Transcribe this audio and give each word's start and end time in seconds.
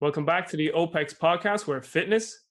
Welcome 0.00 0.24
back 0.24 0.46
to 0.50 0.56
the 0.56 0.70
OPEX 0.76 1.18
podcast 1.18 1.66
where 1.66 1.82
fitness 1.82 2.44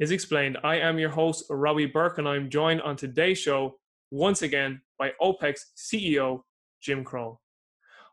is 0.00 0.12
explained. 0.12 0.56
I 0.64 0.76
am 0.76 0.98
your 0.98 1.10
host, 1.10 1.44
Robbie 1.50 1.84
Burke, 1.84 2.16
and 2.16 2.26
I'm 2.26 2.48
joined 2.48 2.80
on 2.80 2.96
today's 2.96 3.36
show 3.36 3.78
once 4.10 4.40
again 4.40 4.80
by 4.98 5.12
OPEX 5.20 5.58
CEO, 5.76 6.40
Jim 6.80 7.04
Kroll. 7.04 7.42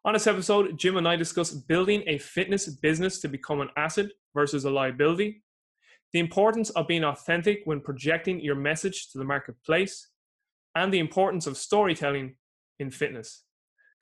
On 0.04 0.12
this 0.12 0.28
episode, 0.28 0.78
Jim 0.78 0.98
and 0.98 1.08
I 1.08 1.16
discuss 1.16 1.52
building 1.52 2.04
a 2.08 2.18
fitness 2.18 2.68
business 2.68 3.22
to 3.22 3.30
become 3.30 3.62
an 3.62 3.70
asset 3.78 4.08
versus 4.34 4.66
a 4.66 4.70
liability, 4.70 5.44
the 6.12 6.20
importance 6.20 6.70
of 6.72 6.86
being 6.86 7.06
authentic 7.06 7.62
when 7.64 7.80
projecting 7.80 8.42
your 8.42 8.56
message 8.56 9.12
to 9.12 9.18
the 9.18 9.24
marketplace, 9.24 10.10
and 10.76 10.94
the 10.94 11.00
importance 11.00 11.48
of 11.48 11.56
storytelling 11.56 12.36
in 12.80 12.92
fitness. 12.92 13.46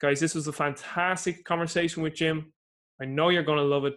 Guys, 0.00 0.18
this 0.18 0.34
was 0.34 0.48
a 0.48 0.52
fantastic 0.52 1.44
conversation 1.44 2.02
with 2.02 2.16
Jim. 2.16 2.52
I 3.00 3.04
know 3.04 3.28
you're 3.28 3.44
going 3.44 3.58
to 3.58 3.64
love 3.64 3.84
it. 3.84 3.94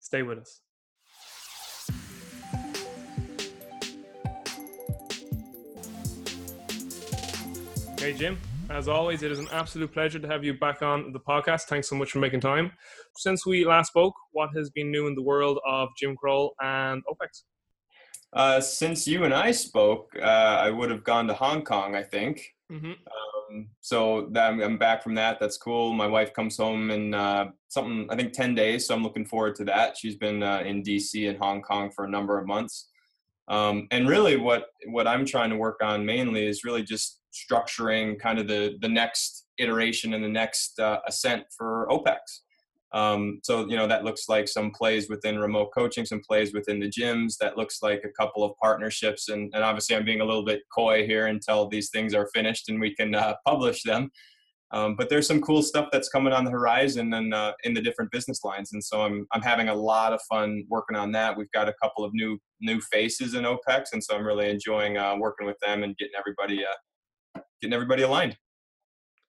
Stay 0.00 0.22
with 0.22 0.38
us. 0.38 0.60
Hey, 7.98 8.12
Jim. 8.12 8.38
As 8.70 8.86
always, 8.86 9.22
it 9.22 9.32
is 9.32 9.38
an 9.38 9.48
absolute 9.50 9.92
pleasure 9.92 10.18
to 10.18 10.28
have 10.28 10.44
you 10.44 10.52
back 10.52 10.82
on 10.82 11.12
the 11.12 11.20
podcast. 11.20 11.62
Thanks 11.62 11.88
so 11.88 11.96
much 11.96 12.12
for 12.12 12.18
making 12.18 12.40
time. 12.40 12.70
Since 13.16 13.46
we 13.46 13.64
last 13.64 13.88
spoke, 13.88 14.14
what 14.32 14.50
has 14.54 14.68
been 14.70 14.90
new 14.90 15.06
in 15.06 15.14
the 15.14 15.22
world 15.22 15.58
of 15.66 15.88
Jim 15.98 16.14
Kroll 16.14 16.54
and 16.62 17.02
OPEX? 17.10 17.44
Uh, 18.32 18.60
since 18.60 19.06
you 19.06 19.24
and 19.24 19.32
I 19.32 19.52
spoke, 19.52 20.10
uh, 20.20 20.24
I 20.24 20.70
would 20.70 20.90
have 20.90 21.02
gone 21.02 21.26
to 21.28 21.34
Hong 21.34 21.64
Kong, 21.64 21.96
I 21.96 22.02
think. 22.02 22.54
Mm-hmm. 22.70 22.92
Um, 23.50 23.68
so 23.80 24.28
that, 24.32 24.52
I'm 24.52 24.78
back 24.78 25.02
from 25.02 25.14
that. 25.16 25.38
That's 25.40 25.56
cool. 25.56 25.92
My 25.92 26.06
wife 26.06 26.32
comes 26.32 26.56
home 26.56 26.90
in 26.90 27.14
uh, 27.14 27.50
something, 27.68 28.06
I 28.10 28.16
think, 28.16 28.32
10 28.32 28.54
days. 28.54 28.86
So 28.86 28.94
I'm 28.94 29.02
looking 29.02 29.24
forward 29.24 29.56
to 29.56 29.64
that. 29.64 29.96
She's 29.96 30.16
been 30.16 30.42
uh, 30.42 30.62
in 30.64 30.82
DC 30.82 31.28
and 31.28 31.38
Hong 31.38 31.62
Kong 31.62 31.90
for 31.90 32.04
a 32.04 32.10
number 32.10 32.38
of 32.38 32.46
months. 32.46 32.88
Um, 33.48 33.88
and 33.90 34.06
really, 34.06 34.36
what 34.36 34.66
what 34.88 35.06
I'm 35.06 35.24
trying 35.24 35.48
to 35.50 35.56
work 35.56 35.78
on 35.82 36.04
mainly 36.04 36.46
is 36.46 36.64
really 36.64 36.82
just 36.82 37.20
structuring 37.32 38.20
kind 38.20 38.38
of 38.38 38.46
the 38.46 38.76
the 38.82 38.88
next 38.88 39.46
iteration 39.58 40.12
and 40.14 40.22
the 40.22 40.28
next 40.28 40.78
uh, 40.78 41.00
ascent 41.06 41.44
for 41.56 41.88
OPEX. 41.90 42.18
Um, 42.92 43.40
so 43.42 43.68
you 43.68 43.76
know 43.76 43.86
that 43.86 44.04
looks 44.04 44.28
like 44.28 44.48
some 44.48 44.70
plays 44.70 45.10
within 45.10 45.38
remote 45.38 45.70
coaching, 45.74 46.06
some 46.06 46.22
plays 46.26 46.54
within 46.54 46.80
the 46.80 46.90
gyms. 46.90 47.36
That 47.38 47.56
looks 47.56 47.82
like 47.82 48.02
a 48.04 48.22
couple 48.22 48.42
of 48.44 48.56
partnerships, 48.62 49.28
and, 49.28 49.52
and 49.54 49.62
obviously 49.62 49.94
I'm 49.94 50.04
being 50.04 50.22
a 50.22 50.24
little 50.24 50.44
bit 50.44 50.62
coy 50.74 51.06
here 51.06 51.26
until 51.26 51.68
these 51.68 51.90
things 51.90 52.14
are 52.14 52.30
finished 52.34 52.68
and 52.68 52.80
we 52.80 52.94
can 52.94 53.14
uh, 53.14 53.34
publish 53.46 53.82
them. 53.82 54.10
Um, 54.70 54.96
but 54.96 55.08
there's 55.08 55.26
some 55.26 55.40
cool 55.40 55.62
stuff 55.62 55.88
that's 55.90 56.10
coming 56.10 56.32
on 56.32 56.44
the 56.44 56.50
horizon 56.50 57.12
and 57.14 57.32
uh, 57.32 57.54
in 57.64 57.72
the 57.72 57.80
different 57.80 58.10
business 58.10 58.44
lines, 58.44 58.72
and 58.72 58.82
so 58.82 59.02
I'm 59.02 59.26
I'm 59.32 59.42
having 59.42 59.68
a 59.68 59.74
lot 59.74 60.12
of 60.12 60.20
fun 60.28 60.64
working 60.68 60.96
on 60.96 61.12
that. 61.12 61.36
We've 61.36 61.50
got 61.52 61.68
a 61.68 61.74
couple 61.82 62.04
of 62.04 62.12
new 62.14 62.38
new 62.60 62.80
faces 62.92 63.34
in 63.34 63.44
OPEX, 63.44 63.86
and 63.92 64.02
so 64.02 64.16
I'm 64.16 64.26
really 64.26 64.50
enjoying 64.50 64.96
uh, 64.96 65.16
working 65.18 65.46
with 65.46 65.58
them 65.60 65.82
and 65.82 65.96
getting 65.96 66.14
everybody 66.18 66.64
uh, 66.64 67.40
getting 67.60 67.74
everybody 67.74 68.02
aligned. 68.02 68.36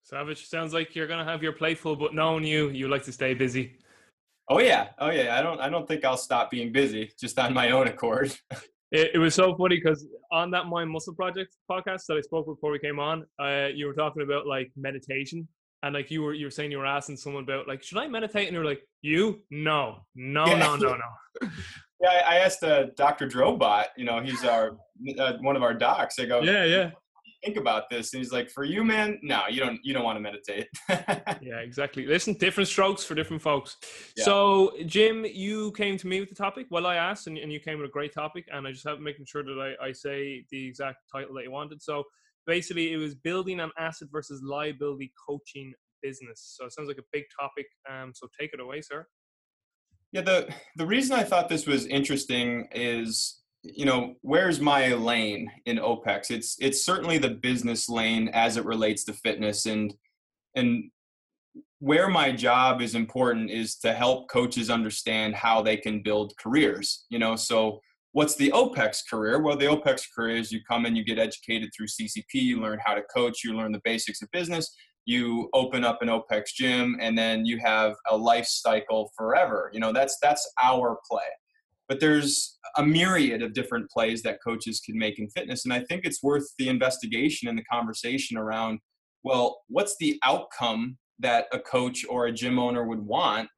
Savage, 0.10 0.48
sounds 0.48 0.74
like 0.74 0.96
you're 0.96 1.06
gonna 1.06 1.24
have 1.24 1.44
your 1.44 1.52
playful, 1.52 1.96
but 1.96 2.16
knowing 2.16 2.44
you, 2.44 2.70
you 2.70 2.88
like 2.88 3.04
to 3.04 3.12
stay 3.12 3.36
busy. 3.36 3.78
Oh 4.50 4.58
yeah, 4.58 4.88
oh 4.98 5.12
yeah. 5.12 5.38
I 5.38 5.44
don't, 5.44 5.60
I 5.60 5.70
don't 5.70 5.88
think 5.88 6.04
I'll 6.04 6.18
stop 6.18 6.50
being 6.50 6.72
busy 6.72 7.12
just 7.20 7.38
on 7.38 7.54
my 7.54 7.70
own 7.70 7.88
accord. 7.88 8.36
it, 8.92 9.12
it 9.14 9.20
was 9.20 9.36
so 9.36 9.56
funny 9.56 9.76
because 9.76 10.08
on 10.32 10.50
that 10.50 10.66
Mind 10.66 10.90
Muscle 10.90 11.14
Project 11.14 11.56
podcast 11.70 12.08
that 12.08 12.16
I 12.18 12.22
spoke 12.22 12.48
before 12.48 12.72
we 12.72 12.80
came 12.80 12.98
on, 13.00 13.24
uh, 13.40 13.68
you 13.72 13.86
were 13.86 13.94
talking 13.94 14.24
about 14.24 14.48
like 14.48 14.72
meditation, 14.76 15.48
and 15.84 15.94
like 15.94 16.10
you 16.10 16.24
were, 16.24 16.34
you 16.34 16.48
were 16.48 16.52
saying 16.52 16.72
you 16.72 16.80
were 16.80 16.88
asking 16.88 17.18
someone 17.18 17.44
about 17.44 17.68
like, 17.68 17.84
should 17.84 18.00
I 18.00 18.08
meditate? 18.08 18.48
And 18.48 18.56
you 18.56 18.62
are 18.62 18.66
like, 18.66 18.82
you? 19.04 19.44
No, 19.52 20.08
no, 20.16 20.48
yeah. 20.48 20.58
no, 20.58 20.76
no, 20.76 20.96
no. 20.96 21.50
yeah, 22.02 22.24
I 22.28 22.38
asked 22.40 22.64
uh, 22.64 22.88
Dr. 22.98 23.28
Drobot. 23.28 23.86
You 23.96 24.06
know, 24.06 24.22
he's 24.22 24.44
our 24.44 24.76
uh, 25.20 25.34
one 25.42 25.56
of 25.56 25.62
our 25.62 25.76
docs. 25.76 26.18
I 26.18 26.26
go, 26.26 26.42
yeah, 26.42 26.64
yeah 26.64 26.92
think 27.44 27.58
about 27.58 27.90
this 27.90 28.14
and 28.14 28.22
he's 28.22 28.31
like 28.31 28.50
for 28.50 28.63
you 28.63 28.84
man 28.84 29.18
no 29.22 29.44
you 29.50 29.59
don't 29.59 29.80
you 29.84 29.94
don't 29.94 30.03
want 30.03 30.18
to 30.18 30.22
meditate. 30.22 30.68
Yeah 31.41 31.59
exactly. 31.59 32.06
Listen 32.06 32.34
different 32.34 32.68
strokes 32.68 33.03
for 33.03 33.16
different 33.16 33.41
folks. 33.41 33.78
Yeah. 34.18 34.25
so 34.25 34.72
jim 34.86 35.25
you 35.25 35.72
came 35.74 35.97
to 35.97 36.08
me 36.08 36.19
with 36.19 36.30
the 36.30 36.36
topic. 36.36 36.68
Well 36.69 36.86
i 36.86 36.96
asked 36.96 37.28
and, 37.28 37.38
and 37.38 37.52
you 37.52 37.59
came 37.59 37.80
with 37.80 37.90
a 37.90 37.91
great 37.91 38.13
topic 38.13 38.46
and 38.52 38.68
i 38.68 38.72
just 38.72 38.88
have 38.88 39.00
making 39.00 39.25
sure 39.25 39.44
that 39.44 39.75
I, 39.81 39.88
I 39.88 39.91
say 39.91 40.46
the 40.52 40.68
exact 40.68 40.97
title 41.12 41.36
that 41.36 41.44
you 41.44 41.52
wanted. 41.52 41.81
So 41.81 42.03
basically 42.46 42.94
it 42.94 42.97
was 42.97 43.16
building 43.16 43.59
an 43.59 43.72
asset 43.78 44.09
versus 44.12 44.42
liability 44.44 45.12
coaching 45.28 45.74
business. 46.02 46.56
So 46.58 46.66
it 46.66 46.74
sounds 46.74 46.88
like 46.88 46.97
a 46.97 47.09
big 47.13 47.24
topic 47.40 47.68
um, 47.90 48.12
so 48.13 48.28
take 48.40 48.53
it 48.53 48.59
away 48.59 48.81
sir. 48.81 49.06
Yeah 50.12 50.22
the 50.22 50.53
the 50.75 50.86
reason 50.86 51.16
i 51.16 51.24
thought 51.24 51.50
this 51.50 51.66
was 51.68 51.86
interesting 51.86 52.68
is 52.74 53.38
you 53.64 53.86
know 53.86 54.16
where's 54.22 54.59
my 54.59 54.94
lane 54.94 55.52
in 55.66 55.78
opex? 55.78 56.31
It's 56.31 56.56
it's 56.59 56.86
certainly 56.86 57.18
the 57.18 57.30
business 57.30 57.90
lane 57.90 58.30
as 58.30 58.58
it 58.58 58.66
relates 58.66 59.03
to 59.06 59.14
fitness 59.14 59.66
and 59.66 59.94
and 60.56 60.90
where 61.80 62.09
my 62.09 62.31
job 62.31 62.81
is 62.81 62.96
important 62.96 63.50
is 63.50 63.78
to 63.78 63.94
help 63.94 64.30
coaches 64.30 64.69
understand 64.69 65.34
how 65.34 65.62
they 65.62 65.78
can 65.78 66.02
build 66.03 66.34
careers 66.42 67.06
you 67.09 67.19
know? 67.19 67.36
So 67.36 67.80
what's 68.14 68.36
the 68.36 68.52
opex 68.52 69.00
career? 69.09 69.42
Well 69.42 69.58
the 69.58 69.66
opex 69.66 70.03
career 70.16 70.38
is 70.38 70.52
you 70.52 70.62
come 70.69 70.86
and 70.86 70.98
you 70.98 71.03
get 71.03 71.19
educated 71.19 71.69
through 71.75 71.88
ccp 71.88 72.24
you 72.34 72.62
learn 72.62 72.80
how 72.84 72.94
to 72.96 73.03
coach 73.14 73.44
you 73.44 73.56
learn 73.56 73.72
the 73.72 73.81
basics 73.84 74.22
of 74.22 74.31
business 74.31 74.74
you 75.06 75.50
open 75.53 75.84
up 75.84 76.02
an 76.02 76.08
opex 76.08 76.53
gym 76.56 76.98
and 77.02 77.18
then 77.18 77.46
you 77.46 77.58
have 77.58 77.96
a 78.12 78.16
life 78.16 78.46
cycle 78.46 79.12
forever. 79.18 79.72
You 79.74 79.80
know 79.80 79.92
that's 79.92 80.18
that's 80.22 80.48
our 80.64 80.98
play 81.09 81.24
but 81.89 82.00
there's 82.00 82.57
a 82.77 82.85
myriad 82.85 83.41
of 83.41 83.53
different 83.53 83.89
plays 83.89 84.22
that 84.22 84.38
coaches 84.41 84.79
can 84.79 84.97
make 84.97 85.19
in 85.19 85.29
fitness 85.31 85.66
and 85.66 85.73
i 85.73 85.83
think 85.83 86.05
it's 86.05 86.23
worth 86.23 86.47
the 86.57 86.69
investigation 86.69 87.50
and 87.50 87.57
the 87.57 87.63
conversation 87.63 88.38
around 88.38 88.79
well 89.23 89.61
what's 89.67 89.95
the 90.00 90.17
outcome 90.23 90.97
that 91.17 91.47
a 91.51 91.59
coach 91.59 92.05
or 92.07 92.27
a 92.27 92.31
gym 92.31 92.57
owner 92.57 92.85
would 92.85 93.01
want 93.01 93.50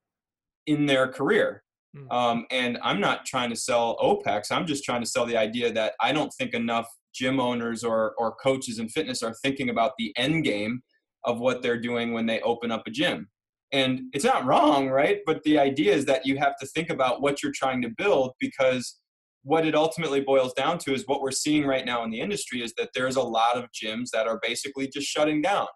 in 0.66 0.86
their 0.86 1.08
career 1.08 1.62
mm. 1.96 2.12
um, 2.12 2.46
and 2.50 2.80
i'm 2.82 3.00
not 3.00 3.26
trying 3.26 3.50
to 3.50 3.56
sell 3.56 3.98
opex 3.98 4.52
i'm 4.52 4.66
just 4.66 4.84
trying 4.84 5.02
to 5.02 5.08
sell 5.08 5.26
the 5.26 5.38
idea 5.38 5.72
that 5.72 5.94
i 6.02 6.12
don't 6.12 6.34
think 6.40 6.54
enough 6.54 6.88
gym 7.14 7.42
owners 7.42 7.84
or, 7.84 8.14
or 8.18 8.36
coaches 8.36 8.80
in 8.80 8.88
fitness 8.88 9.22
are 9.22 9.36
thinking 9.44 9.70
about 9.70 9.92
the 9.98 10.14
end 10.18 10.46
game 10.46 10.82
of 11.26 11.40
what 11.40 11.62
they're 11.62 11.80
doing 11.80 12.14
when 12.14 12.26
they 12.26 12.40
open 12.42 12.72
up 12.72 12.84
a 12.88 12.90
gym 12.90 13.28
and 13.72 14.02
it's 14.14 14.26
not 14.26 14.46
wrong, 14.46 14.90
right? 14.90 15.20
But 15.26 15.44
the 15.44 15.58
idea 15.58 15.94
is 15.94 16.06
that 16.06 16.26
you 16.26 16.38
have 16.38 16.58
to 16.60 16.66
think 16.66 16.90
about 16.90 17.22
what 17.22 17.42
you're 17.42 17.54
trying 17.54 17.82
to 17.84 17.90
build 17.90 18.34
because 18.40 19.00
what 19.44 19.66
it 19.66 19.74
ultimately 19.74 20.22
boils 20.22 20.54
down 20.54 20.78
to 20.80 20.94
is 20.94 21.08
what 21.08 21.22
we're 21.22 21.32
seeing 21.32 21.66
right 21.66 21.86
now 21.86 22.04
in 22.04 22.12
the 22.12 22.20
industry 22.20 22.62
is 22.62 22.74
that 22.78 22.90
there's 22.94 23.16
a 23.16 23.22
lot 23.22 23.58
of 23.58 23.70
gyms 23.72 24.10
that 24.14 24.28
are 24.28 24.40
basically 24.44 24.88
just 24.88 25.08
shutting 25.08 25.42
down. 25.42 25.68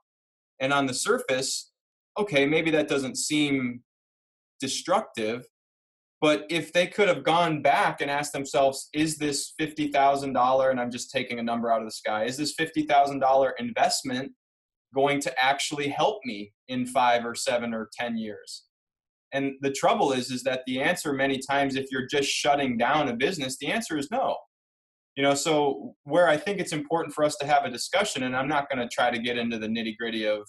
And 0.60 0.72
on 0.72 0.86
the 0.86 0.94
surface, 0.94 1.72
okay, 2.18 2.46
maybe 2.46 2.70
that 2.72 2.88
doesn't 2.88 3.18
seem 3.18 3.82
destructive, 4.60 5.46
but 6.22 6.46
if 6.50 6.74
they 6.74 6.88
could 6.88 7.08
have 7.08 7.24
gone 7.24 7.62
back 7.62 8.02
and 8.02 8.10
asked 8.10 8.34
themselves, 8.34 8.90
is 8.94 9.18
this 9.18 9.54
$50,000, 9.60 10.72
and 10.72 10.80
I'm 10.80 10.92
just 10.92 11.12
taking 11.12 11.40
a 11.40 11.44
number 11.44 11.72
out 11.72 11.82
of 11.82 11.88
the 11.88 11.92
sky, 11.92 12.26
is 12.26 12.38
this 12.38 12.56
$50,000 12.56 13.52
investment 13.60 14.32
going 14.96 15.20
to 15.22 15.44
actually 15.44 15.90
help 15.90 16.20
me 16.26 16.54
in 16.68 16.86
five 16.86 17.26
or 17.26 17.36
seven 17.36 17.74
or 17.74 17.90
ten 17.94 18.18
years. 18.18 18.64
And 19.34 19.54
the 19.62 19.72
trouble 19.72 20.14
is 20.14 20.32
is 20.32 20.44
that 20.44 20.62
the 20.66 20.82
answer 20.82 21.12
many 21.12 21.40
times 21.40 21.76
if 21.76 21.92
you're 21.92 22.08
just 22.08 22.30
shutting 22.30 22.78
down 22.78 23.10
a 23.10 23.16
business 23.16 23.58
the 23.58 23.68
answer 23.68 23.98
is 23.98 24.10
no. 24.10 24.38
You 25.16 25.24
know 25.24 25.34
so 25.34 25.96
where 26.04 26.28
i 26.28 26.36
think 26.36 26.60
it's 26.60 26.74
important 26.74 27.14
for 27.14 27.24
us 27.24 27.38
to 27.38 27.46
have 27.46 27.64
a 27.64 27.70
discussion 27.70 28.24
and 28.24 28.36
i'm 28.36 28.50
not 28.50 28.70
going 28.70 28.86
to 28.86 28.94
try 28.94 29.10
to 29.10 29.18
get 29.18 29.38
into 29.38 29.58
the 29.58 29.68
nitty 29.68 29.96
gritty 29.98 30.28
of 30.28 30.42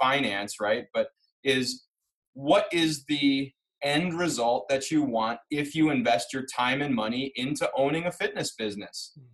finance 0.00 0.60
right 0.60 0.84
but 0.94 1.08
is 1.42 1.86
what 2.34 2.66
is 2.72 3.04
the 3.08 3.50
end 3.82 4.16
result 4.16 4.68
that 4.68 4.92
you 4.92 5.02
want 5.02 5.40
if 5.50 5.74
you 5.74 5.90
invest 5.90 6.32
your 6.32 6.44
time 6.44 6.82
and 6.82 6.94
money 6.94 7.32
into 7.34 7.68
owning 7.76 8.06
a 8.06 8.12
fitness 8.12 8.54
business 8.54 9.12
hmm. 9.18 9.26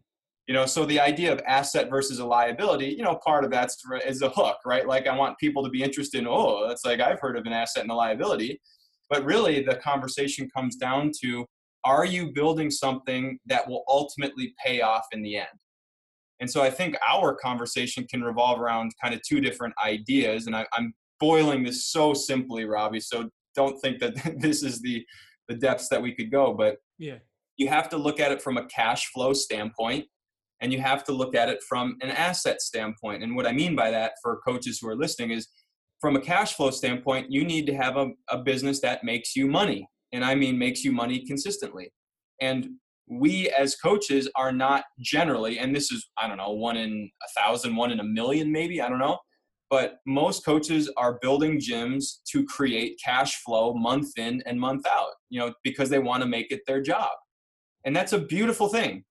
You 0.48 0.54
know 0.54 0.66
so 0.66 0.84
the 0.86 0.98
idea 0.98 1.30
of 1.30 1.40
asset 1.46 1.88
versus 1.90 2.18
a 2.18 2.24
liability 2.24 2.86
you 2.86 3.04
know 3.04 3.20
part 3.24 3.44
of 3.44 3.50
that's 3.50 3.76
is 4.04 4.22
a 4.22 4.30
hook 4.30 4.56
right? 4.66 4.88
Like 4.88 5.06
i 5.06 5.16
want 5.16 5.38
people 5.38 5.62
to 5.62 5.70
be 5.70 5.82
interested 5.82 6.18
in 6.18 6.26
oh 6.26 6.66
that's 6.66 6.84
like 6.84 7.00
i've 7.00 7.20
heard 7.20 7.36
of 7.36 7.46
an 7.46 7.52
asset 7.52 7.82
and 7.82 7.92
a 7.92 7.94
liability. 7.94 8.60
But 9.10 9.24
really 9.24 9.62
the 9.62 9.76
conversation 9.76 10.50
comes 10.54 10.76
down 10.76 11.12
to 11.22 11.46
are 11.84 12.04
you 12.04 12.32
building 12.32 12.70
something 12.70 13.38
that 13.46 13.66
will 13.68 13.84
ultimately 13.88 14.54
pay 14.62 14.82
off 14.82 15.06
in 15.12 15.22
the 15.22 15.36
end? 15.36 15.46
And 16.40 16.50
so 16.50 16.62
i 16.62 16.70
think 16.70 16.96
our 17.08 17.34
conversation 17.34 18.06
can 18.08 18.22
revolve 18.22 18.60
around 18.60 18.92
kind 19.02 19.14
of 19.14 19.20
two 19.22 19.40
different 19.40 19.74
ideas 19.84 20.46
and 20.46 20.56
I, 20.56 20.66
i'm 20.72 20.94
boiling 21.20 21.62
this 21.62 21.86
so 21.86 22.14
simply 22.14 22.64
robbie 22.64 23.00
so 23.00 23.28
don't 23.54 23.78
think 23.80 23.98
that 23.98 24.14
this 24.40 24.62
is 24.62 24.80
the 24.80 25.04
the 25.48 25.54
depths 25.54 25.88
that 25.88 26.00
we 26.00 26.14
could 26.14 26.30
go 26.30 26.54
but 26.54 26.76
yeah. 26.98 27.18
you 27.56 27.68
have 27.68 27.88
to 27.88 27.96
look 27.96 28.20
at 28.20 28.30
it 28.30 28.40
from 28.40 28.56
a 28.56 28.66
cash 28.66 29.10
flow 29.12 29.32
standpoint 29.32 30.04
and 30.60 30.72
you 30.72 30.81
have 30.81 31.05
to 31.05 31.12
look 31.12 31.34
at 31.34 31.49
it 31.49 31.62
from 31.69 31.96
an 32.02 32.10
asset 32.10 32.60
standpoint. 32.60 33.22
And 33.22 33.37
what 33.37 33.46
I 33.46 33.52
mean 33.52 33.76
by 33.76 33.90
that 33.90 34.12
for 34.22 34.40
coaches 34.46 34.78
who 34.81 34.88
are 34.88 34.96
listening 34.96 35.31
is 35.31 35.49
from 36.00 36.16
a 36.16 36.20
cash 36.20 36.55
flow 36.55 36.70
standpoint, 36.70 37.31
you 37.31 37.44
need 37.44 37.66
to 37.66 37.75
have 37.75 37.96
a, 37.96 38.08
a 38.28 38.38
business 38.38 38.81
that 38.81 39.05
makes 39.05 39.34
you 39.37 39.46
money. 39.46 39.88
And 40.12 40.25
I 40.25 40.34
mean 40.34 40.58
makes 40.58 40.84
you 40.84 40.93
money 40.93 41.25
consistently. 41.26 41.93
And 42.40 42.70
we 43.10 43.50
as 43.50 43.76
coaches 43.76 44.28
are 44.37 44.52
not 44.52 44.84
generally, 45.00 45.58
and 45.58 45.75
this 45.75 45.90
is, 45.90 46.08
I 46.19 46.28
don't 46.28 46.37
know, 46.37 46.50
one 46.50 46.76
in 46.76 47.10
a 47.22 47.40
thousand, 47.40 47.76
one 47.76 47.90
in 47.90 48.00
a 48.00 48.05
million, 48.05 48.52
maybe, 48.52 48.81
I 48.81 48.88
don't 48.88 48.99
know. 48.99 49.19
But 49.70 49.96
most 50.06 50.44
coaches 50.44 50.90
are 50.96 51.19
building 51.20 51.60
gyms 51.60 52.20
to 52.32 52.44
create 52.46 52.99
cash 53.05 53.37
flow 53.43 53.75
month 53.75 54.16
in 54.16 54.43
and 54.46 54.58
month 54.58 54.87
out, 54.87 55.10
you 55.28 55.40
know, 55.40 55.52
because 55.62 55.90
they 55.90 55.99
want 55.99 56.22
to 56.22 56.28
make 56.28 56.50
it 56.50 56.60
their 56.66 56.81
job. 56.81 57.10
And 57.84 57.94
that's 57.94 58.14
a 58.14 58.19
beautiful 58.19 58.69
thing. 58.69 59.05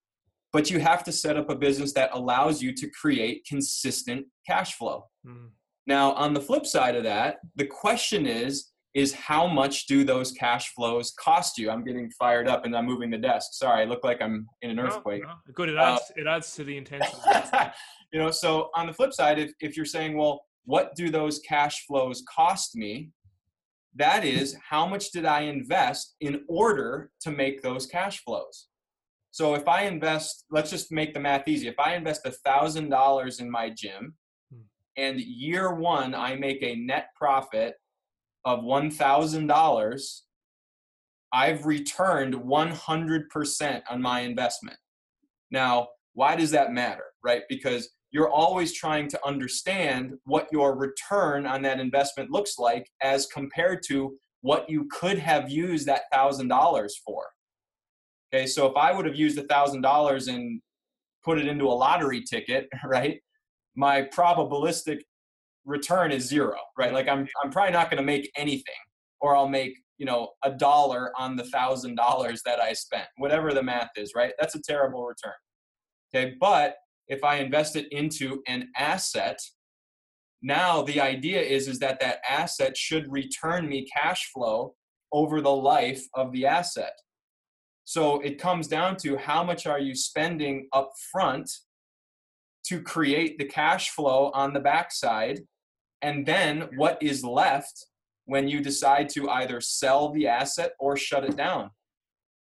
But 0.54 0.72
you 0.72 0.80
have 0.80 1.04
to 1.04 1.12
set 1.12 1.38
up 1.38 1.50
a 1.50 1.56
business 1.56 1.94
that 1.94 2.12
allows 2.14 2.62
you 2.62 2.74
to 2.74 2.90
create 2.90 3.46
consistent 3.48 4.26
cash 4.48 4.76
flow. 4.76 5.06
Mm. 5.26 5.50
Now, 5.86 6.14
on 6.14 6.34
the 6.34 6.42
flip 6.42 6.66
side 6.66 6.96
of 6.96 7.04
that, 7.04 7.38
the 7.56 7.66
question 7.66 8.26
is, 8.26 8.72
is 8.94 9.14
how 9.14 9.46
much 9.46 9.86
do 9.86 10.04
those 10.04 10.32
cash 10.32 10.74
flows 10.74 11.14
cost 11.20 11.58
you? 11.58 11.70
I'm 11.70 11.84
getting 11.84 12.10
fired 12.12 12.48
up 12.48 12.66
and 12.66 12.76
I'm 12.76 12.86
moving 12.86 13.12
the 13.12 13.18
desk. 13.18 13.50
Sorry, 13.54 13.84
I 13.84 13.86
look 13.86 14.04
like 14.04 14.22
I'm 14.22 14.48
in 14.64 14.72
an 14.72 14.80
earthquake. 14.80 15.22
No, 15.22 15.30
no. 15.30 15.54
Good, 15.54 15.70
it 15.70 15.78
adds 15.78 16.02
uh, 16.02 16.14
it 16.16 16.28
adds 16.28 16.56
to 16.56 16.64
the 16.64 16.76
intensity. 16.76 17.22
you 18.12 18.20
know, 18.20 18.32
so 18.32 18.70
on 18.76 18.88
the 18.88 18.94
flip 18.94 19.14
side, 19.14 19.38
if, 19.38 19.52
if 19.60 19.78
you're 19.78 19.86
saying, 19.86 20.18
well, 20.18 20.42
what 20.66 20.96
do 20.96 21.12
those 21.12 21.40
cash 21.40 21.86
flows 21.86 22.24
cost 22.34 22.76
me? 22.76 23.12
That 23.96 24.26
is, 24.26 24.58
how 24.68 24.88
much 24.88 25.12
did 25.12 25.26
I 25.26 25.42
invest 25.42 26.16
in 26.20 26.44
order 26.50 27.12
to 27.22 27.32
make 27.32 27.62
those 27.62 27.86
cash 27.86 28.24
flows? 28.24 28.68
So 29.38 29.54
if 29.54 29.68
I 29.68 29.84
invest, 29.84 30.46
let's 30.50 30.72
just 30.72 30.92
make 30.92 31.14
the 31.14 31.20
math 31.20 31.48
easy. 31.48 31.68
If 31.68 31.78
I 31.78 31.94
invest 31.94 32.26
a 32.26 32.32
thousand 32.32 32.90
dollars 32.90 33.40
in 33.40 33.52
my 33.52 33.70
gym, 33.70 34.16
hmm. 34.52 34.62
and 34.98 35.20
year 35.20 35.76
one 35.76 36.16
I 36.16 36.34
make 36.34 36.64
a 36.64 36.76
net 36.76 37.10
profit 37.16 37.76
of 38.46 38.62
$1,000, 38.62 40.20
I've 41.32 41.66
returned 41.68 42.34
100% 42.34 43.82
on 43.92 44.02
my 44.02 44.22
investment. 44.22 44.78
Now, 45.52 45.90
why 46.16 46.36
does 46.36 46.50
that 46.50 46.72
matter, 46.72 47.06
right? 47.24 47.44
Because 47.48 47.92
you're 48.10 48.32
always 48.32 48.74
trying 48.74 49.08
to 49.10 49.24
understand 49.24 50.16
what 50.24 50.48
your 50.52 50.76
return 50.76 51.46
on 51.46 51.62
that 51.62 51.80
investment 51.80 52.32
looks 52.32 52.58
like 52.58 52.90
as 53.04 53.28
compared 53.28 53.84
to 53.90 54.18
what 54.42 54.68
you 54.68 54.88
could 54.92 55.20
have 55.20 55.52
used 55.52 55.86
that 55.86 56.06
$1,000 56.12 56.90
for. 57.06 57.28
Okay, 58.34 58.46
so 58.46 58.66
if 58.68 58.76
I 58.76 58.92
would 58.92 59.06
have 59.06 59.16
used 59.16 59.38
$1,000 59.38 60.34
and 60.34 60.62
put 61.24 61.40
it 61.40 61.48
into 61.48 61.66
a 61.66 61.70
lottery 61.76 62.24
ticket, 62.24 62.68
right, 62.86 63.20
my 63.76 64.02
probabilistic 64.02 65.00
return 65.66 66.12
is 66.12 66.26
zero, 66.28 66.56
right? 66.78 66.94
Like 66.94 67.08
I'm 67.08 67.28
I'm 67.44 67.52
probably 67.52 67.74
not 67.74 67.92
going 67.92 68.02
to 68.02 68.06
make 68.06 68.32
anything, 68.36 68.74
or 69.22 69.36
I'll 69.36 69.48
make 69.48 69.78
you 69.98 70.06
know 70.06 70.30
a 70.44 70.52
dollar 70.52 71.12
on 71.18 71.36
the 71.36 71.44
thousand 71.44 71.96
dollars 71.96 72.42
that 72.46 72.60
I 72.60 72.74
spent, 72.74 73.08
whatever 73.18 73.54
the 73.54 73.62
math 73.62 73.92
is, 73.96 74.14
right? 74.16 74.34
That's 74.40 74.56
a 74.56 74.62
terrible 74.62 75.06
return. 75.06 75.34
Okay, 76.16 76.36
but 76.40 76.76
if 77.08 77.24
I 77.24 77.36
invest 77.36 77.76
it 77.76 77.88
into 77.92 78.42
an 78.48 78.70
asset, 78.76 79.40
now 80.42 80.82
the 80.82 81.00
idea 81.02 81.42
is 81.42 81.68
is 81.68 81.80
that 81.80 82.00
that 82.00 82.22
asset 82.28 82.76
should 82.76 83.12
return 83.12 83.68
me 83.68 83.88
cash 83.96 84.32
flow 84.34 84.74
over 85.12 85.42
the 85.42 85.56
life 85.56 86.04
of 86.16 86.32
the 86.32 86.46
asset. 86.46 86.94
So 87.88 88.20
it 88.20 88.38
comes 88.38 88.68
down 88.68 88.98
to 88.98 89.16
how 89.16 89.46
much 89.46 89.66
are 89.66 89.80
you 89.80 89.96
spending 89.96 90.68
up 90.74 90.92
front 91.10 91.50
to 92.66 92.82
create 92.82 93.38
the 93.38 93.46
cash 93.46 93.92
flow 93.92 94.30
on 94.34 94.52
the 94.52 94.60
backside 94.60 95.40
and 96.02 96.26
then 96.26 96.68
what 96.76 97.02
is 97.02 97.24
left 97.24 97.86
when 98.26 98.50
you 98.50 98.60
decide 98.60 99.08
to 99.12 99.30
either 99.30 99.62
sell 99.62 100.10
the 100.10 100.28
asset 100.28 100.74
or 100.82 100.98
shut 100.98 101.24
it 101.24 101.38
down. 101.38 101.72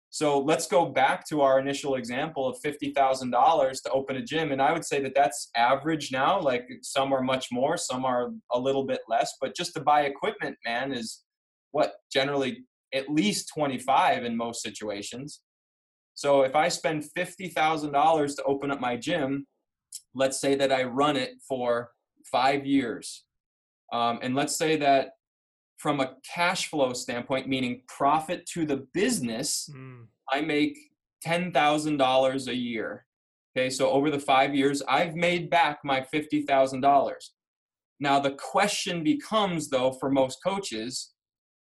So 0.09 0.39
let's 0.39 0.67
go 0.67 0.85
back 0.85 1.27
to 1.27 1.41
our 1.41 1.59
initial 1.59 1.95
example 1.95 2.47
of 2.47 2.55
$50,000 2.65 3.83
to 3.83 3.91
open 3.91 4.15
a 4.15 4.21
gym. 4.21 4.53
And 4.53 4.61
I 4.61 4.71
would 4.71 4.85
say 4.85 5.01
that 5.01 5.15
that's 5.15 5.49
average 5.57 6.13
now. 6.13 6.39
Like 6.39 6.69
some 6.81 7.11
are 7.11 7.21
much 7.21 7.47
more, 7.51 7.75
some 7.75 8.05
are 8.05 8.29
a 8.53 8.57
little 8.57 8.85
bit 8.85 9.01
less. 9.09 9.33
But 9.41 9.53
just 9.53 9.73
to 9.73 9.81
buy 9.81 10.03
equipment, 10.03 10.55
man, 10.65 10.93
is 10.93 11.25
what 11.71 11.95
generally 12.09 12.63
at 12.95 13.09
least 13.09 13.51
25 13.53 14.23
in 14.23 14.35
most 14.35 14.61
situations. 14.61 15.41
So 16.13 16.43
if 16.43 16.55
I 16.55 16.69
spend 16.69 17.03
$50,000 17.15 18.35
to 18.35 18.43
open 18.43 18.71
up 18.71 18.79
my 18.79 18.95
gym, 18.95 19.45
let's 20.13 20.39
say 20.39 20.55
that 20.55 20.71
I 20.71 20.83
run 20.83 21.17
it 21.17 21.33
for 21.47 21.91
five 22.31 22.65
years. 22.65 23.25
Um, 23.91 24.19
and 24.21 24.33
let's 24.33 24.55
say 24.55 24.77
that 24.77 25.11
from 25.77 25.99
a 25.99 26.13
cash 26.33 26.69
flow 26.69 26.93
standpoint, 26.93 27.47
meaning 27.47 27.81
profit 27.87 28.45
to 28.47 28.65
the 28.65 28.87
business, 28.93 29.69
mm. 29.73 30.05
I 30.31 30.41
make 30.41 30.77
$10,000 31.25 32.47
a 32.47 32.55
year. 32.55 33.05
Okay, 33.57 33.69
so 33.69 33.89
over 33.89 34.09
the 34.09 34.19
five 34.19 34.53
years, 34.53 34.81
I've 34.87 35.15
made 35.15 35.49
back 35.49 35.79
my 35.83 36.05
$50,000. 36.13 37.13
Now, 37.99 38.19
the 38.19 38.31
question 38.31 39.03
becomes, 39.03 39.69
though, 39.69 39.93
for 39.93 40.09
most 40.09 40.39
coaches, 40.43 41.14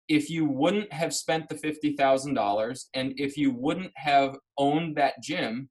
if 0.09 0.29
you 0.29 0.45
wouldn't 0.45 0.91
have 0.91 1.13
spent 1.13 1.47
the 1.47 1.55
$50,000 1.55 2.85
and 2.95 3.13
if 3.15 3.37
you 3.37 3.51
wouldn't 3.51 3.91
have 3.95 4.37
owned 4.57 4.97
that 4.97 5.21
gym, 5.21 5.69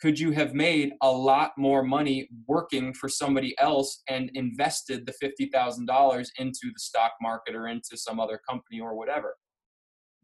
could 0.00 0.18
you 0.18 0.32
have 0.32 0.52
made 0.52 0.92
a 1.02 1.10
lot 1.10 1.52
more 1.56 1.82
money 1.82 2.28
working 2.46 2.92
for 2.92 3.08
somebody 3.08 3.54
else 3.58 4.02
and 4.08 4.30
invested 4.34 5.06
the 5.06 5.14
$50,000 5.24 6.28
into 6.38 6.60
the 6.64 6.78
stock 6.78 7.12
market 7.20 7.54
or 7.54 7.68
into 7.68 7.96
some 7.96 8.20
other 8.20 8.40
company 8.48 8.80
or 8.80 8.96
whatever? 8.96 9.36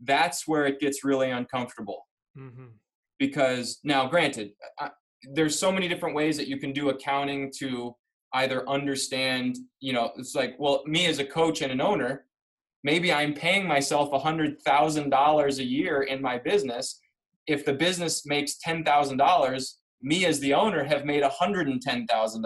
That's 0.03 0.47
where 0.47 0.67
it 0.67 0.81
gets 0.81 1.05
really 1.05 1.31
uncomfortable. 1.31 2.07
Mm-hmm. 2.37 2.67
Because 3.19 3.79
now, 3.85 4.09
granted, 4.09 4.51
I, 4.79 4.91
there's 5.33 5.59
so 5.59 5.73
many 5.73 5.89
different 5.89 6.15
ways 6.15 6.37
that 6.37 6.49
you 6.49 6.59
can 6.59 6.73
do 6.73 6.91
accounting 6.91 7.53
to 7.59 7.95
either 8.35 8.69
understand, 8.69 9.57
you 9.81 9.93
know, 9.93 10.13
it's 10.17 10.35
like, 10.35 10.57
well, 10.59 10.83
me 10.87 11.07
as 11.07 11.21
a 11.21 11.25
coach 11.25 11.63
and 11.63 11.71
an 11.71 11.81
owner, 11.81 12.27
maybe 12.85 13.13
I'm 13.13 13.35
paying 13.35 13.67
myself 13.67 14.13
$100,000 14.13 15.59
a 15.59 15.65
year 15.65 16.03
in 16.03 16.23
my 16.23 16.39
business 16.39 17.01
if 17.47 17.65
the 17.65 17.75
business 17.75 18.25
makes 18.25 18.57
$10,000, 18.67 19.73
me 20.03 20.27
as 20.27 20.41
the 20.41 20.55
owner 20.55 20.85
have 20.85 21.05
made 21.05 21.23
$110,000. 21.23 22.45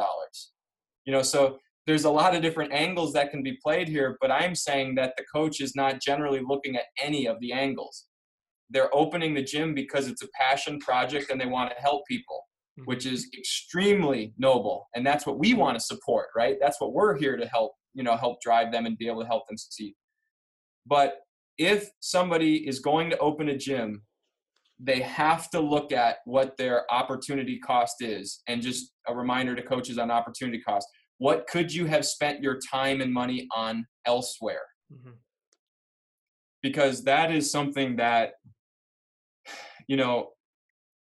You 1.05 1.12
know, 1.12 1.23
so 1.23 1.58
there's 1.87 2.05
a 2.05 2.11
lot 2.11 2.35
of 2.35 2.43
different 2.43 2.73
angles 2.73 3.12
that 3.14 3.31
can 3.31 3.43
be 3.43 3.58
played 3.62 3.88
here, 3.88 4.17
but 4.20 4.31
I'm 4.31 4.55
saying 4.55 4.94
that 4.96 5.14
the 5.17 5.25
coach 5.32 5.61
is 5.61 5.75
not 5.75 6.00
generally 6.00 6.43
looking 6.46 6.76
at 6.76 6.84
any 7.02 7.26
of 7.26 7.41
the 7.41 7.52
angles. 7.52 8.06
They're 8.70 8.94
opening 8.94 9.34
the 9.34 9.43
gym 9.43 9.75
because 9.75 10.08
it's 10.08 10.22
a 10.22 10.29
passion 10.39 10.79
project 10.81 11.31
and 11.31 11.41
they 11.41 11.46
want 11.46 11.70
to 11.70 11.81
help 11.81 12.03
people, 12.06 12.43
mm-hmm. 12.79 12.86
which 12.86 13.06
is 13.06 13.31
extremely 13.36 14.34
noble. 14.36 14.89
And 14.94 15.06
that's 15.06 15.27
what 15.27 15.39
we 15.39 15.55
want 15.55 15.79
to 15.79 15.84
support, 15.84 16.27
right? 16.36 16.56
That's 16.60 16.81
what 16.81 16.93
we're 16.93 17.17
here 17.17 17.36
to 17.36 17.46
help, 17.46 17.72
you 17.94 18.03
know, 18.03 18.17
help 18.17 18.43
drive 18.43 18.70
them 18.70 18.84
and 18.84 18.98
be 18.98 19.06
able 19.06 19.22
to 19.22 19.27
help 19.27 19.48
them 19.48 19.56
succeed. 19.56 19.94
But 20.89 21.17
if 21.59 21.91
somebody 22.01 22.69
is 22.69 22.79
going 22.79 23.11
to 23.11 23.19
open 23.19 23.49
a 23.49 23.57
gym 23.57 24.03
they 24.81 25.01
have 25.01 25.51
to 25.51 25.61
look 25.61 25.93
at 25.93 26.19
what 26.25 26.57
their 26.57 26.91
opportunity 26.93 27.59
cost 27.59 27.97
is 28.01 28.43
and 28.47 28.63
just 28.63 28.93
a 29.09 29.15
reminder 29.15 29.57
to 29.57 29.63
coaches 29.63 29.99
on 29.99 30.11
opportunity 30.11 30.61
cost 30.61 30.87
what 31.19 31.47
could 31.49 31.73
you 31.73 31.87
have 31.87 32.07
spent 32.07 32.43
your 32.43 32.59
time 32.73 33.01
and 33.01 33.13
money 33.13 33.49
on 33.55 33.85
elsewhere 34.07 34.63
mm-hmm. 34.93 35.15
because 36.63 37.03
that 37.05 37.33
is 37.33 37.51
something 37.51 37.97
that 37.97 38.35
you 39.89 39.97
know 39.97 40.29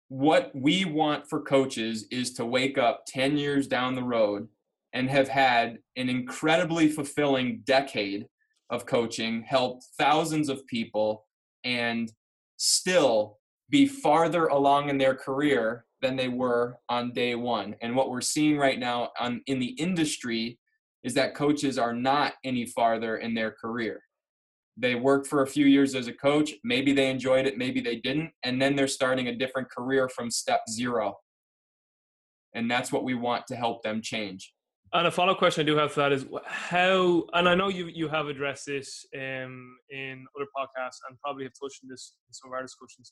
what 0.10 0.52
we 0.56 0.86
want 0.86 1.28
for 1.30 1.42
coaches 1.42 2.08
is 2.12 2.34
to 2.34 2.46
wake 2.46 2.78
up 2.78 3.04
10 3.08 3.38
years 3.38 3.68
down 3.68 3.96
the 3.96 4.04
road 4.04 4.48
and 4.94 5.10
have 5.10 5.28
had 5.28 5.80
an 5.98 6.08
incredibly 6.08 6.88
fulfilling 6.88 7.62
decade 7.66 8.26
of 8.70 8.86
coaching 8.86 9.44
helped 9.44 9.86
thousands 9.98 10.50
of 10.50 10.66
people 10.68 11.26
and 11.64 12.12
still 12.58 13.38
be 13.70 13.86
farther 13.88 14.48
along 14.48 14.90
in 14.90 14.98
their 14.98 15.16
career 15.16 15.86
than 16.02 16.16
they 16.16 16.28
were 16.28 16.78
on 16.90 17.12
day 17.14 17.36
one. 17.36 17.76
And 17.82 17.96
what 17.96 18.10
we're 18.10 18.22
seeing 18.22 18.58
right 18.58 18.80
now 18.80 19.10
on, 19.20 19.42
in 19.48 19.60
the 19.60 19.76
industry 19.80 20.60
is 21.04 21.14
that 21.16 21.36
coaches 21.36 21.78
are 21.78 21.94
not 21.94 22.34
any 22.44 22.66
farther 22.66 23.18
in 23.18 23.34
their 23.34 23.52
career. 23.52 24.02
They 24.78 24.96
worked 24.96 25.28
for 25.28 25.42
a 25.42 25.48
few 25.48 25.66
years 25.66 25.96
as 25.96 26.08
a 26.08 26.14
coach. 26.14 26.52
Maybe 26.64 26.94
they 26.94 27.10
enjoyed 27.10 27.48
it, 27.48 27.58
maybe 27.58 27.82
they 27.82 27.98
didn't. 27.98 28.32
And 28.44 28.62
then 28.62 28.76
they're 28.76 28.88
starting 28.88 29.28
a 29.28 29.36
different 29.36 29.72
career 29.72 30.08
from 30.08 30.30
step 30.30 30.62
zero. 30.70 31.16
And 32.54 32.70
that's 32.70 32.92
what 32.92 33.04
we 33.04 33.16
want 33.16 33.48
to 33.48 33.56
help 33.56 33.84
them 33.84 34.02
change. 34.02 34.54
And 34.94 35.08
a 35.08 35.12
follow-up 35.12 35.38
question 35.38 35.63
I 35.63 35.65
do 35.65 35.75
have 35.75 35.91
for 35.91 36.00
that 36.00 36.13
is 36.13 36.25
how, 36.46 37.25
and 37.34 37.50
I 37.50 37.56
know 37.56 37.67
you 37.67 37.88
you 37.88 38.08
have 38.08 38.27
addressed 38.27 38.65
this 38.67 39.06
um, 39.15 39.77
in 39.89 40.25
other 40.36 40.48
podcasts 40.56 41.00
and 41.10 41.20
probably 41.20 41.44
have 41.44 41.53
touched 41.62 41.82
on 41.84 41.89
this 41.89 42.13
in 42.27 42.34
some 42.34 42.50
of 42.50 42.53
our 42.53 42.62
discussions 42.62 43.12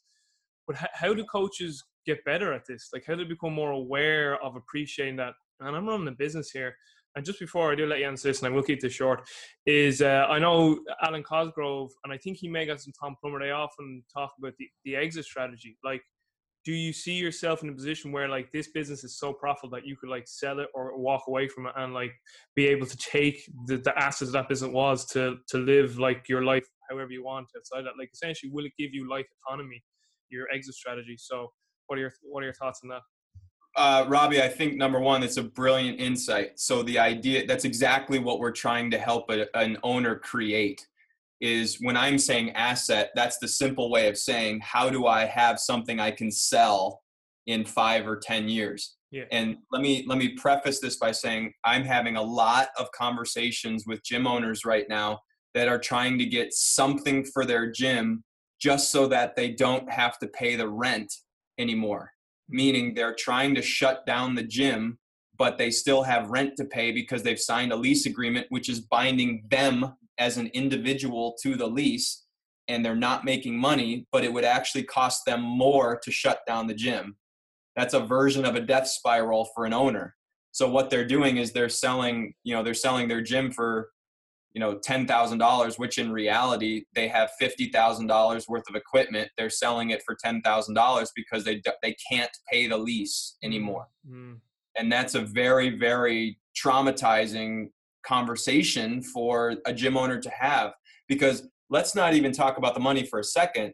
but 0.68 0.76
how 0.94 1.14
do 1.14 1.24
coaches 1.26 1.84
get 2.06 2.24
better 2.26 2.54
at 2.54 2.66
this? 2.68 2.90
Like, 2.94 3.04
how 3.06 3.16
do 3.16 3.24
they 3.24 3.30
become 3.30 3.54
more 3.54 3.72
aware 3.72 4.42
of 4.44 4.56
appreciating 4.56 5.18
that? 5.18 5.34
And 5.60 5.76
I'm 5.76 5.88
running 5.88 6.08
a 6.08 6.12
business 6.12 6.52
here. 6.52 6.76
and 7.16 7.26
just 7.26 7.40
before 7.40 7.72
I 7.72 7.76
do 7.76 7.86
let 7.86 8.00
you 8.00 8.08
answer 8.08 8.28
this, 8.28 8.42
and 8.42 8.52
I 8.52 8.56
will 8.56 8.64
keep 8.64 8.82
this 8.82 8.94
short, 8.94 9.28
is 9.66 10.02
uh, 10.02 10.26
I 10.30 10.40
know 10.40 10.80
Alwyn 11.04 11.24
Cosgrove, 11.24 11.92
and 12.04 12.12
I 12.12 12.18
think 12.18 12.38
he 12.38 12.50
may 12.50 12.68
have 12.68 12.82
some 12.82 12.94
Tom 13.00 13.16
Plummer. 13.22 13.40
They 13.40 13.52
often 13.52 14.04
talk 14.14 14.34
about 14.38 14.54
the, 14.60 14.68
the 14.84 14.96
exit 14.96 15.26
strategy. 15.26 15.78
Like, 15.84 16.02
do 16.66 16.74
you 16.74 16.92
see 16.92 17.14
yourself 17.14 17.62
in 17.62 17.70
a 17.70 17.74
position 17.74 18.12
where 18.12 18.28
like 18.28 18.52
this 18.52 18.70
business 18.70 19.04
is 19.04 19.20
so 19.20 19.32
profitable 19.32 19.78
that 19.78 19.86
you 19.86 19.96
could 19.96 20.10
like 20.10 20.28
sell 20.28 20.60
it 20.60 20.68
or 20.74 20.98
walk 20.98 21.22
away 21.28 21.48
from 21.48 21.68
it 21.68 21.74
and 21.78 21.94
like 21.94 22.12
be 22.56 22.68
able 22.68 22.88
to 22.88 22.98
take 22.98 23.48
the, 23.68 23.78
the 23.78 23.98
assets 23.98 24.32
that 24.32 24.50
business 24.50 24.72
was 24.72 25.06
to 25.06 25.38
to 25.48 25.60
live 25.60 26.00
like 26.00 26.28
your 26.28 26.44
life 26.44 26.66
however 26.90 27.12
you 27.12 27.24
want 27.24 27.48
outside 27.58 27.84
that? 27.86 27.98
Like, 27.98 28.10
essentially, 28.14 28.52
will 28.52 28.66
it 28.66 28.74
give 28.78 28.94
you 28.94 29.10
life 29.10 29.26
autonomy? 29.48 29.84
Your 30.30 30.48
exit 30.54 30.76
strategy. 30.76 31.16
So, 31.18 31.52
what 31.88 31.98
are 31.98 32.02
your 32.02 32.14
what 32.24 32.42
are 32.42 32.46
your 32.46 32.54
thoughts 32.54 32.82
on 32.84 32.90
that? 32.90 33.02
Uh, 33.78 34.06
Robbie, 34.08 34.42
I 34.42 34.48
think 34.48 34.76
number 34.76 35.00
one, 35.00 35.22
it's 35.22 35.38
a 35.38 35.44
brilliant 35.44 36.00
insight. 36.00 36.60
So 36.60 36.82
the 36.82 36.98
idea 36.98 37.46
that's 37.46 37.66
exactly 37.66 38.20
what 38.20 38.40
we're 38.40 38.54
trying 38.54 38.90
to 38.92 38.98
help 38.98 39.30
a, 39.30 39.54
an 39.58 39.78
owner 39.84 40.16
create 40.16 40.88
is 41.42 41.78
when 41.82 41.98
I'm 41.98 42.18
saying 42.18 42.52
asset, 42.52 43.12
that's 43.16 43.38
the 43.40 43.48
simple 43.48 43.92
way 43.92 44.08
of 44.08 44.18
saying 44.18 44.62
how 44.64 44.90
do 44.90 45.06
I 45.06 45.26
have 45.26 45.60
something 45.60 46.00
I 46.00 46.12
can 46.12 46.32
sell 46.32 47.02
in 47.48 47.66
five 47.66 48.08
or 48.08 48.18
ten 48.18 48.48
years. 48.48 48.96
Yeah. 49.12 49.26
And 49.32 49.58
let 49.72 49.82
me 49.82 50.06
let 50.08 50.18
me 50.18 50.30
preface 50.30 50.80
this 50.80 50.98
by 50.98 51.12
saying 51.12 51.54
I'm 51.64 51.84
having 51.84 52.16
a 52.18 52.22
lot 52.22 52.70
of 52.78 52.92
conversations 52.92 53.86
with 53.86 54.04
gym 54.04 54.28
owners 54.28 54.66
right 54.66 54.86
now 54.90 55.20
that 55.54 55.68
are 55.68 55.80
trying 55.80 56.18
to 56.20 56.26
get 56.26 56.54
something 56.54 57.24
for 57.34 57.46
their 57.46 57.72
gym 57.72 58.24
just 58.60 58.90
so 58.90 59.08
that 59.08 59.36
they 59.36 59.52
don't 59.52 59.90
have 59.90 60.18
to 60.20 60.28
pay 60.28 60.56
the 60.56 60.68
rent 60.68 61.14
anymore 61.58 62.12
meaning 62.50 62.94
they're 62.94 63.16
trying 63.16 63.56
to 63.56 63.62
shut 63.62 64.06
down 64.06 64.36
the 64.36 64.44
gym, 64.44 64.98
but 65.38 65.58
they 65.58 65.72
still 65.72 66.04
have 66.04 66.30
rent 66.30 66.56
to 66.58 66.66
pay 66.66 66.92
because 66.92 67.24
they've 67.24 67.40
signed 67.40 67.72
a 67.72 67.76
lease 67.76 68.06
agreement, 68.06 68.48
which 68.50 68.70
is 68.70 68.82
binding 68.82 69.44
them 69.50 69.94
as 70.18 70.38
an 70.38 70.48
individual 70.54 71.36
to 71.44 71.56
the 71.56 71.68
lease. 71.68 72.24
And 72.68 72.84
they're 72.84 72.96
not 72.96 73.26
making 73.26 73.58
money, 73.58 74.08
but 74.12 74.24
it 74.24 74.34
would 74.34 74.44
actually 74.44 74.84
cost 74.84 75.22
them 75.26 75.42
more 75.42 76.00
to 76.04 76.12
shut 76.12 76.40
down 76.48 76.66
the 76.66 76.74
gym. 76.74 77.16
That's 77.76 77.94
a 77.94 78.00
version 78.00 78.44
of 78.44 78.56
a 78.56 78.62
death 78.62 78.88
spiral 78.88 79.50
for 79.54 79.66
an 79.66 79.74
owner. 79.74 80.16
So 80.52 80.70
what 80.70 80.90
they're 80.90 81.06
doing 81.06 81.38
is 81.38 81.52
they're 81.52 81.70
selling, 81.70 82.34
you 82.44 82.56
know, 82.56 82.64
they're 82.64 82.74
selling 82.74 83.08
their 83.08 83.22
gym 83.22 83.52
for 83.52 83.90
you 84.56 84.62
know 84.62 84.78
$10,000 84.78 85.78
which 85.78 85.98
in 86.00 86.12
reality 86.12 86.86
they 86.96 87.08
have 87.10 87.30
$50,000 87.40 88.50
worth 88.50 88.64
of 88.70 88.76
equipment 88.76 89.30
they're 89.38 89.50
selling 89.50 89.92
it 89.92 90.02
for 90.04 90.16
$10,000 90.16 91.08
because 91.16 91.44
they 91.44 91.62
they 91.84 91.96
can't 92.10 92.32
pay 92.50 92.68
the 92.68 92.78
lease 92.78 93.36
anymore 93.44 93.88
mm. 94.10 94.40
and 94.78 94.92
that's 94.92 95.14
a 95.14 95.22
very 95.22 95.78
very 95.78 96.40
traumatizing 96.58 97.68
conversation 98.06 99.02
for 99.02 99.56
a 99.66 99.74
gym 99.74 99.98
owner 99.98 100.20
to 100.20 100.30
have 100.30 100.74
because 101.08 101.48
let's 101.70 101.96
not 101.96 102.14
even 102.14 102.32
talk 102.32 102.58
about 102.58 102.74
the 102.74 102.80
money 102.80 103.06
for 103.06 103.20
a 103.20 103.24
second 103.24 103.74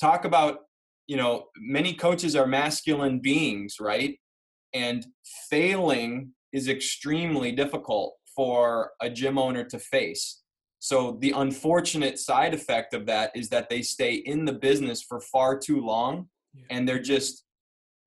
talk 0.00 0.24
about 0.24 0.60
you 1.06 1.16
know 1.16 1.46
many 1.56 1.94
coaches 1.94 2.36
are 2.36 2.46
masculine 2.46 3.18
beings 3.18 3.76
right 3.80 4.18
and 4.74 5.06
failing 5.50 6.32
is 6.52 6.68
extremely 6.68 7.52
difficult 7.52 8.14
for 8.34 8.92
a 9.00 9.10
gym 9.10 9.38
owner 9.38 9.64
to 9.64 9.78
face. 9.78 10.42
So 10.78 11.18
the 11.20 11.32
unfortunate 11.32 12.18
side 12.18 12.54
effect 12.54 12.94
of 12.94 13.06
that 13.06 13.30
is 13.34 13.48
that 13.50 13.68
they 13.68 13.82
stay 13.82 14.14
in 14.14 14.44
the 14.44 14.52
business 14.52 15.02
for 15.02 15.20
far 15.20 15.58
too 15.58 15.80
long 15.80 16.28
and 16.70 16.88
they're 16.88 16.98
just 16.98 17.44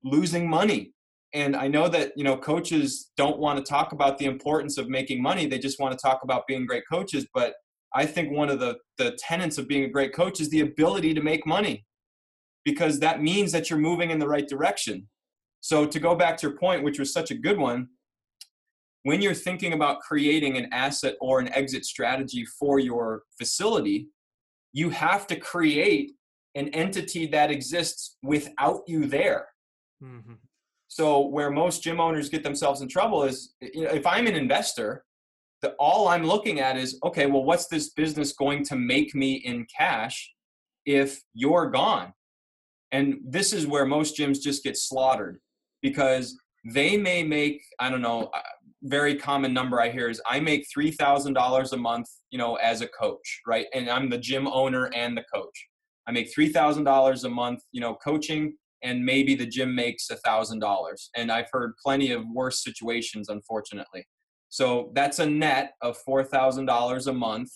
losing 0.04 0.50
money. 0.50 0.94
And 1.36 1.54
I 1.56 1.68
know 1.68 1.90
that, 1.90 2.14
you 2.16 2.24
know, 2.24 2.38
coaches 2.38 3.12
don't 3.18 3.38
want 3.38 3.58
to 3.60 3.70
talk 3.70 3.92
about 3.92 4.18
the 4.18 4.26
importance 4.26 4.78
of 4.78 4.88
making 4.88 5.22
money. 5.22 5.46
They 5.46 5.60
just 5.60 5.82
want 5.82 5.92
to 5.92 6.02
talk 6.02 6.24
about 6.24 6.48
being 6.48 6.66
great 6.66 6.84
coaches, 6.90 7.28
but 7.34 7.56
I 7.94 8.06
think 8.06 8.32
one 8.32 8.50
of 8.50 8.60
the 8.60 8.78
the 8.98 9.18
tenets 9.20 9.58
of 9.58 9.68
being 9.68 9.84
a 9.84 9.90
great 9.90 10.14
coach 10.14 10.40
is 10.40 10.50
the 10.50 10.62
ability 10.62 11.14
to 11.14 11.22
make 11.22 11.46
money 11.46 11.86
because 12.64 13.00
that 13.00 13.22
means 13.22 13.52
that 13.52 13.70
you're 13.70 13.80
moving 13.80 14.12
in 14.12 14.20
the 14.20 14.28
right 14.28 14.48
direction. 14.48 15.08
So 15.60 15.86
to 15.86 16.00
go 16.00 16.16
back 16.16 16.38
to 16.38 16.48
your 16.48 16.58
point, 16.58 16.84
which 16.84 17.00
was 17.00 17.12
such 17.12 17.32
a 17.32 17.36
good 17.36 17.58
one, 17.58 17.90
when 19.04 19.22
you're 19.22 19.34
thinking 19.34 19.74
about 19.74 20.00
creating 20.00 20.58
an 20.58 20.70
asset 20.72 21.16
or 21.20 21.40
an 21.40 21.54
exit 21.54 21.86
strategy 21.86 22.46
for 22.46 22.80
your 22.80 23.24
facility, 23.38 24.08
you 24.74 24.90
have 24.90 25.28
to 25.28 25.36
create 25.36 26.12
an 26.56 26.70
entity 26.70 27.28
that 27.28 27.52
exists 27.52 28.18
without 28.24 28.82
you 28.88 29.06
there. 29.06 29.48
Mm-hmm. 30.02 30.34
So 30.96 31.28
where 31.28 31.52
most 31.52 31.84
gym 31.84 32.00
owners 32.00 32.30
get 32.30 32.42
themselves 32.42 32.80
in 32.80 32.88
trouble 32.88 33.24
is 33.24 33.54
you 33.60 33.84
know, 33.84 33.90
if 33.90 34.08
I'm 34.08 34.28
an 34.28 34.36
investor, 34.36 35.04
the, 35.62 35.72
all 35.72 36.08
I'm 36.08 36.24
looking 36.24 36.62
at 36.62 36.78
is 36.78 36.98
okay, 37.04 37.26
well, 37.26 37.44
what's 37.44 37.68
this 37.68 37.90
business 37.90 38.32
going 38.32 38.64
to 38.64 38.78
make 38.78 39.14
me 39.14 39.34
in 39.34 39.68
cash 39.78 40.32
if 40.86 41.22
you're 41.34 41.70
gone? 41.70 42.14
And 42.94 43.16
this 43.28 43.52
is 43.52 43.68
where 43.68 43.86
most 43.86 44.18
gyms 44.18 44.40
just 44.40 44.64
get 44.64 44.78
slaughtered 44.78 45.42
because 45.82 46.34
they 46.64 46.96
may 46.96 47.24
make 47.24 47.62
I 47.78 47.90
don't 47.90 48.02
know 48.02 48.32
very 48.84 49.18
common 49.18 49.54
number 49.54 49.82
I 49.82 49.90
hear 49.90 50.08
is 50.08 50.22
I 50.26 50.40
make 50.40 50.66
three 50.74 50.92
thousand 50.92 51.34
dollars 51.34 51.74
a 51.74 51.78
month, 51.78 52.08
you 52.30 52.38
know, 52.38 52.56
as 52.56 52.80
a 52.80 52.88
coach, 52.88 53.42
right? 53.46 53.66
And 53.74 53.90
I'm 53.90 54.10
the 54.10 54.18
gym 54.18 54.48
owner 54.48 54.90
and 54.96 55.18
the 55.18 55.26
coach. 55.34 55.68
I 56.08 56.14
make 56.14 56.34
three 56.34 56.54
thousand 56.54 56.86
dollars 56.86 57.26
a 57.26 57.30
month, 57.30 57.60
you 57.74 57.82
know, 57.82 57.96
coaching, 57.96 58.56
and 58.86 59.04
maybe 59.04 59.36
the 59.36 59.46
gym 59.46 59.76
makes 59.76 60.10
a 60.10 60.16
thousand 60.18 60.60
dollars. 60.60 61.10
And 61.16 61.32
I've 61.32 61.50
heard 61.52 61.74
plenty 61.84 62.12
of 62.12 62.24
worse 62.32 62.64
situations, 62.64 63.28
unfortunately. 63.30 64.06
So 64.50 64.92
that's 64.94 65.20
a 65.20 65.26
net 65.26 65.74
of 65.82 65.98
four 65.98 66.24
thousand 66.24 66.68
dollars 66.68 67.08
a 67.08 67.14
month 67.14 67.50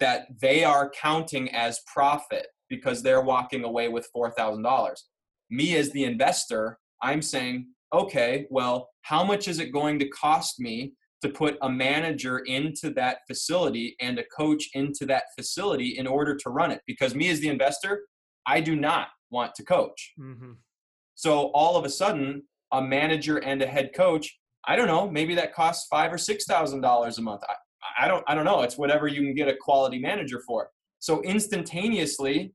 that 0.00 0.26
they 0.40 0.64
are 0.64 0.90
counting 0.90 1.54
as 1.54 1.80
profit 1.86 2.46
because 2.68 3.02
they're 3.02 3.20
walking 3.20 3.64
away 3.64 3.88
with 3.88 4.08
four 4.12 4.30
thousand 4.32 4.62
dollars. 4.62 5.04
Me 5.50 5.76
as 5.76 5.90
the 5.92 6.04
investor, 6.04 6.78
I'm 7.02 7.22
saying 7.22 7.66
okay, 7.92 8.46
well, 8.50 8.88
how 9.02 9.24
much 9.24 9.48
is 9.48 9.58
it 9.58 9.72
going 9.72 9.98
to 9.98 10.08
cost 10.08 10.60
me 10.60 10.92
to 11.22 11.28
put 11.28 11.58
a 11.62 11.68
manager 11.68 12.38
into 12.38 12.90
that 12.90 13.18
facility 13.26 13.96
and 14.00 14.18
a 14.18 14.24
coach 14.36 14.68
into 14.74 15.04
that 15.06 15.24
facility 15.36 15.98
in 15.98 16.06
order 16.06 16.36
to 16.36 16.50
run 16.50 16.70
it? 16.70 16.80
Because 16.86 17.14
me 17.14 17.28
as 17.30 17.40
the 17.40 17.48
investor, 17.48 18.04
I 18.46 18.60
do 18.60 18.76
not 18.76 19.08
want 19.30 19.54
to 19.56 19.64
coach. 19.64 20.12
Mm-hmm. 20.18 20.52
So 21.14 21.50
all 21.54 21.76
of 21.76 21.84
a 21.84 21.90
sudden, 21.90 22.42
a 22.72 22.80
manager 22.80 23.38
and 23.38 23.60
a 23.62 23.66
head 23.66 23.90
coach, 23.94 24.38
I 24.66 24.76
don't 24.76 24.86
know, 24.86 25.10
maybe 25.10 25.34
that 25.34 25.54
costs 25.54 25.86
five 25.88 26.12
or 26.12 26.18
six 26.18 26.44
thousand 26.44 26.80
dollars 26.80 27.18
a 27.18 27.22
month. 27.22 27.42
I, 27.48 28.04
I 28.04 28.08
don't 28.08 28.24
I 28.26 28.34
don't 28.34 28.44
know. 28.44 28.62
It's 28.62 28.78
whatever 28.78 29.08
you 29.08 29.22
can 29.22 29.34
get 29.34 29.48
a 29.48 29.56
quality 29.56 29.98
manager 29.98 30.40
for. 30.46 30.70
So 30.98 31.22
instantaneously, 31.22 32.52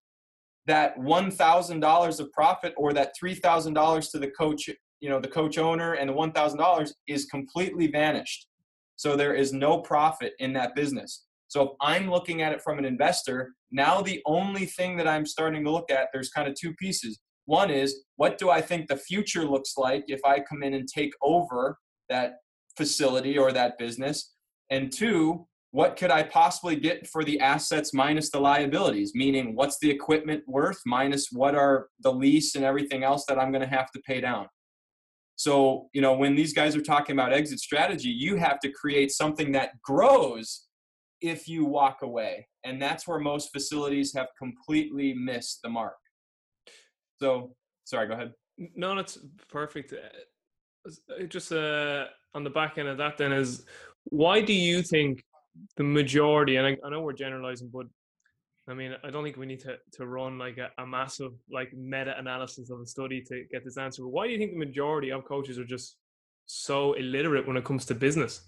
that 0.68 0.98
one 0.98 1.32
thousand 1.32 1.80
dollars 1.80 2.20
of 2.20 2.32
profit 2.32 2.74
or 2.78 2.94
that 2.94 3.14
three 3.18 3.36
thousand 3.36 3.74
dollars 3.74 4.10
to 4.10 4.20
the 4.20 4.30
coach 4.32 4.70
you 5.06 5.10
know 5.10 5.20
the 5.20 5.28
coach 5.28 5.58
owner 5.58 5.94
and 5.94 6.10
the 6.10 6.14
$1000 6.14 6.92
is 7.08 7.26
completely 7.26 7.88
vanished 7.88 8.48
so 8.96 9.16
there 9.16 9.34
is 9.34 9.54
no 9.54 9.80
profit 9.80 10.34
in 10.40 10.54
that 10.54 10.74
business 10.76 11.26
so 11.48 11.64
if 11.64 11.70
i'm 11.82 12.10
looking 12.10 12.42
at 12.42 12.52
it 12.52 12.62
from 12.62 12.78
an 12.78 12.86
investor 12.86 13.54
now 13.72 14.02
the 14.02 14.22
only 14.26 14.66
thing 14.66 14.98
that 14.98 15.08
i'm 15.08 15.26
starting 15.26 15.64
to 15.64 15.72
look 15.72 15.90
at 15.92 16.08
there's 16.14 16.30
kind 16.30 16.48
of 16.48 16.56
two 16.56 16.74
pieces 16.76 17.20
one 17.46 17.70
is 17.70 18.04
what 18.16 18.38
do 18.38 18.50
i 18.50 18.62
think 18.62 18.88
the 18.88 18.98
future 18.98 19.46
looks 19.46 19.74
like 19.78 20.04
if 20.08 20.20
i 20.26 20.40
come 20.40 20.64
in 20.64 20.74
and 20.74 20.88
take 20.88 21.14
over 21.22 21.78
that 22.10 22.36
facility 22.78 23.38
or 23.38 23.52
that 23.52 23.78
business 23.78 24.34
and 24.70 24.92
two 24.92 25.46
what 25.76 25.98
could 25.98 26.10
I 26.10 26.24
possibly 26.24 26.78
get 26.78 27.06
for 27.06 27.26
the 27.26 27.38
assets 27.42 27.94
minus 27.94 28.30
the 28.30 28.40
liabilities? 28.40 29.12
Meaning, 29.14 29.58
what's 29.58 29.78
the 29.80 29.92
equipment 29.92 30.42
worth 30.48 30.80
minus 30.86 31.34
what 31.34 31.54
are 31.54 31.88
the 32.00 32.14
lease 32.14 32.56
and 32.56 32.64
everything 32.64 33.04
else 33.04 33.26
that 33.28 33.38
I'm 33.38 33.52
going 33.52 33.62
to 33.62 33.76
have 33.76 33.92
to 33.92 34.00
pay 34.08 34.22
down? 34.22 34.48
So, 35.36 35.90
you 35.92 36.00
know, 36.00 36.14
when 36.14 36.34
these 36.34 36.54
guys 36.54 36.78
are 36.78 36.82
talking 36.82 37.14
about 37.14 37.34
exit 37.34 37.60
strategy, 37.60 38.08
you 38.08 38.38
have 38.38 38.62
to 38.62 38.72
create 38.72 39.12
something 39.12 39.52
that 39.52 39.72
grows 39.84 40.65
if 41.30 41.48
you 41.48 41.66
walk 41.66 42.02
away. 42.02 42.48
And 42.64 42.82
that's 42.82 43.08
where 43.08 43.20
most 43.20 43.52
facilities 43.52 44.14
have 44.14 44.28
completely 44.38 45.14
missed 45.14 45.62
the 45.64 45.70
mark. 45.70 45.98
So, 47.20 47.56
sorry, 47.84 48.08
go 48.08 48.14
ahead. 48.14 48.34
No, 48.76 48.96
that's 48.96 49.18
perfect. 49.50 49.94
Uh, 49.94 51.26
just 51.28 51.52
uh, 51.52 52.06
on 52.34 52.44
the 52.44 52.50
back 52.50 52.78
end 52.78 52.88
of 52.88 52.98
that, 52.98 53.18
then, 53.18 53.32
is 53.32 53.66
why 54.06 54.42
do 54.42 54.54
you 54.54 54.82
think 54.82 55.24
the 55.78 55.84
majority, 55.84 56.58
and 56.58 56.68
I, 56.68 56.78
I 56.86 56.90
know 56.90 57.02
we're 57.02 57.14
generalizing, 57.14 57.70
but 57.74 57.88
I 58.68 58.74
mean, 58.74 58.96
I 59.04 59.12
don't 59.12 59.24
think 59.24 59.38
we 59.38 59.46
need 59.46 59.60
to, 59.62 59.78
to 59.94 60.08
run 60.08 60.40
like 60.40 60.58
a, 60.58 60.70
a 60.82 60.88
massive 60.88 61.34
like 61.52 61.72
meta 61.74 62.18
analysis 62.18 62.72
of 62.72 62.80
a 62.80 62.86
study 62.86 63.22
to 63.22 63.44
get 63.52 63.64
this 63.64 63.78
answer. 63.78 64.02
But 64.02 64.10
why 64.10 64.26
do 64.26 64.34
you 64.34 64.40
think 64.40 64.52
the 64.52 64.66
majority 64.66 65.12
of 65.12 65.26
coaches 65.26 65.60
are 65.60 65.66
just 65.66 65.98
so 66.48 66.94
illiterate 66.94 67.48
when 67.48 67.58
it 67.58 67.64
comes 67.64 67.86
to 67.86 67.96
business? 67.96 68.42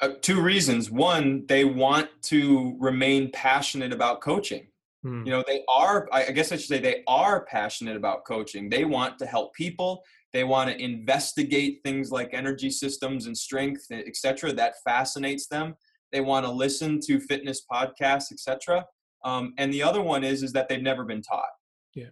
Uh, 0.00 0.10
two 0.20 0.42
reasons. 0.42 0.90
One, 0.90 1.44
they 1.46 1.64
want 1.64 2.08
to 2.24 2.76
remain 2.78 3.30
passionate 3.32 3.92
about 3.92 4.20
coaching. 4.20 4.66
Hmm. 5.02 5.24
You 5.24 5.30
know, 5.32 5.44
they 5.46 5.62
are, 5.68 6.08
I 6.12 6.32
guess 6.32 6.52
I 6.52 6.56
should 6.56 6.68
say, 6.68 6.80
they 6.80 7.02
are 7.06 7.44
passionate 7.46 7.96
about 7.96 8.24
coaching. 8.24 8.68
They 8.68 8.84
want 8.84 9.18
to 9.20 9.26
help 9.26 9.54
people. 9.54 10.02
They 10.32 10.44
want 10.44 10.70
to 10.70 10.82
investigate 10.82 11.80
things 11.84 12.10
like 12.10 12.34
energy 12.34 12.70
systems 12.70 13.26
and 13.26 13.36
strength, 13.36 13.86
etc. 13.90 14.52
That 14.52 14.74
fascinates 14.84 15.46
them. 15.46 15.74
They 16.12 16.20
want 16.20 16.44
to 16.44 16.52
listen 16.52 17.00
to 17.06 17.20
fitness 17.20 17.62
podcasts, 17.70 18.32
etc. 18.32 18.84
Um, 19.24 19.54
and 19.58 19.72
the 19.72 19.82
other 19.82 20.02
one 20.02 20.24
is 20.24 20.42
is 20.42 20.52
that 20.52 20.68
they've 20.68 20.82
never 20.82 21.04
been 21.04 21.22
taught. 21.22 21.48
Yeah. 21.94 22.10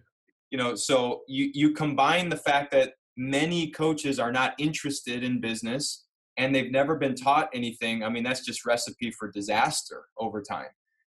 You 0.49 0.57
know, 0.57 0.75
so 0.75 1.21
you 1.27 1.51
you 1.53 1.71
combine 1.73 2.29
the 2.29 2.37
fact 2.37 2.71
that 2.71 2.93
many 3.17 3.71
coaches 3.71 4.19
are 4.19 4.31
not 4.31 4.53
interested 4.57 5.23
in 5.23 5.39
business 5.39 6.04
and 6.37 6.53
they've 6.53 6.71
never 6.71 6.95
been 6.95 7.15
taught 7.15 7.49
anything. 7.53 8.03
I 8.03 8.09
mean, 8.09 8.23
that's 8.23 8.45
just 8.45 8.65
recipe 8.65 9.11
for 9.11 9.31
disaster 9.31 10.05
over 10.17 10.41
time. 10.41 10.67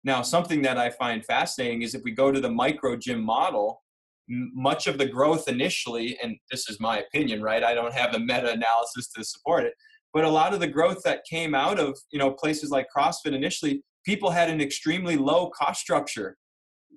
Now, 0.04 0.22
something 0.22 0.62
that 0.62 0.78
I 0.78 0.92
find 0.92 1.26
fascinating 1.26 1.82
is 1.82 1.96
if 1.96 2.04
we 2.04 2.12
go 2.12 2.32
to 2.32 2.40
the 2.40 2.50
micro 2.50 2.96
gym 2.96 3.24
model, 3.24 3.82
much 4.28 4.88
of 4.88 4.98
the 4.98 5.06
growth 5.06 5.48
initially, 5.48 6.18
and 6.22 6.38
this 6.52 6.70
is 6.70 6.80
my 6.80 7.00
opinion, 7.00 7.42
right? 7.42 7.64
I 7.64 7.74
don't 7.74 7.94
have 7.94 8.12
the 8.12 8.20
meta 8.20 8.52
analysis 8.52 9.10
to 9.16 9.24
support 9.24 9.66
it, 9.66 9.74
but 10.14 10.24
a 10.24 10.30
lot 10.30 10.54
of 10.54 10.60
the 10.60 10.68
growth 10.68 11.02
that 11.04 11.26
came 11.30 11.54
out 11.54 11.80
of 11.80 11.98
you 12.12 12.20
know 12.20 12.32
places 12.32 12.70
like 12.70 12.88
CrossFit 12.96 13.34
initially, 13.34 13.84
people 14.06 14.30
had 14.30 14.50
an 14.50 14.62
extremely 14.62 15.18
low 15.18 15.50
cost 15.50 15.82
structure. 15.82 16.38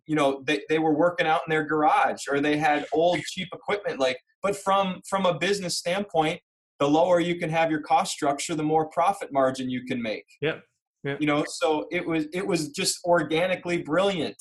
You 0.06 0.14
know, 0.14 0.42
they, 0.46 0.62
they 0.68 0.78
were 0.78 0.94
working 0.94 1.26
out 1.26 1.42
in 1.46 1.50
their 1.50 1.64
garage 1.64 2.25
or 2.30 2.40
they 2.40 2.56
had 2.56 2.87
old 2.92 3.20
cheap 3.20 3.48
equipment. 3.52 3.98
Like, 3.98 4.18
but 4.42 4.56
from 4.56 5.00
from 5.08 5.26
a 5.26 5.38
business 5.38 5.76
standpoint, 5.76 6.40
the 6.78 6.88
lower 6.88 7.20
you 7.20 7.37
can 7.37 7.50
have 7.50 7.70
your 7.70 7.80
cost 7.80 8.12
structure, 8.12 8.54
the 8.54 8.62
more 8.62 8.88
profit 8.88 9.32
margin 9.32 9.68
you 9.68 9.85
can 9.85 10.00
make. 10.00 10.25
Yeah. 10.40 10.58
Yeah. 11.04 11.16
You 11.20 11.26
know, 11.26 11.44
so 11.49 11.87
it 11.90 12.06
was 12.06 12.26
it 12.32 12.47
was 12.47 12.70
just 12.70 12.99
organically 13.04 13.82
brilliant. 13.82 14.37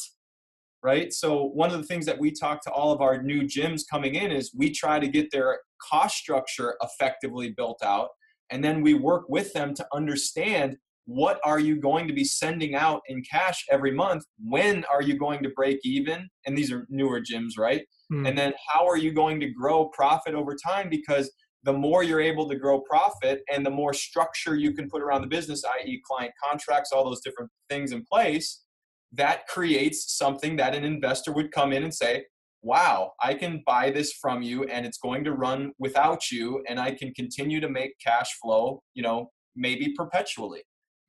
Right. 0.84 1.12
So 1.12 1.44
one 1.44 1.72
of 1.72 1.78
the 1.78 1.88
things 1.88 2.06
that 2.06 2.20
we 2.20 2.32
talk 2.32 2.62
to 2.64 2.72
all 2.72 2.92
of 2.92 3.02
our 3.02 3.22
new 3.22 3.42
gyms 3.44 3.82
coming 3.90 4.16
in 4.16 4.32
is 4.32 4.54
we 4.56 4.72
try 4.72 5.00
to 5.00 5.08
get 5.08 5.32
their 5.32 5.60
cost 5.90 6.18
structure 6.18 6.76
effectively 6.82 7.50
built 7.56 7.80
out. 7.84 8.10
And 8.52 8.64
then 8.64 8.82
we 8.82 8.94
work 8.94 9.26
with 9.28 9.52
them 9.54 9.74
to 9.74 9.86
understand 9.94 10.78
what 11.06 11.40
are 11.44 11.60
you 11.60 11.78
going 11.78 12.08
to 12.08 12.14
be 12.14 12.26
sending 12.26 12.76
out 12.76 13.02
in 13.08 13.24
cash 13.30 13.64
every 13.72 13.92
month? 13.92 14.24
When 14.44 14.84
are 14.86 15.02
you 15.02 15.18
going 15.18 15.42
to 15.44 15.50
break 15.50 15.80
even? 15.84 16.28
And 16.46 16.58
these 16.58 16.72
are 16.72 16.86
newer 16.90 17.22
gyms, 17.22 17.58
right? 17.58 17.84
Mm. 18.12 18.28
And 18.28 18.38
then 18.38 18.54
how 18.70 18.86
are 18.86 18.98
you 18.98 19.14
going 19.14 19.40
to 19.40 19.50
grow 19.50 19.86
profit 19.90 20.36
over 20.36 20.56
time? 20.56 20.90
Because 20.90 21.32
the 21.64 21.74
more 21.74 22.04
you're 22.04 22.22
able 22.22 22.48
to 22.48 22.56
grow 22.56 22.80
profit 22.82 23.42
and 23.54 23.66
the 23.66 23.70
more 23.70 23.94
structure 23.94 24.56
you 24.56 24.74
can 24.74 24.90
put 24.90 25.02
around 25.02 25.22
the 25.22 25.28
business, 25.28 25.64
i.e., 25.66 26.02
client 26.06 26.32
contracts, 26.42 26.92
all 26.92 27.04
those 27.04 27.22
different 27.22 27.50
things 27.70 27.92
in 27.92 28.06
place, 28.12 28.64
that 29.12 29.48
creates 29.48 30.18
something 30.18 30.56
that 30.58 30.76
an 30.76 30.84
investor 30.84 31.32
would 31.34 31.52
come 31.52 31.74
in 31.74 31.84
and 31.84 31.94
say, 31.94 32.26
wow, 32.62 33.14
I 33.22 33.34
can 33.34 33.64
buy 33.66 33.92
this 33.92 34.14
from 34.14 34.42
you 34.42 34.64
and 34.66 34.86
it's 34.86 34.98
going 34.98 35.24
to 35.24 35.34
run 35.34 35.72
without 35.80 36.32
you 36.32 36.64
and 36.68 36.80
I 36.80 36.92
can 36.92 37.14
continue 37.14 37.60
to 37.60 37.70
make 37.70 37.94
cash 38.04 38.38
flow, 38.42 38.82
you 38.94 39.04
know, 39.04 39.32
maybe 39.56 39.94
perpetually. 39.96 40.64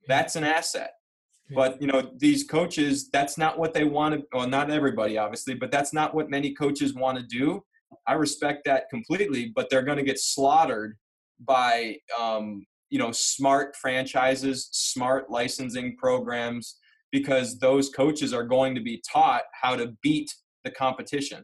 That's 0.07 0.35
an 0.35 0.43
asset. 0.43 0.91
But 1.51 1.81
you 1.81 1.87
know, 1.87 2.11
these 2.17 2.43
coaches, 2.43 3.09
that's 3.09 3.37
not 3.37 3.57
what 3.57 3.73
they 3.73 3.83
want 3.83 4.15
to 4.15 4.23
well, 4.31 4.47
not 4.47 4.69
everybody 4.69 5.17
obviously, 5.17 5.55
but 5.55 5.71
that's 5.71 5.93
not 5.93 6.13
what 6.13 6.29
many 6.29 6.53
coaches 6.53 6.93
want 6.93 7.17
to 7.17 7.23
do. 7.23 7.63
I 8.07 8.13
respect 8.13 8.65
that 8.65 8.89
completely, 8.89 9.51
but 9.55 9.69
they're 9.69 9.83
going 9.83 9.97
to 9.97 10.03
get 10.03 10.19
slaughtered 10.19 10.97
by 11.39 11.97
um, 12.19 12.65
you 12.89 12.99
know 12.99 13.11
smart 13.11 13.75
franchises, 13.75 14.69
smart 14.71 15.29
licensing 15.29 15.95
programs, 15.97 16.77
because 17.11 17.59
those 17.59 17.89
coaches 17.89 18.33
are 18.33 18.43
going 18.43 18.75
to 18.75 18.81
be 18.81 19.01
taught 19.11 19.43
how 19.59 19.75
to 19.75 19.95
beat 20.01 20.33
the 20.63 20.71
competition. 20.71 21.43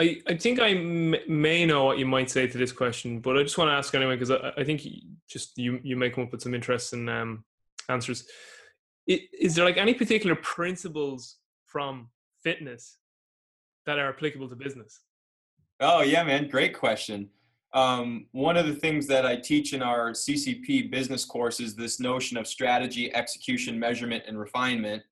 I, 0.00 0.20
I 0.28 0.36
think 0.36 0.60
I 0.60 0.70
m- 0.70 1.16
may 1.26 1.66
know 1.66 1.84
what 1.84 1.98
you 1.98 2.06
might 2.06 2.30
say 2.30 2.46
to 2.46 2.58
this 2.58 2.70
question, 2.70 3.18
but 3.18 3.36
I 3.36 3.42
just 3.42 3.58
want 3.58 3.68
to 3.68 3.72
ask 3.72 3.94
anyway 3.94 4.14
because 4.14 4.30
I, 4.30 4.52
I 4.56 4.64
think 4.64 4.86
just 5.28 5.58
you 5.58 5.80
you 5.82 5.96
may 5.96 6.10
come 6.10 6.24
up 6.24 6.32
with 6.32 6.42
some 6.42 6.54
interesting 6.54 7.08
um, 7.08 7.44
answers. 7.88 8.24
Is 9.06 9.54
there 9.54 9.64
like 9.64 9.78
any 9.78 9.94
particular 9.94 10.36
principles 10.36 11.36
from 11.66 12.10
fitness 12.42 12.98
that 13.86 13.98
are 13.98 14.10
applicable 14.10 14.48
to 14.50 14.56
business? 14.56 15.00
Oh 15.80 16.02
yeah, 16.02 16.24
man, 16.24 16.48
great 16.48 16.76
question. 16.76 17.28
Um, 17.72 18.26
one 18.32 18.56
of 18.56 18.66
the 18.66 18.74
things 18.74 19.06
that 19.06 19.24
I 19.24 19.36
teach 19.36 19.72
in 19.72 19.82
our 19.82 20.10
CCP 20.10 20.90
business 20.90 21.24
course 21.24 21.60
is 21.60 21.76
this 21.76 22.00
notion 22.00 22.36
of 22.36 22.48
strategy, 22.48 23.14
execution, 23.14 23.78
measurement, 23.78 24.24
and 24.26 24.38
refinement. 24.38 25.02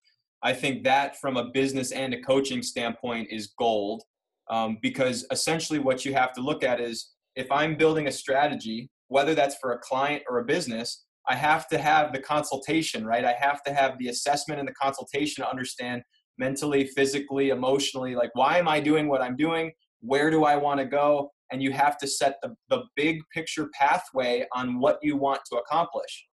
I 0.43 0.53
think 0.53 0.83
that 0.83 1.21
from 1.21 1.37
a 1.37 1.51
business 1.51 1.93
and 1.93 2.15
a 2.15 2.21
coaching 2.21 2.63
standpoint 2.63 3.29
is 3.31 3.55
gold 3.59 4.03
um, 4.51 4.79
because 4.83 5.25
essentially 5.31 5.79
what 5.79 6.05
you 6.05 6.15
have 6.15 6.33
to 6.33 6.41
look 6.41 6.65
at 6.65 6.81
is 6.81 7.13
if 7.37 7.51
I'm 7.53 7.77
building 7.77 8.09
a 8.09 8.13
strategy, 8.13 8.91
whether 9.09 9.35
that's 9.35 9.57
for 9.57 9.73
a 9.73 9.79
client 9.79 10.25
or 10.29 10.39
a 10.39 10.45
business, 10.45 11.05
I 11.29 11.37
have 11.37 11.69
to 11.69 11.79
have 11.79 12.13
the 12.13 12.21
consultation, 12.21 13.07
right? 13.07 13.25
I 13.25 13.35
have 13.39 13.63
to 13.65 13.73
have 13.73 13.99
the 13.99 14.09
assessment 14.09 14.59
and 14.59 14.69
the 14.69 14.75
consultation 14.75 15.45
to 15.45 15.51
understand 15.51 16.03
mentally, 16.39 16.87
physically, 16.87 17.51
emotionally, 17.51 18.17
like 18.17 18.31
why 18.35 18.59
am 18.59 18.69
I 18.69 18.81
doing 18.81 19.09
what 19.09 19.23
I'm 19.23 19.37
doing? 19.37 19.73
Where 20.01 20.31
do 20.31 20.45
I 20.45 20.57
want 20.57 20.81
to 20.81 20.87
go? 20.87 21.31
And 21.53 21.63
you 21.63 21.73
have 21.73 21.97
to 21.99 22.07
set 22.07 22.37
the, 22.43 22.55
the 22.69 22.83
big 22.97 23.21
picture 23.33 23.69
pathway 23.73 24.47
on 24.53 24.81
what 24.81 24.99
you 25.03 25.17
want 25.17 25.41
to 25.51 25.59
accomplish. 25.59 26.27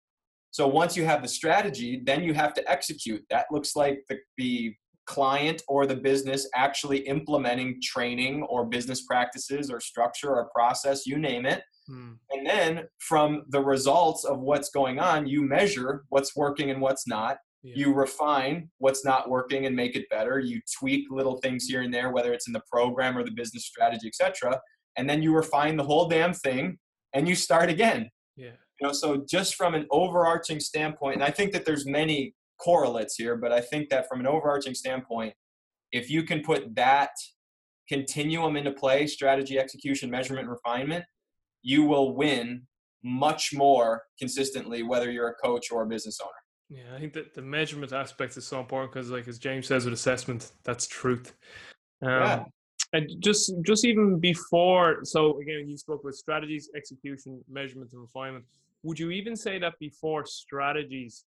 So 0.52 0.66
once 0.66 0.96
you 0.96 1.04
have 1.04 1.22
the 1.22 1.28
strategy, 1.28 2.02
then 2.04 2.22
you 2.22 2.34
have 2.34 2.54
to 2.54 2.70
execute. 2.70 3.22
That 3.30 3.46
looks 3.50 3.76
like 3.76 4.00
the, 4.08 4.18
the 4.36 4.74
client 5.06 5.62
or 5.68 5.86
the 5.86 5.96
business 5.96 6.48
actually 6.54 6.98
implementing 6.98 7.80
training 7.82 8.42
or 8.44 8.64
business 8.64 9.02
practices 9.02 9.70
or 9.70 9.80
structure 9.80 10.30
or 10.30 10.48
process, 10.54 11.06
you 11.06 11.18
name 11.18 11.46
it. 11.46 11.62
Hmm. 11.88 12.12
And 12.30 12.46
then 12.46 12.84
from 12.98 13.42
the 13.48 13.60
results 13.60 14.24
of 14.24 14.40
what's 14.40 14.70
going 14.70 15.00
on, 15.00 15.26
you 15.26 15.42
measure 15.42 16.04
what's 16.10 16.36
working 16.36 16.70
and 16.70 16.80
what's 16.80 17.06
not. 17.08 17.38
Yeah. 17.62 17.74
You 17.76 17.92
refine 17.92 18.70
what's 18.78 19.04
not 19.04 19.28
working 19.28 19.66
and 19.66 19.76
make 19.76 19.94
it 19.94 20.08
better. 20.08 20.38
You 20.38 20.60
tweak 20.78 21.06
little 21.10 21.36
things 21.38 21.66
here 21.66 21.82
and 21.82 21.92
there, 21.92 22.10
whether 22.10 22.32
it's 22.32 22.46
in 22.46 22.54
the 22.54 22.62
program 22.72 23.18
or 23.18 23.24
the 23.24 23.30
business 23.30 23.66
strategy, 23.66 24.08
etc. 24.08 24.58
And 24.96 25.08
then 25.08 25.22
you 25.22 25.34
refine 25.34 25.76
the 25.76 25.84
whole 25.84 26.08
damn 26.08 26.32
thing 26.32 26.78
and 27.12 27.28
you 27.28 27.34
start 27.34 27.68
again. 27.68 28.10
Yeah. 28.36 28.52
You 28.80 28.86
know, 28.86 28.92
so 28.92 29.24
just 29.28 29.56
from 29.56 29.74
an 29.74 29.86
overarching 29.90 30.58
standpoint, 30.58 31.16
and 31.16 31.24
I 31.24 31.30
think 31.30 31.52
that 31.52 31.66
there's 31.66 31.86
many 31.86 32.34
correlates 32.58 33.16
here, 33.16 33.36
but 33.36 33.52
I 33.52 33.60
think 33.60 33.90
that 33.90 34.08
from 34.08 34.20
an 34.20 34.26
overarching 34.26 34.74
standpoint, 34.74 35.34
if 35.92 36.08
you 36.08 36.22
can 36.22 36.42
put 36.42 36.74
that 36.76 37.10
continuum 37.88 38.56
into 38.56 38.70
play, 38.70 39.06
strategy, 39.06 39.58
execution, 39.58 40.10
measurement, 40.10 40.48
refinement, 40.48 41.04
you 41.62 41.84
will 41.84 42.16
win 42.16 42.62
much 43.04 43.52
more 43.52 44.02
consistently, 44.18 44.82
whether 44.82 45.10
you're 45.10 45.28
a 45.28 45.34
coach 45.34 45.70
or 45.70 45.82
a 45.82 45.86
business 45.86 46.18
owner. 46.22 46.30
Yeah, 46.70 46.94
I 46.94 47.00
think 47.00 47.12
that 47.14 47.34
the 47.34 47.42
measurement 47.42 47.92
aspect 47.92 48.36
is 48.36 48.46
so 48.46 48.60
important 48.60 48.92
because, 48.92 49.10
like 49.10 49.26
as 49.26 49.40
James 49.40 49.66
says 49.66 49.84
with 49.84 49.92
assessment, 49.92 50.52
that's 50.62 50.86
truth. 50.86 51.34
Um, 52.00 52.08
yeah. 52.08 52.44
And 52.92 53.10
just 53.18 53.52
just 53.62 53.84
even 53.84 54.20
before, 54.20 55.00
so 55.04 55.40
again, 55.40 55.68
you 55.68 55.76
spoke 55.76 56.04
with 56.04 56.14
strategies, 56.14 56.70
execution, 56.76 57.42
measurement, 57.48 57.92
and 57.92 58.00
refinement. 58.00 58.44
Would 58.84 58.98
you 58.98 59.10
even 59.10 59.34
say 59.36 59.58
that 59.58 59.78
before 59.80 60.24
strategies, 60.24 61.24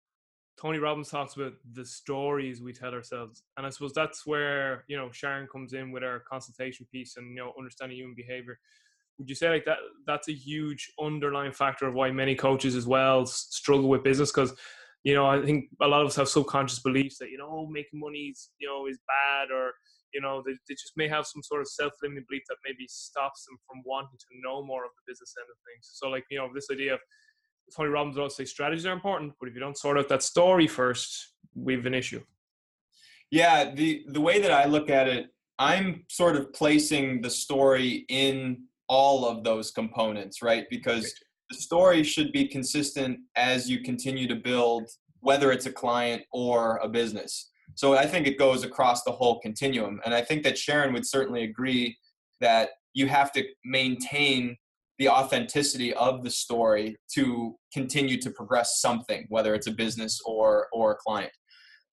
Tony 0.56 0.78
Robbins 0.78 1.10
talks 1.10 1.34
about 1.34 1.54
the 1.72 1.84
stories 1.84 2.62
we 2.62 2.72
tell 2.72 2.94
ourselves, 2.94 3.42
and 3.56 3.66
I 3.66 3.70
suppose 3.70 3.92
that's 3.92 4.24
where 4.24 4.84
you 4.86 4.96
know 4.96 5.10
Sharon 5.10 5.48
comes 5.48 5.72
in 5.72 5.90
with 5.90 6.04
our 6.04 6.20
consultation 6.20 6.86
piece 6.92 7.16
and 7.16 7.28
you 7.30 7.42
know 7.42 7.52
understanding 7.58 7.98
human 7.98 8.14
behavior. 8.14 8.60
Would 9.18 9.28
you 9.28 9.34
say 9.34 9.48
like 9.48 9.64
that? 9.64 9.78
That's 10.06 10.28
a 10.28 10.32
huge 10.34 10.92
underlying 11.00 11.52
factor 11.52 11.86
of 11.86 11.94
why 11.94 12.12
many 12.12 12.36
coaches 12.36 12.76
as 12.76 12.86
well 12.86 13.26
struggle 13.26 13.88
with 13.88 14.04
business 14.04 14.30
because 14.30 14.54
you 15.04 15.14
know, 15.14 15.26
I 15.26 15.44
think 15.44 15.66
a 15.80 15.88
lot 15.88 16.02
of 16.02 16.08
us 16.08 16.16
have 16.16 16.28
subconscious 16.28 16.78
beliefs 16.78 17.18
that, 17.18 17.30
you 17.30 17.38
know, 17.38 17.48
oh, 17.50 17.66
making 17.66 18.00
money 18.00 18.30
is, 18.30 18.50
you 18.58 18.68
know, 18.68 18.86
is 18.86 18.98
bad 19.08 19.50
or, 19.50 19.72
you 20.14 20.20
know, 20.20 20.42
they, 20.44 20.52
they 20.68 20.74
just 20.74 20.92
may 20.96 21.08
have 21.08 21.26
some 21.26 21.42
sort 21.42 21.60
of 21.60 21.68
self-limiting 21.68 22.24
belief 22.28 22.42
that 22.48 22.56
maybe 22.64 22.86
stops 22.88 23.44
them 23.46 23.58
from 23.66 23.82
wanting 23.84 24.18
to 24.18 24.40
know 24.44 24.64
more 24.64 24.84
of 24.84 24.90
the 24.96 25.10
business 25.10 25.34
end 25.38 25.48
of 25.50 25.56
things. 25.66 25.90
So 25.92 26.08
like, 26.08 26.24
you 26.30 26.38
know, 26.38 26.48
this 26.54 26.68
idea 26.70 26.94
of 26.94 27.00
Tony 27.74 27.88
Robbins 27.88 28.16
would 28.16 28.32
say 28.32 28.44
strategies 28.44 28.86
are 28.86 28.92
important, 28.92 29.32
but 29.40 29.48
if 29.48 29.54
you 29.54 29.60
don't 29.60 29.78
sort 29.78 29.98
out 29.98 30.08
that 30.08 30.22
story 30.22 30.66
first, 30.66 31.32
we 31.54 31.74
have 31.74 31.86
an 31.86 31.94
issue. 31.94 32.22
Yeah, 33.30 33.72
the 33.74 34.04
the 34.08 34.20
way 34.20 34.40
that 34.42 34.52
I 34.52 34.66
look 34.66 34.90
at 34.90 35.08
it, 35.08 35.28
I'm 35.58 36.04
sort 36.10 36.36
of 36.36 36.52
placing 36.52 37.22
the 37.22 37.30
story 37.30 38.04
in 38.08 38.64
all 38.88 39.24
of 39.24 39.42
those 39.42 39.70
components, 39.70 40.42
right? 40.42 40.66
Because 40.68 41.14
the 41.52 41.60
story 41.60 42.02
should 42.02 42.32
be 42.32 42.48
consistent 42.48 43.20
as 43.36 43.68
you 43.68 43.80
continue 43.80 44.26
to 44.28 44.36
build, 44.36 44.88
whether 45.20 45.52
it's 45.52 45.66
a 45.66 45.72
client 45.72 46.22
or 46.32 46.78
a 46.78 46.88
business. 46.88 47.50
So 47.74 47.96
I 47.96 48.06
think 48.06 48.26
it 48.26 48.38
goes 48.38 48.64
across 48.64 49.02
the 49.02 49.12
whole 49.12 49.40
continuum. 49.40 50.00
And 50.04 50.14
I 50.14 50.22
think 50.22 50.42
that 50.44 50.58
Sharon 50.58 50.92
would 50.92 51.06
certainly 51.06 51.44
agree 51.44 51.96
that 52.40 52.70
you 52.94 53.06
have 53.06 53.32
to 53.32 53.44
maintain 53.64 54.56
the 54.98 55.08
authenticity 55.08 55.94
of 55.94 56.22
the 56.22 56.30
story 56.30 56.96
to 57.14 57.56
continue 57.72 58.20
to 58.20 58.30
progress 58.30 58.80
something, 58.80 59.26
whether 59.28 59.54
it's 59.54 59.66
a 59.66 59.72
business 59.72 60.20
or 60.24 60.68
or 60.72 60.92
a 60.92 60.96
client. 60.96 61.32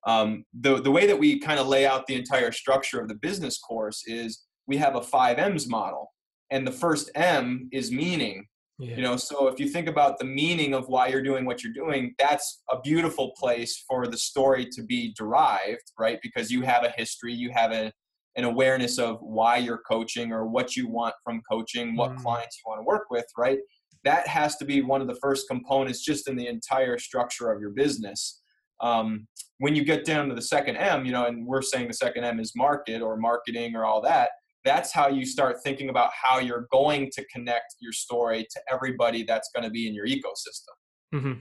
Um, 0.05 0.43
the 0.53 0.81
the 0.81 0.91
way 0.91 1.07
that 1.07 1.17
we 1.17 1.39
kind 1.39 1.59
of 1.59 1.67
lay 1.67 1.85
out 1.85 2.07
the 2.07 2.15
entire 2.15 2.51
structure 2.51 2.99
of 2.99 3.07
the 3.07 3.15
business 3.15 3.57
course 3.57 4.03
is 4.05 4.45
we 4.67 4.77
have 4.77 4.95
a 4.95 5.01
five 5.01 5.37
M's 5.39 5.67
model, 5.67 6.11
and 6.51 6.67
the 6.67 6.71
first 6.71 7.09
M 7.15 7.69
is 7.71 7.91
meaning. 7.91 8.45
Yeah. 8.79 8.95
You 8.95 9.01
know, 9.01 9.17
so 9.17 9.47
if 9.47 9.59
you 9.59 9.67
think 9.67 9.89
about 9.89 10.19
the 10.19 10.25
meaning 10.25 10.73
of 10.73 10.87
why 10.87 11.07
you're 11.07 11.21
doing 11.21 11.45
what 11.45 11.63
you're 11.63 11.73
doing, 11.73 12.15
that's 12.17 12.61
a 12.71 12.79
beautiful 12.79 13.33
place 13.37 13.83
for 13.87 14.07
the 14.07 14.17
story 14.17 14.65
to 14.71 14.83
be 14.83 15.13
derived, 15.17 15.91
right? 15.99 16.17
Because 16.23 16.49
you 16.49 16.61
have 16.61 16.85
a 16.85 16.93
history, 16.95 17.33
you 17.33 17.51
have 17.53 17.73
a, 17.73 17.91
an 18.37 18.45
awareness 18.45 18.97
of 18.97 19.17
why 19.19 19.57
you're 19.57 19.81
coaching 19.89 20.31
or 20.31 20.47
what 20.47 20.77
you 20.77 20.87
want 20.87 21.13
from 21.25 21.41
coaching, 21.51 21.97
what 21.97 22.11
Mm. 22.11 22.21
clients 22.21 22.57
you 22.57 22.69
want 22.69 22.79
to 22.79 22.85
work 22.85 23.07
with, 23.11 23.25
right? 23.37 23.59
That 24.05 24.27
has 24.27 24.55
to 24.57 24.65
be 24.65 24.81
one 24.81 25.01
of 25.01 25.07
the 25.07 25.17
first 25.21 25.49
components 25.49 26.01
just 26.05 26.29
in 26.29 26.37
the 26.37 26.47
entire 26.47 26.97
structure 26.97 27.51
of 27.51 27.59
your 27.59 27.71
business. 27.71 28.41
Um, 28.79 29.27
when 29.57 29.75
you 29.75 29.83
get 29.83 30.05
down 30.05 30.29
to 30.29 30.35
the 30.35 30.41
second 30.41 30.77
M, 30.77 31.05
you 31.05 31.11
know, 31.11 31.25
and 31.25 31.45
we're 31.45 31.61
saying 31.61 31.89
the 31.89 31.93
second 31.93 32.23
M 32.23 32.39
is 32.39 32.53
market 32.55 33.01
or 33.01 33.17
marketing 33.17 33.75
or 33.75 33.83
all 33.83 34.01
that, 34.03 34.29
that's 34.65 34.91
how 34.91 35.07
you 35.07 35.25
start 35.25 35.57
thinking 35.63 35.89
about 35.89 36.11
how 36.13 36.39
you're 36.39 36.67
going 36.71 37.09
to 37.13 37.25
connect 37.33 37.75
your 37.79 37.93
story 37.93 38.45
to 38.51 38.61
everybody 38.71 39.23
that's 39.23 39.49
going 39.55 39.63
to 39.63 39.69
be 39.69 39.87
in 39.87 39.93
your 39.93 40.05
ecosystem. 40.05 40.73
Hmm 41.13 41.33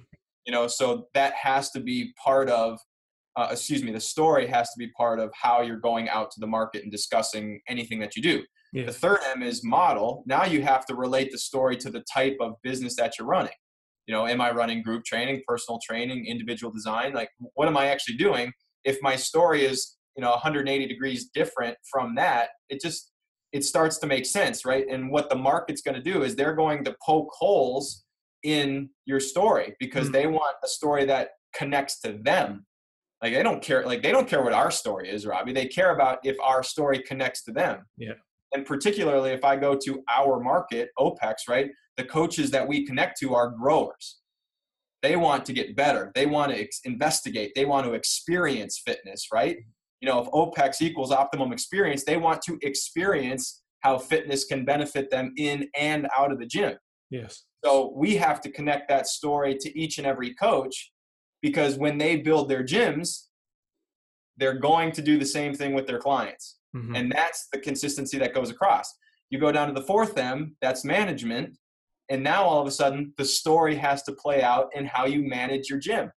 you 0.48 0.52
know 0.52 0.66
so 0.66 1.07
that 1.12 1.35
has 1.35 1.70
to 1.70 1.78
be 1.78 2.12
part 2.24 2.48
of 2.48 2.81
uh, 3.37 3.48
excuse 3.52 3.85
me 3.85 3.92
the 3.92 4.00
story 4.00 4.46
has 4.46 4.70
to 4.70 4.78
be 4.78 4.88
part 4.96 5.20
of 5.20 5.31
how 5.35 5.61
you're 5.61 5.76
going 5.76 6.09
out 6.09 6.31
to 6.31 6.40
the 6.40 6.46
market 6.46 6.83
and 6.83 6.90
discussing 6.90 7.61
anything 7.68 8.00
that 8.00 8.16
you 8.16 8.22
do. 8.22 8.42
Yeah. 8.72 8.87
the 8.87 8.92
third 8.92 9.18
m 9.35 9.42
is 9.42 9.62
model. 9.62 10.24
Now 10.26 10.44
you 10.44 10.62
have 10.62 10.85
to 10.87 10.94
relate 10.94 11.31
the 11.31 11.38
story 11.38 11.76
to 11.78 11.90
the 11.90 12.02
type 12.12 12.37
of 12.40 12.54
business 12.62 12.96
that 12.96 13.18
you're 13.18 13.28
running. 13.28 13.59
You 14.07 14.14
know 14.14 14.26
am 14.26 14.40
i 14.40 14.50
running 14.50 14.83
group 14.83 15.04
training 15.04 15.42
personal 15.46 15.78
training 15.87 16.24
individual 16.26 16.72
design? 16.72 17.12
Like 17.12 17.28
what 17.52 17.68
am 17.68 17.76
i 17.76 17.87
actually 17.87 18.16
doing? 18.16 18.50
If 18.85 18.96
my 19.02 19.16
story 19.16 19.66
is 19.66 19.97
you 20.18 20.22
know 20.24 20.31
180 20.31 20.87
degrees 20.87 21.31
different 21.33 21.76
from 21.90 22.16
that 22.16 22.48
it 22.68 22.81
just 22.83 23.12
it 23.52 23.64
starts 23.64 23.96
to 23.98 24.07
make 24.07 24.26
sense 24.26 24.66
right? 24.66 24.85
And 24.90 25.11
what 25.11 25.31
the 25.31 25.37
market's 25.37 25.81
going 25.81 25.94
to 25.94 26.02
do 26.12 26.22
is 26.22 26.37
they're 26.37 26.54
going 26.54 26.85
to 26.85 26.94
poke 27.07 27.31
holes 27.38 28.04
in 28.42 28.90
your 29.07 29.20
story 29.20 29.74
because 29.81 30.09
Mm. 30.09 30.12
they 30.12 30.26
want 30.26 30.57
a 30.62 30.68
story 30.68 31.04
that 31.07 31.31
connects 31.57 32.00
to 32.00 32.12
them. 32.12 32.66
Like 33.22 33.33
they 33.33 33.42
don't 33.42 33.62
care 33.62 33.87
like 33.87 34.02
they 34.02 34.12
don't 34.12 34.28
care 34.28 34.42
what 34.42 34.52
our 34.52 34.70
story 34.70 35.09
is 35.09 35.24
robbie. 35.24 35.52
They 35.54 35.66
care 35.66 35.94
about 35.94 36.18
if 36.24 36.37
our 36.40 36.62
story 36.62 36.98
connects 37.11 37.42
to 37.44 37.52
them. 37.52 37.76
Yeah. 37.96 38.18
and 38.54 38.64
particularly 38.66 39.31
if 39.38 39.44
i 39.44 39.54
go 39.66 39.72
to 39.87 39.92
our 40.18 40.35
market 40.52 40.87
opex 40.98 41.37
right 41.48 41.68
the 41.98 42.04
coaches 42.18 42.50
that 42.54 42.66
we 42.70 42.76
connect 42.87 43.18
to 43.20 43.35
are 43.38 43.48
growers. 43.62 44.07
They 45.02 45.14
want 45.16 45.44
to 45.46 45.52
get 45.52 45.76
better. 45.76 46.11
They 46.16 46.26
want 46.26 46.48
to 46.52 46.59
ex- 46.64 46.81
investigate. 46.85 47.50
They 47.54 47.64
want 47.72 47.87
to 47.87 47.92
experience 47.94 48.74
fitness 48.88 49.20
right 49.33 49.57
you 50.00 50.08
know 50.08 50.20
if 50.20 50.28
opex 50.28 50.80
equals 50.80 51.11
optimum 51.12 51.52
experience 51.52 52.04
they 52.04 52.16
want 52.16 52.40
to 52.42 52.58
experience 52.62 53.62
how 53.80 53.96
fitness 53.98 54.44
can 54.44 54.64
benefit 54.64 55.11
them 55.11 55.32
in 55.37 55.68
and 55.78 56.08
out 56.16 56.32
of 56.32 56.38
the 56.38 56.46
gym 56.46 56.76
Yes. 57.11 57.44
so 57.64 57.92
we 57.96 58.16
have 58.16 58.40
to 58.42 58.50
connect 58.50 58.88
that 58.88 59.06
story 59.06 59.56
to 59.58 59.78
each 59.78 59.98
and 59.98 60.06
every 60.06 60.34
coach 60.34 60.92
because 61.40 61.76
when 61.78 61.98
they 61.98 62.16
build 62.16 62.48
their 62.48 62.64
gyms, 62.64 63.26
they're 64.37 64.58
going 64.58 64.92
to 64.92 65.02
do 65.02 65.18
the 65.18 65.24
same 65.24 65.54
thing 65.54 65.72
with 65.72 65.87
their 65.87 65.98
clients. 65.98 66.58
Mhm. 66.74 66.96
And 66.96 67.12
that's 67.12 67.48
the 67.52 67.58
consistency 67.61 68.18
that 68.18 68.34
goes 68.34 68.50
across. 68.50 68.92
You 69.30 69.38
go 69.38 69.52
down 69.52 69.68
to 69.68 69.74
the 69.74 69.87
fourth 69.87 70.18
M, 70.18 70.56
that's 70.61 70.84
management. 70.84 71.56
And 72.08 72.22
now 72.22 72.42
all 72.44 72.61
of 72.61 72.66
a 72.66 72.70
sudden, 72.72 73.14
the 73.16 73.24
story 73.24 73.76
has 73.76 74.02
to 74.04 74.12
play 74.12 74.42
out 74.42 74.68
in 74.74 74.84
how 74.87 75.06
you 75.06 75.22
manage 75.22 75.70
your 75.70 75.78
gym. 75.78 76.11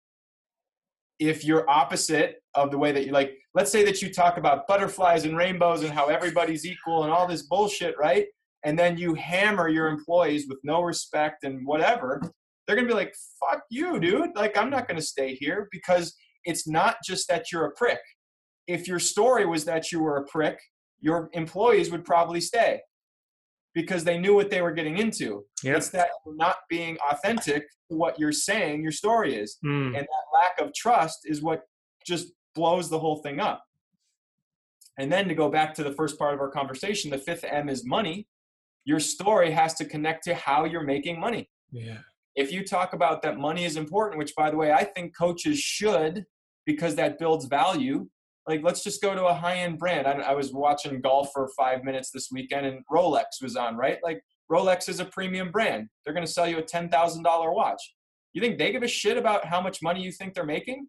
If 1.22 1.44
you're 1.44 1.68
opposite 1.70 2.42
of 2.54 2.70
the 2.72 2.78
way 2.78 2.90
that 2.90 3.06
you 3.06 3.12
like, 3.12 3.34
let's 3.54 3.70
say 3.70 3.84
that 3.84 4.02
you 4.02 4.12
talk 4.12 4.38
about 4.38 4.66
butterflies 4.66 5.24
and 5.24 5.36
rainbows 5.36 5.82
and 5.82 5.92
how 5.92 6.06
everybody's 6.06 6.66
equal 6.66 7.04
and 7.04 7.12
all 7.12 7.28
this 7.28 7.42
bullshit, 7.42 7.94
right? 7.96 8.26
And 8.64 8.76
then 8.76 8.98
you 8.98 9.14
hammer 9.14 9.68
your 9.68 9.88
employees 9.88 10.46
with 10.48 10.58
no 10.64 10.82
respect 10.82 11.44
and 11.44 11.64
whatever, 11.64 12.20
they're 12.66 12.74
gonna 12.74 12.88
be 12.88 12.94
like, 12.94 13.14
fuck 13.38 13.62
you, 13.70 14.00
dude. 14.00 14.34
Like, 14.34 14.56
I'm 14.56 14.68
not 14.68 14.88
gonna 14.88 15.00
stay 15.00 15.34
here 15.34 15.68
because 15.70 16.14
it's 16.44 16.66
not 16.66 16.96
just 17.04 17.28
that 17.28 17.52
you're 17.52 17.66
a 17.66 17.72
prick. 17.72 18.00
If 18.66 18.88
your 18.88 18.98
story 18.98 19.46
was 19.46 19.64
that 19.66 19.92
you 19.92 20.00
were 20.00 20.16
a 20.16 20.26
prick, 20.26 20.58
your 21.00 21.30
employees 21.34 21.90
would 21.92 22.04
probably 22.04 22.40
stay 22.40 22.80
because 23.74 24.04
they 24.04 24.18
knew 24.18 24.34
what 24.34 24.50
they 24.50 24.62
were 24.62 24.72
getting 24.72 24.98
into. 24.98 25.44
Yeah. 25.62 25.76
It's 25.76 25.88
that 25.90 26.08
not 26.26 26.56
being 26.68 26.98
authentic 27.10 27.62
to 27.90 27.96
what 27.96 28.18
you're 28.18 28.32
saying 28.32 28.82
your 28.82 28.92
story 28.92 29.34
is. 29.34 29.58
Mm. 29.64 29.86
And 29.86 29.94
that 29.94 30.06
lack 30.34 30.60
of 30.60 30.74
trust 30.74 31.20
is 31.24 31.42
what 31.42 31.62
just 32.06 32.32
blows 32.54 32.90
the 32.90 32.98
whole 32.98 33.16
thing 33.16 33.40
up. 33.40 33.62
And 34.98 35.10
then 35.10 35.26
to 35.28 35.34
go 35.34 35.48
back 35.48 35.74
to 35.74 35.84
the 35.84 35.92
first 35.92 36.18
part 36.18 36.34
of 36.34 36.40
our 36.40 36.50
conversation, 36.50 37.10
the 37.10 37.18
fifth 37.18 37.44
M 37.44 37.68
is 37.68 37.84
money. 37.86 38.26
Your 38.84 39.00
story 39.00 39.50
has 39.50 39.74
to 39.74 39.84
connect 39.84 40.24
to 40.24 40.34
how 40.34 40.64
you're 40.64 40.82
making 40.82 41.18
money. 41.18 41.48
Yeah. 41.70 41.98
If 42.34 42.52
you 42.52 42.64
talk 42.64 42.92
about 42.92 43.22
that 43.22 43.38
money 43.38 43.64
is 43.64 43.76
important, 43.76 44.18
which 44.18 44.34
by 44.34 44.50
the 44.50 44.56
way, 44.56 44.72
I 44.72 44.84
think 44.84 45.16
coaches 45.16 45.58
should 45.58 46.24
because 46.66 46.94
that 46.96 47.18
builds 47.18 47.46
value. 47.46 48.08
Like, 48.46 48.62
let's 48.62 48.82
just 48.82 49.00
go 49.00 49.14
to 49.14 49.26
a 49.26 49.34
high 49.34 49.58
end 49.58 49.78
brand. 49.78 50.06
I, 50.06 50.12
I 50.12 50.34
was 50.34 50.52
watching 50.52 51.00
golf 51.00 51.30
for 51.32 51.48
five 51.56 51.84
minutes 51.84 52.10
this 52.10 52.28
weekend 52.32 52.66
and 52.66 52.80
Rolex 52.92 53.40
was 53.40 53.56
on, 53.56 53.76
right? 53.76 53.98
Like, 54.02 54.20
Rolex 54.50 54.88
is 54.88 55.00
a 55.00 55.04
premium 55.04 55.50
brand. 55.50 55.88
They're 56.04 56.14
going 56.14 56.26
to 56.26 56.32
sell 56.32 56.48
you 56.48 56.58
a 56.58 56.62
$10,000 56.62 57.54
watch. 57.54 57.80
You 58.32 58.40
think 58.40 58.58
they 58.58 58.72
give 58.72 58.82
a 58.82 58.88
shit 58.88 59.16
about 59.16 59.44
how 59.44 59.60
much 59.60 59.82
money 59.82 60.02
you 60.02 60.12
think 60.12 60.34
they're 60.34 60.44
making? 60.44 60.88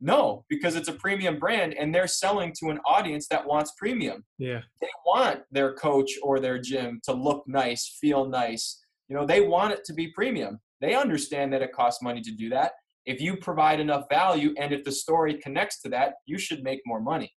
No, 0.00 0.44
because 0.48 0.74
it's 0.74 0.88
a 0.88 0.94
premium 0.94 1.38
brand 1.38 1.74
and 1.74 1.94
they're 1.94 2.08
selling 2.08 2.52
to 2.58 2.70
an 2.70 2.80
audience 2.84 3.28
that 3.28 3.46
wants 3.46 3.72
premium. 3.78 4.24
Yeah. 4.36 4.60
They 4.80 4.88
want 5.06 5.42
their 5.52 5.74
coach 5.74 6.10
or 6.22 6.40
their 6.40 6.58
gym 6.58 7.00
to 7.04 7.12
look 7.12 7.44
nice, 7.46 7.98
feel 8.00 8.28
nice. 8.28 8.84
You 9.08 9.16
know, 9.16 9.24
they 9.24 9.42
want 9.42 9.74
it 9.74 9.84
to 9.84 9.92
be 9.92 10.08
premium. 10.08 10.58
They 10.80 10.94
understand 10.94 11.52
that 11.52 11.62
it 11.62 11.72
costs 11.72 12.02
money 12.02 12.20
to 12.20 12.32
do 12.32 12.48
that. 12.48 12.72
If 13.06 13.20
you 13.20 13.36
provide 13.36 13.80
enough 13.80 14.04
value 14.08 14.54
and 14.58 14.72
if 14.72 14.84
the 14.84 14.92
story 14.92 15.34
connects 15.34 15.80
to 15.82 15.88
that, 15.90 16.14
you 16.26 16.38
should 16.38 16.62
make 16.62 16.80
more 16.86 17.00
money. 17.00 17.32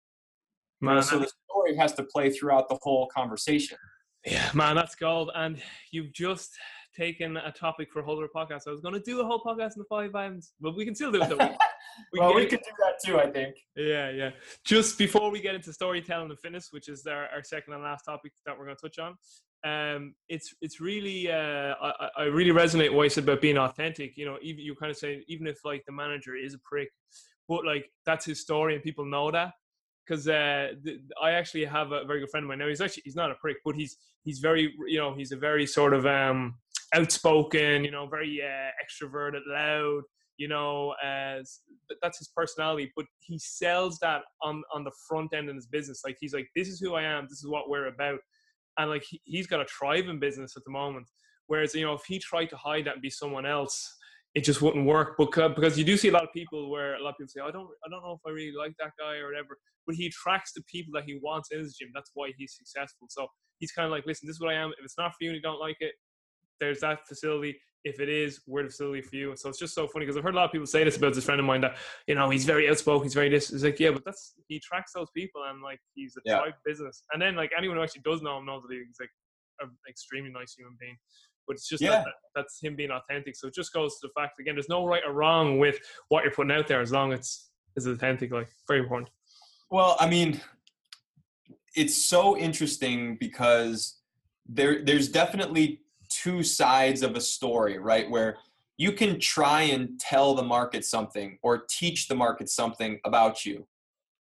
Man, 0.82 1.02
so 1.02 1.18
the 1.18 1.32
story 1.50 1.78
has 1.78 1.94
to 1.94 2.04
play 2.04 2.30
throughout 2.30 2.68
the 2.68 2.78
whole 2.82 3.08
conversation. 3.16 3.78
Yeah, 4.26 4.50
man, 4.54 4.76
that's 4.76 4.96
gold. 4.96 5.32
And 5.34 5.62
you've 5.92 6.12
just 6.14 6.52
taken 6.96 7.38
a 7.38 7.52
topic 7.52 7.90
for 7.92 8.00
a 8.00 8.04
whole 8.04 8.18
other 8.18 8.30
podcast. 8.34 8.68
I 8.68 8.72
was 8.72 8.82
going 8.82 8.94
to 8.94 9.00
do 9.00 9.22
a 9.22 9.26
whole 9.26 9.42
podcast 9.42 9.76
in 9.76 9.80
the 9.80 9.86
five 9.90 10.14
items, 10.14 10.54
but 10.60 10.76
we 10.76 10.86
can 10.86 10.96
still 10.96 11.12
do 11.12 11.22
it. 11.22 11.30
We, 11.30 11.36
we 12.14 12.20
well, 12.20 12.30
can 12.32 12.36
we 12.36 12.46
could 12.46 12.60
do 12.60 12.72
that 12.80 12.96
too, 13.06 13.20
I 13.20 13.32
think. 13.32 13.56
Yeah, 13.76 14.12
yeah. 14.12 14.30
Just 14.66 14.98
before 14.98 15.32
we 15.32 15.42
get 15.42 15.56
into 15.56 15.74
storytelling 15.74 16.30
and 16.30 16.40
fitness, 16.40 16.70
which 16.72 16.90
is 16.90 17.06
our, 17.06 17.28
our 17.34 17.44
second 17.44 17.74
and 17.74 17.84
last 17.84 18.04
topic 18.04 18.32
that 18.46 18.58
we're 18.58 18.66
going 18.66 18.78
to 18.78 18.82
touch 18.82 19.00
on, 19.00 19.16
um, 19.64 20.16
it's 20.30 20.54
it's 20.62 20.80
really 20.82 21.32
uh, 21.32 21.74
I, 21.82 22.10
I- 22.18 22.24
really 22.26 22.52
resonate 22.52 22.94
what 22.94 23.04
you 23.04 23.10
said 23.10 23.24
about 23.24 23.42
being 23.42 23.58
authentic. 23.58 24.18
You 24.18 24.26
know, 24.26 24.38
even 24.42 24.64
you 24.64 24.76
kind 24.76 24.90
of 24.92 24.98
say 24.98 25.24
even 25.28 25.48
if 25.48 25.64
like 25.64 25.84
the 25.86 25.94
manager 25.94 26.36
is 26.36 26.54
a 26.54 26.60
prick, 26.60 26.90
but 27.48 27.66
like 27.66 27.90
that's 28.06 28.26
his 28.26 28.42
story 28.42 28.76
and 28.76 28.84
people 28.84 29.06
know 29.06 29.32
that. 29.32 29.54
Because 30.06 30.28
uh, 30.28 30.74
I 31.22 31.32
actually 31.32 31.64
have 31.64 31.94
a 31.94 32.04
very 32.04 32.20
good 32.20 32.30
friend 32.30 32.44
of 32.44 32.50
mine 32.50 32.60
now. 32.60 32.68
He's 32.68 32.82
actually 32.82 33.04
he's 33.06 33.16
not 33.16 33.32
a 33.32 33.36
prick, 33.36 33.58
but 33.64 33.76
he's 33.76 33.98
he's 34.26 34.40
very 34.40 34.74
you 34.88 34.98
know 35.00 35.14
he's 35.14 35.32
a 35.32 35.38
very 35.38 35.66
sort 35.66 35.94
of 35.94 36.06
um, 36.06 36.56
outspoken, 36.94 37.86
you 37.86 37.92
know, 37.92 38.06
very 38.08 38.42
uh, 38.42 38.70
extroverted, 38.84 39.42
loud, 39.48 40.02
you 40.38 40.48
know, 40.50 40.94
as 41.02 41.60
that's 42.02 42.18
his 42.18 42.28
personality. 42.36 42.92
But 42.98 43.06
he 43.20 43.40
sells 43.40 43.98
that 44.00 44.24
on 44.42 44.62
on 44.74 44.84
the 44.84 44.92
front 45.08 45.34
end 45.34 45.50
in 45.50 45.56
his 45.56 45.68
business. 45.68 46.02
Like 46.06 46.18
he's 46.20 46.34
like, 46.34 46.50
this 46.56 46.68
is 46.68 46.82
who 46.82 46.96
I 46.96 47.04
am. 47.04 47.26
This 47.30 47.40
is 47.40 47.48
what 47.48 47.70
we're 47.70 47.88
about. 47.88 48.20
And 48.78 48.90
like 48.90 49.04
he, 49.04 49.22
he's 49.26 49.48
got 49.48 49.62
a 49.62 49.66
thriving 49.66 50.20
business 50.20 50.54
at 50.58 50.64
the 50.66 50.72
moment. 50.72 51.08
Whereas 51.48 51.76
you 51.76 51.86
know, 51.86 51.94
if 51.94 52.04
he 52.08 52.20
tried 52.20 52.48
to 52.48 52.58
hide 52.58 52.86
that 52.86 52.94
and 52.94 53.02
be 53.02 53.10
someone 53.10 53.46
else, 53.46 53.96
it 54.36 54.44
just 54.44 54.62
wouldn't 54.62 54.86
work. 54.86 55.18
Because 55.18 55.54
because 55.56 55.78
you 55.78 55.84
do 55.84 55.98
see 55.98 56.10
a 56.10 56.12
lot 56.12 56.24
of 56.24 56.34
people 56.34 56.72
where 56.72 56.96
a 56.96 57.04
lot 57.04 57.12
of 57.12 57.18
people 57.18 57.30
say, 57.30 57.42
I 57.42 57.52
don't 57.52 57.68
I 57.86 57.90
don't 57.90 58.04
know 58.04 58.14
if 58.14 58.22
I 58.26 58.32
really 58.32 58.54
like 58.58 58.74
that 58.80 58.92
guy 59.00 59.18
or 59.18 59.28
whatever. 59.28 59.58
But 59.86 59.96
he 59.96 60.08
attracts 60.08 60.54
the 60.54 60.64
people 60.64 60.92
that 60.96 61.04
he 61.04 61.20
wants 61.22 61.50
in 61.52 61.60
his 61.60 61.76
gym. 61.76 61.90
That's 61.94 62.12
why 62.14 62.32
he's 62.38 62.56
successful. 62.56 63.08
So 63.10 63.28
he's 63.60 63.72
kind 63.72 63.86
of 63.86 63.92
like, 63.92 64.06
listen, 64.06 64.28
this 64.28 64.36
is 64.36 64.42
what 64.42 64.54
I 64.54 64.56
am. 64.56 64.70
If 64.80 64.86
it's 64.86 64.98
not 64.98 65.12
for 65.12 65.18
you 65.22 65.30
and 65.30 65.36
you 65.36 65.42
don't 65.42 65.60
like 65.60 65.78
it, 65.82 65.94
there's 66.60 66.80
that 66.80 67.06
facility. 67.08 67.60
If 67.84 68.00
it 68.00 68.08
is, 68.08 68.42
we're 68.48 68.64
the 68.64 68.70
facility 68.70 69.02
for 69.02 69.16
you. 69.16 69.36
So 69.36 69.50
it's 69.50 69.60
just 69.60 69.76
so 69.76 69.88
funny 69.88 70.06
because 70.06 70.16
I've 70.18 70.24
heard 70.24 70.36
a 70.36 70.38
lot 70.38 70.46
of 70.46 70.52
people 70.52 70.66
say 70.68 70.84
this 70.86 70.96
about 70.96 71.14
this 71.14 71.26
friend 71.26 71.40
of 71.40 71.46
mine 71.46 71.62
that 71.62 71.76
you 72.08 72.16
know 72.16 72.30
he's 72.30 72.46
very 72.46 72.70
outspoken, 72.70 73.04
he's 73.04 73.14
very 73.14 73.30
this. 73.30 73.52
It's 73.52 73.64
like 73.64 73.80
yeah, 73.80 73.92
but 73.92 74.06
that's 74.06 74.36
he 74.48 74.60
tracks 74.60 74.94
those 74.94 75.10
people 75.16 75.44
and 75.50 75.62
like 75.62 75.80
he's 75.94 76.16
a 76.18 76.22
Yeah. 76.24 76.38
tribe 76.40 76.54
business. 76.66 77.04
And 77.12 77.22
then 77.22 77.36
like 77.36 77.52
anyone 77.58 77.78
who 77.78 77.84
actually 77.84 78.04
does 78.04 78.22
know 78.22 78.38
him 78.38 78.46
knows 78.46 78.64
that 78.64 78.74
he's 78.74 78.98
like 79.00 79.10
an 79.62 79.70
extremely 79.90 80.32
nice 80.32 80.56
human 80.58 80.78
being. 80.80 80.98
But 81.46 81.58
it's 81.58 81.68
just 81.68 81.84
Yeah. 81.84 81.90
that, 81.90 82.06
that 82.06 82.14
that's 82.36 82.60
him 82.62 82.76
being 82.78 82.92
authentic. 82.92 83.36
So 83.36 83.48
it 83.48 83.54
just 83.54 83.74
goes 83.74 84.00
to 84.00 84.08
the 84.08 84.14
fact 84.20 84.40
again, 84.40 84.56
there's 84.56 84.70
no 84.70 84.86
right 84.86 85.04
or 85.06 85.12
wrong 85.14 85.60
with 85.60 85.78
what 86.08 86.24
you're 86.24 86.34
putting 86.34 86.52
out 86.52 86.68
there 86.68 86.80
as 86.82 86.92
long 86.94 87.12
as 87.12 87.20
it's 87.20 87.50
is 87.76 87.86
authentic. 87.88 88.32
Like 88.32 88.50
very 88.68 88.80
important. 88.80 89.10
Well, 89.70 89.98
I 90.00 90.08
mean, 90.08 90.40
it's 91.76 91.96
so 91.96 92.38
interesting 92.38 93.18
because 93.20 93.98
there 94.48 94.84
there's 94.84 95.10
definitely 95.10 95.82
two 96.22 96.44
sides 96.44 97.02
of 97.02 97.16
a 97.16 97.22
story, 97.22 97.78
right? 97.78 98.10
Where 98.10 98.38
you 98.78 98.92
can 98.92 99.20
try 99.20 99.62
and 99.64 100.00
tell 100.00 100.34
the 100.34 100.44
market 100.44 100.86
something 100.86 101.38
or 101.44 101.66
teach 101.70 102.08
the 102.08 102.16
market 102.16 102.50
something 102.50 103.00
about 103.06 103.46
you, 103.46 103.68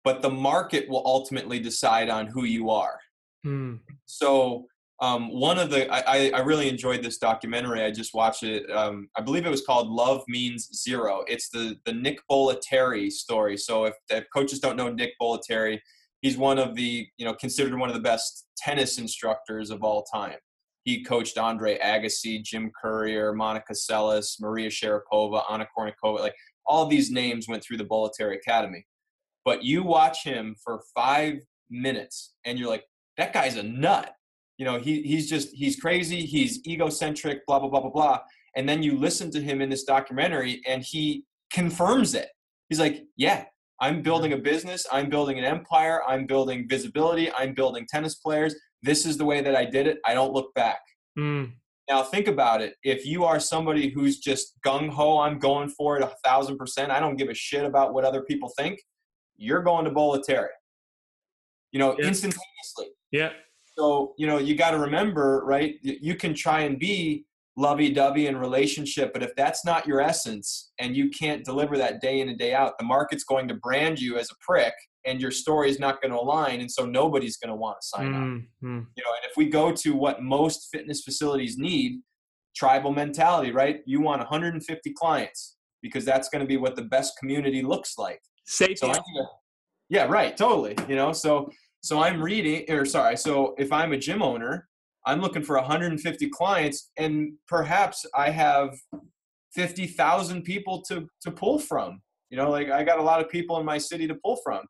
but 0.03 0.21
the 0.21 0.29
market 0.29 0.89
will 0.89 1.03
ultimately 1.05 1.59
decide 1.59 2.09
on 2.09 2.27
who 2.27 2.43
you 2.43 2.69
are. 2.69 2.99
Hmm. 3.43 3.75
So 4.05 4.67
um, 5.01 5.29
one 5.29 5.57
of 5.57 5.69
the 5.69 5.91
I, 5.91 6.29
I 6.29 6.39
really 6.39 6.69
enjoyed 6.69 7.03
this 7.03 7.17
documentary. 7.17 7.83
I 7.83 7.91
just 7.91 8.13
watched 8.13 8.43
it. 8.43 8.69
Um, 8.71 9.09
I 9.17 9.21
believe 9.21 9.45
it 9.45 9.49
was 9.49 9.65
called 9.65 9.89
"Love 9.89 10.23
Means 10.27 10.69
Zero. 10.73 11.23
It's 11.27 11.49
the 11.49 11.77
the 11.85 11.91
Nick 11.91 12.19
Bollettieri 12.31 13.11
story. 13.11 13.57
So 13.57 13.85
if, 13.85 13.95
if 14.09 14.25
coaches 14.33 14.59
don't 14.59 14.77
know 14.77 14.89
Nick 14.89 15.13
Bollettieri, 15.21 15.79
he's 16.21 16.37
one 16.37 16.57
of 16.57 16.75
the 16.75 17.07
you 17.17 17.25
know 17.25 17.33
considered 17.33 17.77
one 17.77 17.89
of 17.89 17.95
the 17.95 18.01
best 18.01 18.47
tennis 18.57 18.97
instructors 18.97 19.69
of 19.69 19.83
all 19.83 20.03
time. 20.03 20.37
He 20.85 21.03
coached 21.03 21.37
Andre 21.37 21.77
Agassi, 21.79 22.41
Jim 22.41 22.71
Courier, 22.81 23.33
Monica 23.33 23.73
Seles, 23.73 24.39
Maria 24.39 24.69
Sharapova, 24.69 25.43
Anna 25.49 25.67
Kournikova. 25.77 26.19
Like 26.19 26.35
all 26.65 26.85
these 26.85 27.11
names 27.11 27.47
went 27.47 27.63
through 27.63 27.77
the 27.77 27.85
Bollettieri 27.85 28.35
Academy. 28.35 28.85
But 29.43 29.63
you 29.63 29.83
watch 29.83 30.23
him 30.23 30.55
for 30.63 30.81
five 30.95 31.39
minutes, 31.69 32.33
and 32.45 32.57
you're 32.57 32.69
like, 32.69 32.85
that 33.17 33.33
guy's 33.33 33.57
a 33.57 33.63
nut 33.63 34.15
you 34.57 34.65
know 34.65 34.77
he 34.77 35.01
he's 35.01 35.29
just 35.29 35.49
he's 35.53 35.75
crazy 35.75 36.21
he's 36.21 36.65
egocentric 36.65 37.45
blah 37.45 37.59
blah 37.59 37.69
blah 37.69 37.81
blah 37.81 37.89
blah 37.89 38.19
and 38.55 38.67
then 38.67 38.81
you 38.81 38.97
listen 38.97 39.29
to 39.31 39.41
him 39.41 39.61
in 39.61 39.69
this 39.69 39.83
documentary 39.83 40.61
and 40.67 40.83
he 40.83 41.23
confirms 41.51 42.13
it 42.13 42.29
he's 42.69 42.79
like 42.79 43.03
yeah 43.17 43.43
i'm 43.81 44.01
building 44.01 44.33
a 44.33 44.37
business 44.37 44.85
i'm 44.91 45.09
building 45.09 45.37
an 45.37 45.45
empire 45.45 46.01
i'm 46.07 46.25
building 46.25 46.65
visibility 46.69 47.31
i'm 47.33 47.53
building 47.53 47.85
tennis 47.89 48.15
players 48.15 48.55
this 48.83 49.05
is 49.05 49.17
the 49.17 49.25
way 49.25 49.41
that 49.41 49.55
i 49.55 49.65
did 49.65 49.87
it 49.87 49.99
i 50.05 50.13
don't 50.13 50.33
look 50.33 50.53
back 50.53 50.79
mm. 51.17 51.51
now 51.89 52.03
think 52.03 52.27
about 52.27 52.61
it 52.61 52.75
if 52.83 53.05
you 53.05 53.23
are 53.23 53.39
somebody 53.39 53.89
who's 53.89 54.19
just 54.19 54.53
gung-ho 54.65 55.19
i'm 55.19 55.39
going 55.39 55.69
for 55.69 55.97
it 55.97 56.03
a 56.03 56.11
thousand 56.23 56.57
percent 56.57 56.91
i 56.91 56.99
don't 56.99 57.17
give 57.17 57.29
a 57.29 57.33
shit 57.33 57.65
about 57.65 57.93
what 57.93 58.05
other 58.05 58.23
people 58.23 58.51
think 58.57 58.79
you're 59.37 59.63
going 59.63 59.85
to 59.85 59.91
Bollettieri. 59.91 60.47
you 61.71 61.79
know 61.79 61.95
yeah. 61.99 62.07
instantaneously 62.07 62.87
yeah 63.11 63.31
so 63.77 64.13
you 64.17 64.27
know 64.27 64.37
you 64.37 64.55
got 64.55 64.71
to 64.71 64.79
remember 64.79 65.43
right 65.45 65.75
you 65.81 66.15
can 66.15 66.33
try 66.33 66.61
and 66.61 66.79
be 66.79 67.25
lovey-dovey 67.57 68.27
in 68.27 68.35
relationship 68.37 69.13
but 69.13 69.23
if 69.23 69.33
that's 69.35 69.63
not 69.63 69.87
your 69.87 70.01
essence 70.01 70.73
and 70.79 70.95
you 70.95 71.09
can't 71.09 71.45
deliver 71.45 71.77
that 71.77 72.01
day 72.01 72.19
in 72.19 72.27
and 72.27 72.37
day 72.37 72.53
out 72.53 72.77
the 72.77 72.83
market's 72.85 73.23
going 73.23 73.47
to 73.47 73.53
brand 73.55 73.97
you 73.97 74.17
as 74.17 74.29
a 74.29 74.35
prick 74.45 74.73
and 75.05 75.21
your 75.21 75.31
story 75.31 75.69
is 75.69 75.79
not 75.79 76.01
going 76.01 76.11
to 76.11 76.17
align 76.17 76.61
and 76.61 76.71
so 76.71 76.85
nobody's 76.85 77.37
going 77.37 77.49
to 77.49 77.55
want 77.55 77.77
to 77.81 77.87
sign 77.87 78.07
mm-hmm. 78.07 78.77
up 78.79 78.85
you 78.95 79.03
know 79.03 79.11
and 79.11 79.29
if 79.29 79.37
we 79.37 79.49
go 79.49 79.71
to 79.71 79.95
what 79.95 80.21
most 80.21 80.67
fitness 80.71 81.01
facilities 81.01 81.57
need 81.57 82.01
tribal 82.55 82.91
mentality 82.91 83.51
right 83.51 83.81
you 83.85 84.01
want 84.01 84.19
150 84.19 84.93
clients 84.93 85.57
because 85.81 86.05
that's 86.05 86.29
going 86.29 86.41
to 86.41 86.47
be 86.47 86.57
what 86.57 86.75
the 86.75 86.83
best 86.83 87.17
community 87.19 87.61
looks 87.61 87.97
like 87.97 88.21
Safety. 88.45 88.75
so 88.75 88.93
yeah 89.89 90.05
right 90.05 90.35
totally 90.37 90.75
you 90.87 90.95
know 90.95 91.11
so 91.11 91.49
so 91.85 92.01
I'm 92.01 92.19
reading, 92.19 92.65
or 92.67 92.83
sorry, 92.83 93.15
so 93.15 93.53
if 93.59 93.71
I'm 93.71 93.93
a 93.93 93.97
gym 93.97 94.23
owner, 94.23 94.67
I'm 95.05 95.21
looking 95.21 95.43
for 95.43 95.55
150 95.55 96.29
clients, 96.29 96.89
and 96.97 97.33
perhaps 97.47 98.03
I 98.15 98.31
have 98.31 98.75
50,000 99.53 100.41
people 100.41 100.81
to 100.87 101.07
to 101.21 101.29
pull 101.29 101.59
from. 101.59 102.01
You 102.31 102.37
know, 102.37 102.49
like 102.49 102.71
I 102.71 102.83
got 102.83 102.97
a 102.97 103.03
lot 103.03 103.21
of 103.21 103.29
people 103.29 103.59
in 103.59 103.65
my 103.67 103.77
city 103.77 104.07
to 104.07 104.15
pull 104.15 104.39
from. 104.43 104.61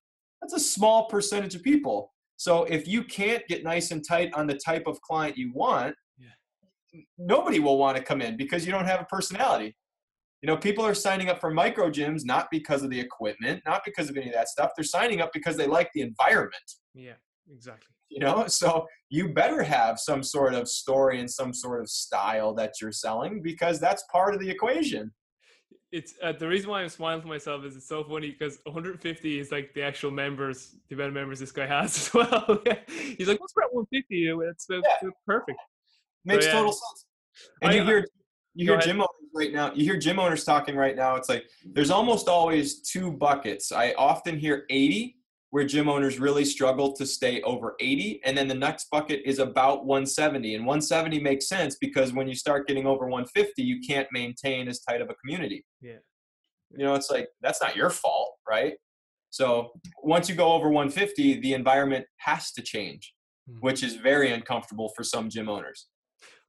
That's 0.46 0.62
a 0.62 0.70
small 0.70 1.08
percentage 1.08 1.56
of 1.56 1.64
people. 1.64 2.14
So 2.38 2.66
if 2.66 2.88
you 2.88 3.04
can't 3.04 3.42
get 3.48 3.64
nice 3.64 3.90
and 3.90 4.08
tight 4.08 4.32
on 4.36 4.46
the 4.46 4.54
type 4.54 4.84
of 4.86 5.02
client 5.02 5.36
you 5.36 5.52
want, 5.56 5.96
yeah. 6.20 7.02
nobody 7.18 7.60
will 7.60 7.80
want 7.80 7.98
to 7.98 8.04
come 8.04 8.22
in 8.22 8.38
because 8.38 8.64
you 8.64 8.72
don't 8.72 8.86
have 8.86 9.02
a 9.02 9.06
personality. 9.06 9.76
You 10.44 10.48
know, 10.48 10.56
people 10.56 10.86
are 10.86 10.94
signing 10.94 11.30
up 11.30 11.42
for 11.42 11.50
micro 11.50 11.90
gyms 11.90 12.26
not 12.26 12.46
because 12.52 12.84
of 12.84 12.92
the 12.92 13.00
equipment, 13.00 13.64
not 13.66 13.82
because 13.84 14.08
of 14.08 14.18
any 14.18 14.28
of 14.28 14.34
that 14.34 14.50
stuff. 14.50 14.70
They're 14.78 14.84
signing 14.84 15.20
up 15.20 15.34
because 15.34 15.58
they 15.58 15.66
like 15.66 15.90
the 15.96 16.02
environment. 16.02 16.54
Yeah, 16.94 17.14
exactly. 17.52 17.96
You 18.10 18.20
know, 18.20 18.46
so 18.48 18.86
you 19.10 19.34
better 19.34 19.64
have 19.64 20.00
some 20.00 20.22
sort 20.22 20.54
of 20.54 20.68
story 20.68 21.20
and 21.20 21.32
some 21.32 21.56
sort 21.56 21.82
of 21.82 21.90
style 21.90 22.54
that 22.54 22.74
you're 22.80 22.92
selling 22.92 23.42
because 23.42 23.80
that's 23.80 24.04
part 24.12 24.36
of 24.36 24.40
the 24.40 24.50
equation. 24.52 25.12
It's 25.96 26.14
uh, 26.22 26.34
the 26.34 26.48
reason 26.48 26.70
why 26.70 26.82
I'm 26.82 26.90
smiling 26.90 27.22
to 27.22 27.28
myself 27.28 27.64
is 27.64 27.76
it's 27.78 27.88
so 27.88 28.04
funny 28.04 28.30
because 28.32 28.60
150 28.64 29.40
is 29.40 29.52
like 29.52 29.74
the 29.74 29.82
actual 29.82 30.12
members, 30.12 30.76
the 30.90 30.96
amount 30.96 31.10
of 31.10 31.14
members 31.14 31.40
this 31.40 31.54
guy 31.54 31.66
has 31.66 31.96
as 32.08 32.14
well. 32.14 32.62
He's 33.18 33.30
like, 33.30 33.40
what's 33.40 33.54
about 33.56 33.74
150? 33.74 34.28
It's, 34.50 34.66
it's, 34.70 34.88
Yeah. 35.04 35.10
perfect. 35.26 35.58
Makes 36.26 36.46
So, 36.46 36.50
yeah. 36.52 36.56
total 36.58 36.72
sense. 36.74 37.06
And 37.62 37.72
I- 37.72 37.76
you 37.76 37.84
hear 37.86 38.06
you 38.58 38.66
hear 38.72 38.80
gym 38.80 38.98
owners 39.02 39.32
right 39.34 39.54
now. 39.54 39.72
You 39.74 39.84
hear 39.86 39.98
gym 39.98 40.18
owners 40.20 40.44
talking 40.46 40.76
right 40.76 40.96
now. 40.96 41.16
It's 41.16 41.28
like 41.30 41.46
there's 41.66 41.92
almost 41.92 42.28
always 42.30 42.80
two 42.82 43.12
buckets. 43.12 43.72
I 43.72 43.94
often 43.98 44.38
hear 44.40 44.66
80, 44.70 45.18
where 45.56 45.64
gym 45.64 45.88
owners 45.88 46.20
really 46.20 46.44
struggle 46.44 46.92
to 46.92 47.06
stay 47.06 47.42
over 47.44 47.78
80, 47.80 48.20
and 48.26 48.38
then 48.38 48.50
the 48.50 48.54
next 48.54 48.90
bucket 48.92 49.22
is 49.24 49.40
about 49.40 49.86
170. 49.86 50.54
And 50.56 50.66
170 50.66 51.22
makes 51.22 51.48
sense 51.48 51.78
because 51.80 52.12
when 52.12 52.28
you 52.28 52.36
start 52.36 52.68
getting 52.68 52.86
over 52.86 53.06
150, 53.06 53.64
you 53.64 53.80
can't 53.88 54.06
maintain 54.12 54.68
as 54.68 54.82
tight 54.82 55.00
of 55.00 55.10
a 55.10 55.14
community. 55.14 55.64
Yeah. 55.80 56.00
You 56.72 56.84
know, 56.84 56.94
it's 56.94 57.10
like 57.10 57.30
that's 57.40 57.62
not 57.62 57.74
your 57.74 57.90
fault, 57.90 58.34
right? 58.46 58.74
So 59.30 59.72
once 60.04 60.28
you 60.28 60.36
go 60.36 60.52
over 60.52 60.68
150, 60.68 61.40
the 61.40 61.54
environment 61.54 62.06
has 62.18 62.52
to 62.52 62.62
change, 62.62 63.14
Mhm. 63.50 63.62
which 63.62 63.82
is 63.82 63.96
very 63.96 64.34
uncomfortable 64.34 64.90
for 64.94 65.06
some 65.06 65.30
gym 65.30 65.48
owners. 65.48 65.88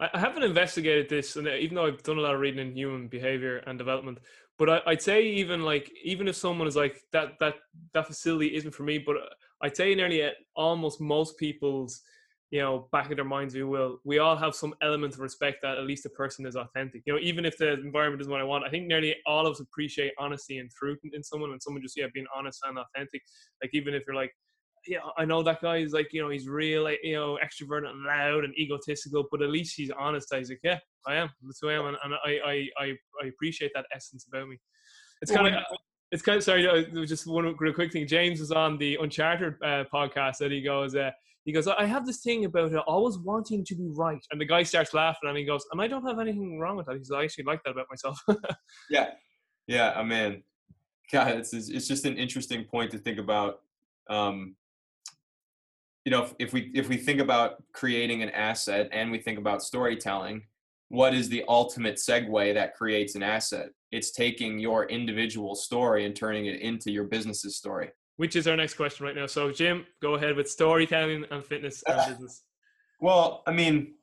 I, 0.01 0.11
I 0.15 0.19
haven't 0.19 0.43
investigated 0.43 1.09
this, 1.09 1.37
and 1.37 1.47
uh, 1.47 1.53
even 1.53 1.77
though 1.77 1.87
I've 1.87 2.03
done 2.03 2.19
a 2.19 2.23
lot 2.23 2.35
of 2.35 2.41
reading 2.41 2.67
in 2.67 2.77
human 2.77 3.07
behavior 3.07 3.59
and 3.69 3.79
development, 3.79 4.19
but 4.59 4.71
I, 4.71 4.81
I'd 4.87 5.03
say 5.03 5.23
even 5.25 5.63
like 5.63 5.91
even 6.03 6.29
if 6.29 6.37
someone 6.37 6.69
is 6.69 6.77
like 6.77 7.01
that 7.13 7.39
that 7.41 7.55
that 7.95 8.07
facility 8.07 8.55
isn't 8.57 8.75
for 8.75 8.83
me, 8.85 8.99
but 8.99 9.17
I'd 9.63 9.77
say 9.77 9.95
nearly 9.95 10.23
uh, 10.23 10.31
almost 10.55 11.01
most 11.01 11.39
people's 11.39 12.03
you 12.51 12.61
know 12.61 12.89
back 12.93 13.11
of 13.11 13.17
their 13.17 13.25
minds, 13.25 13.55
we 13.55 13.65
will, 13.65 13.99
we 14.05 14.19
all 14.19 14.37
have 14.37 14.55
some 14.55 14.75
element 14.81 15.15
of 15.15 15.21
respect 15.21 15.59
that 15.63 15.79
at 15.79 15.85
least 15.85 16.05
the 16.05 16.11
person 16.11 16.47
is 16.47 16.57
authentic. 16.57 17.03
You 17.05 17.15
know, 17.15 17.19
even 17.21 17.45
if 17.45 17.59
the 17.59 17.73
environment 17.73 18.21
isn't 18.21 18.31
what 18.31 18.41
I 18.41 18.45
want, 18.45 18.65
I 18.65 18.71
think 18.71 18.87
nearly 18.87 19.17
all 19.27 19.47
of 19.47 19.53
us 19.53 19.61
appreciate 19.61 20.13
honesty 20.19 20.59
and 20.59 20.71
truth 20.71 20.99
in, 21.05 21.11
in 21.13 21.23
someone, 21.23 21.51
and 21.51 21.63
someone 21.63 21.83
just 21.83 21.97
yeah 21.97 22.07
being 22.15 22.27
honest 22.35 22.61
and 22.67 22.79
authentic. 22.79 23.23
Like 23.63 23.71
even 23.73 23.95
if 23.95 24.05
you're 24.07 24.17
like 24.17 24.33
yeah, 24.89 24.99
I 25.17 25.25
know 25.25 25.43
that 25.43 25.61
guy 25.61 25.79
is 25.79 25.93
like, 25.93 26.09
you 26.13 26.23
know, 26.23 26.31
he's 26.31 26.49
real, 26.49 26.91
you 27.03 27.15
know, 27.15 27.39
extroverted 27.45 27.91
and 27.91 28.05
loud 28.05 28.45
and 28.45 28.55
egotistical, 28.59 29.27
but 29.31 29.43
at 29.43 29.51
least 29.51 29.75
he's 29.77 29.91
honest. 29.91 30.33
Like, 30.33 30.47
yeah, 30.63 30.79
I 31.07 31.15
am. 31.17 31.31
That's 31.43 31.59
who 31.61 31.71
I 31.71 31.75
am, 31.75 31.87
and, 31.87 31.97
and 32.05 32.15
I, 32.15 32.39
I, 32.45 32.69
I, 32.79 32.93
I 33.23 33.27
appreciate 33.27 33.73
that 33.75 33.87
essence 33.95 34.27
about 34.29 34.49
me. 34.49 34.59
It's 35.23 35.31
Well, 35.31 35.43
kind 35.43 35.57
of, 35.57 35.63
it's 36.13 36.23
kind 36.23 36.37
of 36.37 36.45
sorry. 36.45 36.87
Just 37.07 37.27
one 37.27 37.55
real 37.59 37.73
quick 37.73 37.93
thing. 37.93 38.07
James 38.07 38.41
was 38.41 38.53
on 38.53 38.79
the 38.79 38.99
Uncharted 39.01 39.55
uh, 39.63 39.85
podcast, 39.93 40.41
and 40.41 40.53
he 40.53 40.63
goes, 40.63 40.95
uh, 40.95 41.11
he 41.45 41.53
goes, 41.53 41.69
I 41.69 41.85
have 41.85 42.07
this 42.07 42.23
thing 42.23 42.45
about 42.45 42.75
uh, 42.75 42.81
always 42.87 43.19
wanting 43.19 43.65
to 43.65 43.75
be 43.75 43.89
right, 43.95 44.25
and 44.31 44.41
the 44.41 44.45
guy 44.45 44.63
starts 44.63 44.95
laughing, 44.95 45.29
and 45.29 45.39
he 45.39 45.45
goes, 45.45 45.65
and 45.73 45.81
I 45.81 45.87
don't 45.87 46.07
have 46.07 46.19
anything 46.19 46.59
wrong 46.59 46.77
with 46.77 46.87
that. 46.87 46.97
He's, 46.97 47.11
I 47.11 47.25
actually 47.25 47.45
like 47.45 47.63
that 47.65 47.71
about 47.71 47.87
myself. 47.91 48.21
Yeah, 48.91 49.11
yeah, 49.67 49.93
I 49.97 50.03
mean, 50.03 50.43
God, 51.11 51.33
it's 51.33 51.53
it's 51.53 51.89
just 51.89 52.05
an 52.05 52.17
interesting 52.17 52.65
point 52.65 52.91
to 52.93 52.99
think 52.99 53.19
about. 53.19 53.61
Um, 54.09 54.57
you 56.07 56.13
know, 56.13 56.23
if, 56.23 56.35
if 56.39 56.53
we 56.53 56.71
if 56.73 56.89
we 56.89 56.97
think 56.97 57.21
about 57.21 57.63
creating 57.73 58.23
an 58.23 58.31
asset 58.31 58.89
and 58.93 59.11
we 59.11 59.19
think 59.19 59.39
about 59.39 59.61
storytelling, 59.61 60.41
what 60.89 61.13
is 61.13 61.29
the 61.29 61.43
ultimate 61.49 61.97
segue 61.97 62.55
that 62.55 62.75
creates 62.75 63.17
an 63.17 63.25
asset? 63.25 63.71
It's 63.91 64.13
taking 64.13 64.61
your 64.61 64.87
individual 64.87 65.57
story 65.57 66.07
and 66.07 66.15
turning 66.15 66.47
it 66.47 66.61
into 66.61 66.93
your 66.93 67.05
business's 67.05 67.57
story. 67.57 67.91
Which 68.19 68.37
is 68.37 68.47
our 68.47 68.57
next 68.57 68.75
question 68.75 69.05
right 69.05 69.17
now. 69.17 69.27
So, 69.27 69.51
Jim, 69.51 69.85
go 70.01 70.15
ahead 70.15 70.37
with 70.37 70.49
storytelling 70.49 71.25
and 71.33 71.45
fitness 71.45 71.83
and 71.89 72.01
business. 72.09 72.45
Well, 73.01 73.43
I 73.49 73.53
mean, 73.53 73.95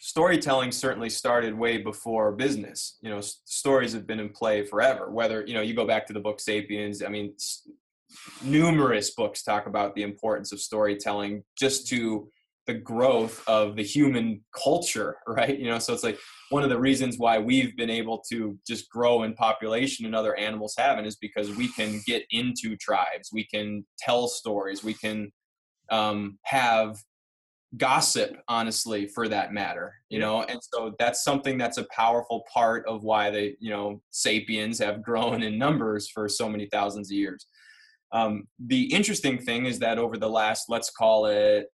storytelling 0.00 0.72
certainly 0.72 1.08
started 1.08 1.54
way 1.54 1.78
before 1.78 2.32
business. 2.32 2.98
You 3.00 3.08
know, 3.08 3.18
s- 3.18 3.40
stories 3.46 3.94
have 3.94 4.06
been 4.06 4.20
in 4.20 4.28
play 4.28 4.62
forever. 4.62 5.10
Whether 5.10 5.42
you 5.46 5.54
know, 5.54 5.62
you 5.62 5.72
go 5.72 5.86
back 5.86 6.06
to 6.08 6.12
the 6.12 6.20
book 6.20 6.38
*Sapiens*. 6.38 7.02
I 7.02 7.08
mean, 7.08 7.32
s- 7.34 7.66
numerous 8.42 9.10
books 9.10 9.42
talk 9.42 9.66
about 9.66 9.94
the 9.94 10.02
importance 10.02 10.52
of 10.52 10.60
storytelling 10.60 11.42
just 11.58 11.86
to 11.88 12.28
the 12.66 12.74
growth 12.74 13.42
of 13.48 13.76
the 13.76 13.82
human 13.82 14.44
culture, 14.54 15.16
right? 15.26 15.58
You 15.58 15.70
know, 15.70 15.78
so 15.78 15.92
it's 15.92 16.04
like 16.04 16.18
one 16.50 16.62
of 16.62 16.70
the 16.70 16.78
reasons 16.78 17.18
why 17.18 17.38
we've 17.38 17.76
been 17.76 17.90
able 17.90 18.22
to 18.30 18.58
just 18.66 18.88
grow 18.90 19.22
in 19.22 19.34
population 19.34 20.06
and 20.06 20.14
other 20.14 20.36
animals 20.36 20.74
haven't 20.78 21.06
is 21.06 21.16
because 21.16 21.54
we 21.56 21.68
can 21.72 22.00
get 22.06 22.24
into 22.30 22.76
tribes, 22.76 23.30
we 23.32 23.44
can 23.46 23.84
tell 23.98 24.28
stories, 24.28 24.84
we 24.84 24.94
can 24.94 25.32
um, 25.90 26.38
have 26.44 26.98
gossip 27.76 28.34
honestly 28.48 29.06
for 29.06 29.28
that 29.28 29.52
matter 29.52 29.92
you 30.08 30.18
know? 30.18 30.42
And 30.42 30.58
so 30.62 30.94
that's 30.98 31.22
something 31.22 31.58
that's 31.58 31.78
a 31.78 31.86
powerful 31.94 32.44
part 32.52 32.86
of 32.86 33.02
why 33.02 33.30
the 33.30 33.54
you 33.60 33.70
know 33.70 34.00
sapiens 34.10 34.78
have 34.78 35.02
grown 35.08 35.42
in 35.42 35.58
numbers 35.58 36.08
for 36.08 36.28
so 36.28 36.48
many 36.48 36.66
thousands 36.66 37.10
of 37.10 37.16
years 37.16 37.46
um, 38.12 38.44
the 38.58 38.92
interesting 38.92 39.38
thing 39.38 39.66
is 39.66 39.78
that 39.80 39.98
over 39.98 40.16
the 40.16 40.28
last 40.28 40.64
let's 40.68 40.90
call 40.90 41.26
it 41.26 41.66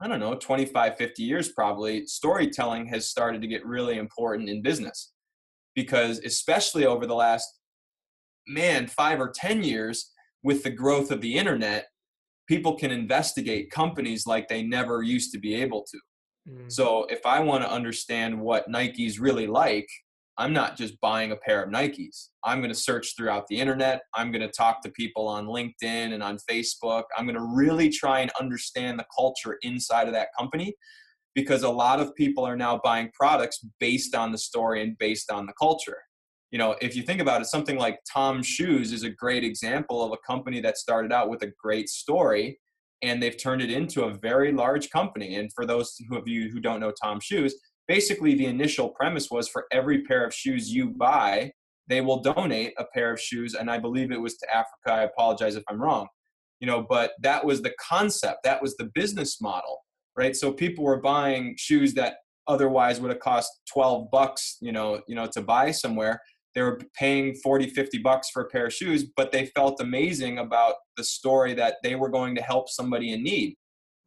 i 0.00 0.08
don't 0.08 0.20
know 0.20 0.34
25 0.34 0.96
50 0.96 1.22
years 1.22 1.50
probably 1.50 2.06
storytelling 2.06 2.86
has 2.86 3.08
started 3.08 3.40
to 3.40 3.48
get 3.48 3.64
really 3.64 3.98
important 3.98 4.48
in 4.48 4.62
business 4.62 5.12
because 5.74 6.18
especially 6.20 6.86
over 6.86 7.06
the 7.06 7.14
last 7.14 7.60
man 8.46 8.86
five 8.86 9.20
or 9.20 9.30
ten 9.34 9.62
years 9.62 10.12
with 10.42 10.62
the 10.62 10.70
growth 10.70 11.10
of 11.10 11.20
the 11.20 11.34
internet 11.34 11.86
people 12.46 12.76
can 12.76 12.90
investigate 12.90 13.70
companies 13.70 14.26
like 14.26 14.48
they 14.48 14.62
never 14.62 15.02
used 15.02 15.32
to 15.32 15.38
be 15.38 15.54
able 15.54 15.84
to 15.90 15.98
mm. 16.50 16.70
so 16.70 17.04
if 17.08 17.24
i 17.24 17.40
want 17.40 17.62
to 17.62 17.70
understand 17.70 18.38
what 18.38 18.68
nike's 18.68 19.18
really 19.18 19.46
like 19.46 19.88
i'm 20.38 20.52
not 20.52 20.76
just 20.76 21.00
buying 21.00 21.32
a 21.32 21.36
pair 21.36 21.62
of 21.62 21.70
nikes. 21.70 22.28
I'm 22.44 22.58
going 22.60 22.72
to 22.72 22.78
search 22.78 23.14
throughout 23.16 23.46
the 23.48 23.58
internet. 23.58 24.02
I'm 24.14 24.30
going 24.30 24.42
to 24.42 24.52
talk 24.52 24.82
to 24.82 24.90
people 24.90 25.26
on 25.28 25.46
linkedin 25.46 26.12
and 26.12 26.22
on 26.22 26.38
facebook. 26.48 27.04
I'm 27.16 27.26
going 27.26 27.38
to 27.38 27.52
really 27.54 27.88
try 27.88 28.20
and 28.20 28.30
understand 28.40 28.98
the 28.98 29.06
culture 29.16 29.58
inside 29.62 30.06
of 30.06 30.14
that 30.14 30.28
company 30.38 30.74
because 31.36 31.62
a 31.62 31.68
lot 31.68 32.00
of 32.00 32.14
people 32.14 32.44
are 32.44 32.56
now 32.56 32.80
buying 32.82 33.10
products 33.12 33.60
based 33.78 34.14
on 34.14 34.32
the 34.32 34.38
story 34.38 34.82
and 34.82 34.96
based 34.98 35.30
on 35.30 35.46
the 35.46 35.52
culture. 35.60 35.98
You 36.50 36.58
know, 36.58 36.76
if 36.80 36.96
you 36.96 37.02
think 37.02 37.20
about 37.20 37.42
it, 37.42 37.46
something 37.46 37.76
like 37.76 37.98
Tom's 38.10 38.46
Shoes 38.46 38.92
is 38.92 39.02
a 39.02 39.10
great 39.10 39.44
example 39.44 40.02
of 40.02 40.12
a 40.12 40.26
company 40.26 40.60
that 40.60 40.78
started 40.78 41.12
out 41.12 41.28
with 41.28 41.42
a 41.42 41.52
great 41.62 41.88
story 41.90 42.58
and 43.02 43.22
they've 43.22 43.36
turned 43.36 43.60
it 43.60 43.70
into 43.70 44.04
a 44.04 44.14
very 44.14 44.52
large 44.52 44.88
company. 44.88 45.34
And 45.36 45.50
for 45.54 45.66
those 45.66 45.94
of 46.12 46.26
you 46.26 46.48
who 46.50 46.60
don't 46.60 46.80
know 46.80 46.92
Tom's 47.02 47.24
Shoes, 47.24 47.54
basically 47.88 48.34
the 48.34 48.46
initial 48.46 48.90
premise 48.90 49.30
was 49.30 49.48
for 49.48 49.66
every 49.72 50.02
pair 50.02 50.24
of 50.24 50.34
shoes 50.34 50.72
you 50.72 50.90
buy, 50.90 51.52
they 51.88 52.00
will 52.00 52.20
donate 52.20 52.74
a 52.78 52.84
pair 52.94 53.12
of 53.12 53.20
shoes. 53.20 53.54
And 53.54 53.70
I 53.70 53.78
believe 53.78 54.10
it 54.10 54.20
was 54.20 54.36
to 54.38 54.46
Africa. 54.50 54.92
I 54.92 55.02
apologize 55.02 55.56
if 55.56 55.64
I'm 55.68 55.80
wrong. 55.80 56.08
You 56.60 56.66
know, 56.66 56.86
but 56.88 57.12
that 57.20 57.44
was 57.44 57.60
the 57.60 57.74
concept, 57.78 58.38
that 58.44 58.62
was 58.62 58.76
the 58.76 58.90
business 58.94 59.40
model, 59.42 59.84
right? 60.16 60.34
So 60.34 60.52
people 60.52 60.84
were 60.84 61.00
buying 61.00 61.54
shoes 61.58 61.92
that 61.94 62.16
otherwise 62.48 62.98
would 63.00 63.10
have 63.10 63.20
cost 63.20 63.50
12 63.72 64.10
bucks, 64.10 64.56
you 64.62 64.72
know, 64.72 65.02
you 65.06 65.14
know, 65.14 65.26
to 65.26 65.42
buy 65.42 65.70
somewhere 65.70 66.20
they 66.56 66.62
were 66.62 66.80
paying 66.98 67.34
40 67.34 67.68
50 67.68 67.98
bucks 67.98 68.30
for 68.30 68.42
a 68.42 68.48
pair 68.48 68.66
of 68.66 68.72
shoes 68.72 69.04
but 69.16 69.30
they 69.30 69.46
felt 69.46 69.80
amazing 69.80 70.38
about 70.38 70.74
the 70.96 71.04
story 71.04 71.54
that 71.54 71.76
they 71.84 71.94
were 71.94 72.08
going 72.08 72.34
to 72.34 72.42
help 72.42 72.68
somebody 72.68 73.12
in 73.12 73.22
need 73.22 73.54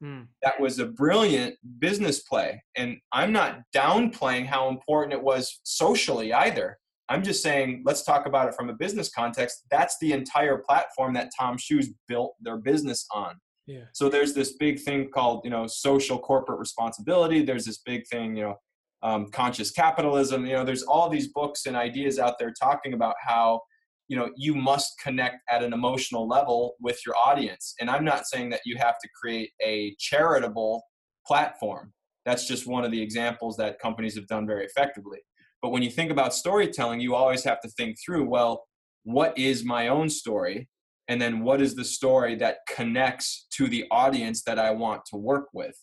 mm. 0.03 0.27
that 0.41 0.59
was 0.59 0.79
a 0.79 0.85
brilliant 0.85 1.55
business 1.79 2.21
play. 2.21 2.61
And 2.75 2.97
i'm 3.11 3.31
not 3.31 3.61
downplaying 3.75 4.45
how 4.45 4.69
important 4.69 5.13
it 5.13 5.21
was 5.21 5.59
socially 5.63 6.33
either. 6.33 6.77
I'm 7.09 7.23
just 7.23 7.41
saying 7.41 7.83
let's 7.85 8.03
talk 8.03 8.27
about 8.27 8.47
it 8.47 8.55
from 8.55 8.69
a 8.69 8.73
business 8.73 9.09
context. 9.09 9.65
That's 9.71 9.97
the 9.99 10.13
entire 10.13 10.59
platform 10.59 11.13
that 11.15 11.31
TOMS 11.37 11.61
shoes 11.61 11.89
built 12.07 12.35
their 12.39 12.57
business 12.57 13.05
on. 13.11 13.35
Yeah. 13.65 13.81
so 13.93 14.09
there's 14.09 14.33
this 14.33 14.53
big 14.53 14.79
thing 14.79 15.09
called 15.11 15.41
you 15.43 15.51
know 15.51 15.67
social 15.67 16.17
corporate 16.17 16.59
responsibility. 16.59 17.43
There's 17.43 17.65
this 17.65 17.79
big 17.79 18.07
thing 18.07 18.35
you 18.35 18.43
know 18.43 18.55
um, 19.03 19.29
conscious 19.29 19.71
capitalism. 19.71 20.45
You 20.45 20.53
know 20.53 20.65
there's 20.65 20.83
all 20.83 21.09
these 21.09 21.27
books 21.27 21.65
and 21.65 21.75
ideas 21.75 22.19
out 22.19 22.39
there 22.39 22.51
talking 22.51 22.93
about 22.93 23.15
how 23.19 23.61
you 24.09 24.17
know 24.17 24.29
you 24.35 24.53
must 24.55 24.99
connect 25.01 25.37
at 25.49 25.63
an 25.63 25.71
emotional 25.71 26.27
level 26.27 26.75
with 26.81 26.99
your 27.05 27.15
audience. 27.15 27.73
And 27.79 27.89
i'm 27.89 28.03
not 28.03 28.27
saying 28.27 28.49
that 28.49 28.61
you 28.65 28.77
have 28.77 28.95
to 29.01 29.09
create 29.19 29.51
a 29.63 29.95
charitable 29.99 30.83
platform. 31.25 31.93
That's 32.25 32.47
just 32.47 32.67
one 32.67 32.83
of 32.83 32.91
the 32.91 33.01
examples 33.01 33.55
that 33.57 33.79
companies 33.79 34.15
have 34.15 34.27
done 34.27 34.45
very 34.45 34.65
effectively. 34.65 35.19
But 35.61 35.69
when 35.69 35.83
you 35.83 35.91
think 35.91 36.11
about 36.11 36.33
storytelling 36.33 36.99
you 36.99 37.15
always 37.15 37.43
have 37.45 37.61
to 37.61 37.69
think 37.69 37.97
through 38.03 38.25
well 38.27 38.65
what 39.03 39.37
is 39.37 39.63
my 39.63 39.87
own 39.87 40.09
story? 40.09 40.67
And 41.07 41.19
then 41.21 41.39
what 41.39 41.61
is 41.61 41.73
the 41.73 41.85
story 41.85 42.35
that 42.35 42.57
connects 42.75 43.47
to 43.55 43.67
the 43.67 43.85
audience 43.89 44.43
that 44.43 44.59
i 44.59 44.69
want 44.71 45.01
to 45.11 45.17
work 45.17 45.47
with? 45.53 45.75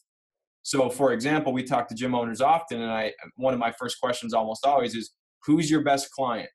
So, 0.62 0.90
for 0.90 1.12
example, 1.12 1.52
we 1.52 1.62
talk 1.62 1.86
to 1.88 1.94
gym 1.94 2.12
owners 2.12 2.40
often, 2.40 2.82
and 2.82 2.90
I 2.90 3.12
one 3.36 3.54
of 3.54 3.60
my 3.60 3.72
first 3.78 4.00
questions 4.00 4.34
almost 4.34 4.66
always 4.66 4.96
is, 4.96 5.12
"Who's 5.44 5.70
your 5.70 5.82
best 5.82 6.10
client?" 6.10 6.50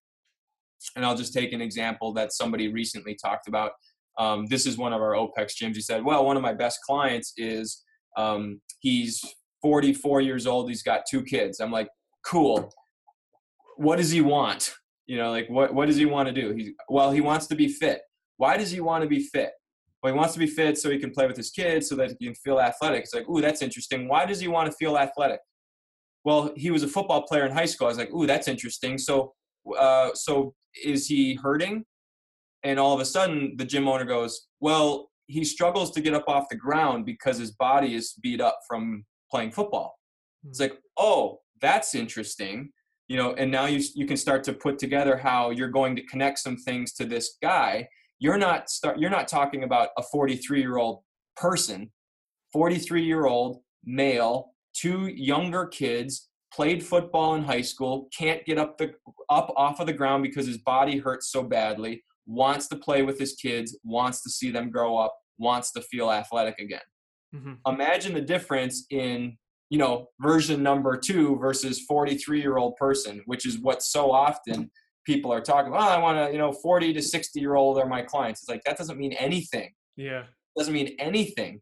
And 0.96 1.06
I'll 1.06 1.15
just 1.15 1.34
take 1.34 1.54
an 1.54 1.62
example 1.62 2.13
that 2.13 2.34
somebody 2.34 2.72
recently 2.72 3.15
talked 3.15 3.48
about. 3.48 3.72
Um, 4.17 4.46
this 4.48 4.65
is 4.65 4.78
one 4.78 4.94
of 4.94 5.02
our 5.02 5.13
OPEX 5.13 5.54
gyms. 5.62 5.76
He 5.76 5.82
said, 5.82 6.04
"Well, 6.04 6.26
one 6.26 6.36
of 6.38 6.44
my 6.44 6.54
best 6.54 6.80
clients 6.86 7.34
is 7.38 7.84
um, 8.17 8.62
he's 8.80 9.24
44 9.62 10.22
years 10.22 10.46
old. 10.46 10.70
He's 10.70 10.84
got 10.84 11.04
two 11.10 11.24
kids." 11.24 11.60
I'm 11.60 11.72
like, 11.72 11.89
"Cool. 12.26 12.72
What 13.78 13.98
does 13.98 14.12
he 14.12 14.22
want? 14.22 14.74
You 15.08 15.17
know, 15.17 15.32
like 15.32 15.50
what 15.50 15.74
what 15.74 15.88
does 15.88 15.98
he 15.98 16.06
want 16.06 16.28
to 16.28 16.34
do? 16.34 16.54
He 16.54 16.74
well, 16.89 17.12
he 17.12 17.22
wants 17.22 17.48
to 17.48 17.56
be 17.56 17.67
fit. 17.67 18.02
Why 18.38 18.58
does 18.58 18.72
he 18.72 18.82
want 18.82 19.04
to 19.04 19.08
be 19.08 19.20
fit? 19.20 19.52
well, 20.02 20.13
he 20.13 20.17
wants 20.17 20.34
to 20.34 20.39
be 20.39 20.48
fit 20.48 20.78
so 20.78 20.89
he 20.89 20.98
can 20.98 21.12
play 21.12 21.28
with 21.28 21.38
his 21.38 21.52
kids 21.52 21.88
so 21.88 21.96
that 21.96 22.15
he 22.20 22.26
can 22.26 22.36
feel 22.36 22.60
athletic. 22.60 23.04
It's 23.04 23.13
like, 23.13 23.30
ooh, 23.30 23.41
that's 23.41 23.62
interesting. 23.62 24.08
Why 24.08 24.26
does 24.26 24.39
he 24.39 24.48
want 24.48 24.70
to 24.70 24.76
feel 24.78 24.98
athletic? 24.98 25.39
Well, 26.24 26.54
he 26.56 26.72
was 26.72 26.84
a 26.84 26.88
football 26.88 27.24
player 27.24 27.46
in 27.46 27.52
high 27.52 27.65
school. 27.65 27.88
I 27.88 27.89
was 27.89 27.98
like, 27.98 28.12
ooh, 28.12 28.26
that's 28.26 28.48
interesting. 28.48 28.98
So, 28.98 29.34
uh, 29.78 30.13
so 30.13 30.54
is 30.84 31.08
he 31.08 31.36
hurting? 31.36 31.86
And 32.63 32.80
all 32.80 32.93
of 32.93 33.00
a 33.00 33.06
sudden, 33.06 33.56
the 33.58 33.65
gym 33.65 33.88
owner 33.88 34.06
goes, 34.06 34.47
well, 34.60 35.10
he 35.28 35.43
struggles 35.43 35.91
to 35.91 36.02
get 36.02 36.13
up 36.13 36.26
off 36.28 36.50
the 36.50 36.56
ground 36.56 37.06
because 37.06 37.38
his 37.38 37.52
body 37.52 37.95
is 37.95 38.13
beat 38.21 38.41
up 38.41 38.60
from 38.67 39.06
playing 39.32 39.52
football. 39.52 39.97
It's 40.47 40.60
hmm. 40.60 40.63
like, 40.63 40.80
oh, 40.97 41.39
that's 41.62 41.95
interesting. 41.95 42.71
You 43.08 43.17
know, 43.17 43.34
and 43.34 43.52
now 43.52 43.65
you 43.65 43.84
you 43.93 44.06
can 44.06 44.15
start 44.15 44.43
to 44.45 44.54
put 44.54 44.80
together 44.80 45.17
how 45.17 45.50
you're 45.50 45.69
going 45.69 45.95
to 45.97 46.04
connect 46.04 46.39
some 46.39 46.56
things 46.56 46.93
to 46.93 47.06
this 47.06 47.38
guy 47.41 47.88
you're 48.21 48.38
not 48.38 48.69
start 48.69 48.97
you're 49.00 49.10
not 49.10 49.28
talking 49.28 49.63
about 49.63 49.89
a 49.97 50.04
43 50.04 50.62
year 50.62 50.78
old 50.78 51.02
person 51.36 51.91
43 52.54 53.04
year 53.04 53.26
old 53.26 53.58
male 53.84 54.52
two 54.74 55.08
younger 55.08 55.65
kids 55.65 56.30
played 56.53 56.83
football 56.83 57.35
in 57.35 57.43
high 57.43 57.61
school 57.61 58.09
can't 58.17 58.45
get 58.45 58.57
up 58.57 58.77
the 58.77 58.93
up 59.29 59.53
off 59.55 59.79
of 59.79 59.87
the 59.87 59.93
ground 59.93 60.23
because 60.23 60.45
his 60.45 60.57
body 60.59 60.97
hurts 60.97 61.31
so 61.31 61.43
badly 61.43 62.03
wants 62.25 62.67
to 62.67 62.75
play 62.75 63.01
with 63.01 63.19
his 63.19 63.33
kids 63.33 63.77
wants 63.83 64.21
to 64.21 64.29
see 64.29 64.51
them 64.51 64.69
grow 64.69 64.97
up 64.97 65.15
wants 65.37 65.71
to 65.71 65.81
feel 65.81 66.11
athletic 66.11 66.59
again 66.59 66.79
mm-hmm. 67.33 67.53
imagine 67.65 68.13
the 68.13 68.21
difference 68.21 68.85
in 68.89 69.37
you 69.69 69.77
know 69.77 70.07
version 70.19 70.61
number 70.61 70.97
two 70.97 71.37
versus 71.37 71.81
43 71.87 72.41
year 72.41 72.57
old 72.57 72.75
person 72.75 73.21
which 73.25 73.45
is 73.45 73.59
what 73.59 73.81
so 73.81 74.11
often 74.11 74.69
people 75.05 75.31
are 75.31 75.41
talking 75.41 75.71
about, 75.71 75.83
oh, 75.83 75.93
I 75.93 75.97
want 75.97 76.17
to, 76.17 76.31
you 76.31 76.37
know, 76.37 76.51
40 76.51 76.93
to 76.93 77.01
60 77.01 77.39
year 77.39 77.55
old 77.55 77.77
are 77.77 77.87
my 77.87 78.01
clients. 78.01 78.41
It's 78.41 78.49
like, 78.49 78.63
that 78.65 78.77
doesn't 78.77 78.97
mean 78.97 79.13
anything. 79.13 79.71
Yeah. 79.95 80.21
It 80.21 80.59
doesn't 80.59 80.73
mean 80.73 80.95
anything. 80.99 81.61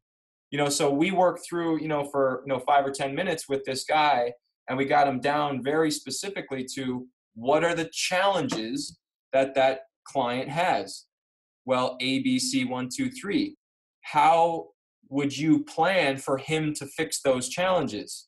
You 0.51 0.57
know, 0.57 0.69
so 0.69 0.91
we 0.91 1.11
work 1.11 1.39
through, 1.47 1.79
you 1.81 1.87
know, 1.87 2.03
for, 2.05 2.43
you 2.45 2.51
know, 2.51 2.59
five 2.59 2.85
or 2.85 2.91
10 2.91 3.13
minutes 3.13 3.47
with 3.47 3.63
this 3.65 3.83
guy 3.83 4.33
and 4.69 4.77
we 4.77 4.85
got 4.85 5.07
him 5.07 5.19
down 5.19 5.63
very 5.63 5.89
specifically 5.89 6.63
to 6.75 7.07
what 7.33 7.63
are 7.63 7.75
the 7.75 7.89
challenges 7.91 8.99
that 9.33 9.55
that 9.55 9.81
client 10.05 10.47
has? 10.47 11.05
Well, 11.65 11.97
A, 11.99 12.19
B, 12.19 12.39
C, 12.39 12.65
one, 12.65 12.87
two, 12.95 13.09
three. 13.09 13.57
How 14.01 14.67
would 15.09 15.35
you 15.35 15.63
plan 15.63 16.17
for 16.17 16.37
him 16.37 16.73
to 16.75 16.85
fix 16.85 17.21
those 17.21 17.49
challenges? 17.49 18.27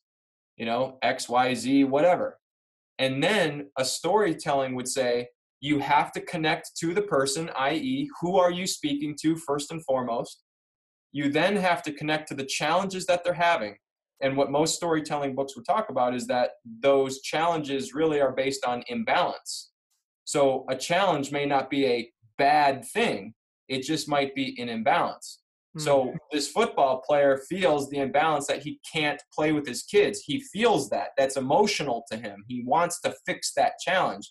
You 0.56 0.66
know, 0.66 0.98
X, 1.02 1.28
Y, 1.28 1.54
Z, 1.54 1.84
whatever. 1.84 2.38
And 2.98 3.22
then 3.22 3.70
a 3.78 3.84
storytelling 3.84 4.74
would 4.74 4.88
say, 4.88 5.28
you 5.60 5.78
have 5.78 6.10
to 6.12 6.20
connect 6.20 6.72
to 6.80 6.92
the 6.92 7.02
person, 7.02 7.48
i.e., 7.56 8.10
who 8.20 8.36
are 8.36 8.50
you 8.50 8.66
speaking 8.66 9.16
to 9.22 9.36
first 9.36 9.70
and 9.70 9.84
foremost? 9.84 10.42
You 11.12 11.30
then 11.30 11.56
have 11.56 11.82
to 11.84 11.92
connect 11.92 12.28
to 12.28 12.34
the 12.34 12.44
challenges 12.44 13.06
that 13.06 13.22
they're 13.22 13.32
having. 13.32 13.76
And 14.22 14.36
what 14.36 14.50
most 14.50 14.76
storytelling 14.76 15.34
books 15.34 15.56
would 15.56 15.66
talk 15.66 15.90
about 15.90 16.14
is 16.14 16.26
that 16.28 16.52
those 16.80 17.20
challenges 17.22 17.92
really 17.92 18.20
are 18.20 18.32
based 18.32 18.64
on 18.64 18.84
imbalance. 18.86 19.70
So 20.24 20.64
a 20.70 20.76
challenge 20.76 21.32
may 21.32 21.44
not 21.44 21.68
be 21.68 21.86
a 21.86 22.10
bad 22.38 22.84
thing, 22.84 23.34
it 23.68 23.82
just 23.82 24.08
might 24.08 24.34
be 24.34 24.60
an 24.60 24.68
imbalance. 24.68 25.40
So 25.78 26.10
hmm. 26.10 26.16
this 26.30 26.48
football 26.48 27.00
player 27.00 27.40
feels 27.48 27.88
the 27.88 27.98
imbalance 27.98 28.46
that 28.48 28.62
he 28.62 28.78
can't 28.90 29.22
play 29.32 29.52
with 29.52 29.66
his 29.66 29.82
kids. 29.82 30.20
He 30.20 30.40
feels 30.40 30.90
that. 30.90 31.08
That's 31.16 31.36
emotional 31.36 32.04
to 32.10 32.18
him. 32.18 32.44
He 32.46 32.62
wants 32.66 33.00
to 33.02 33.14
fix 33.24 33.52
that 33.56 33.72
challenge. 33.82 34.30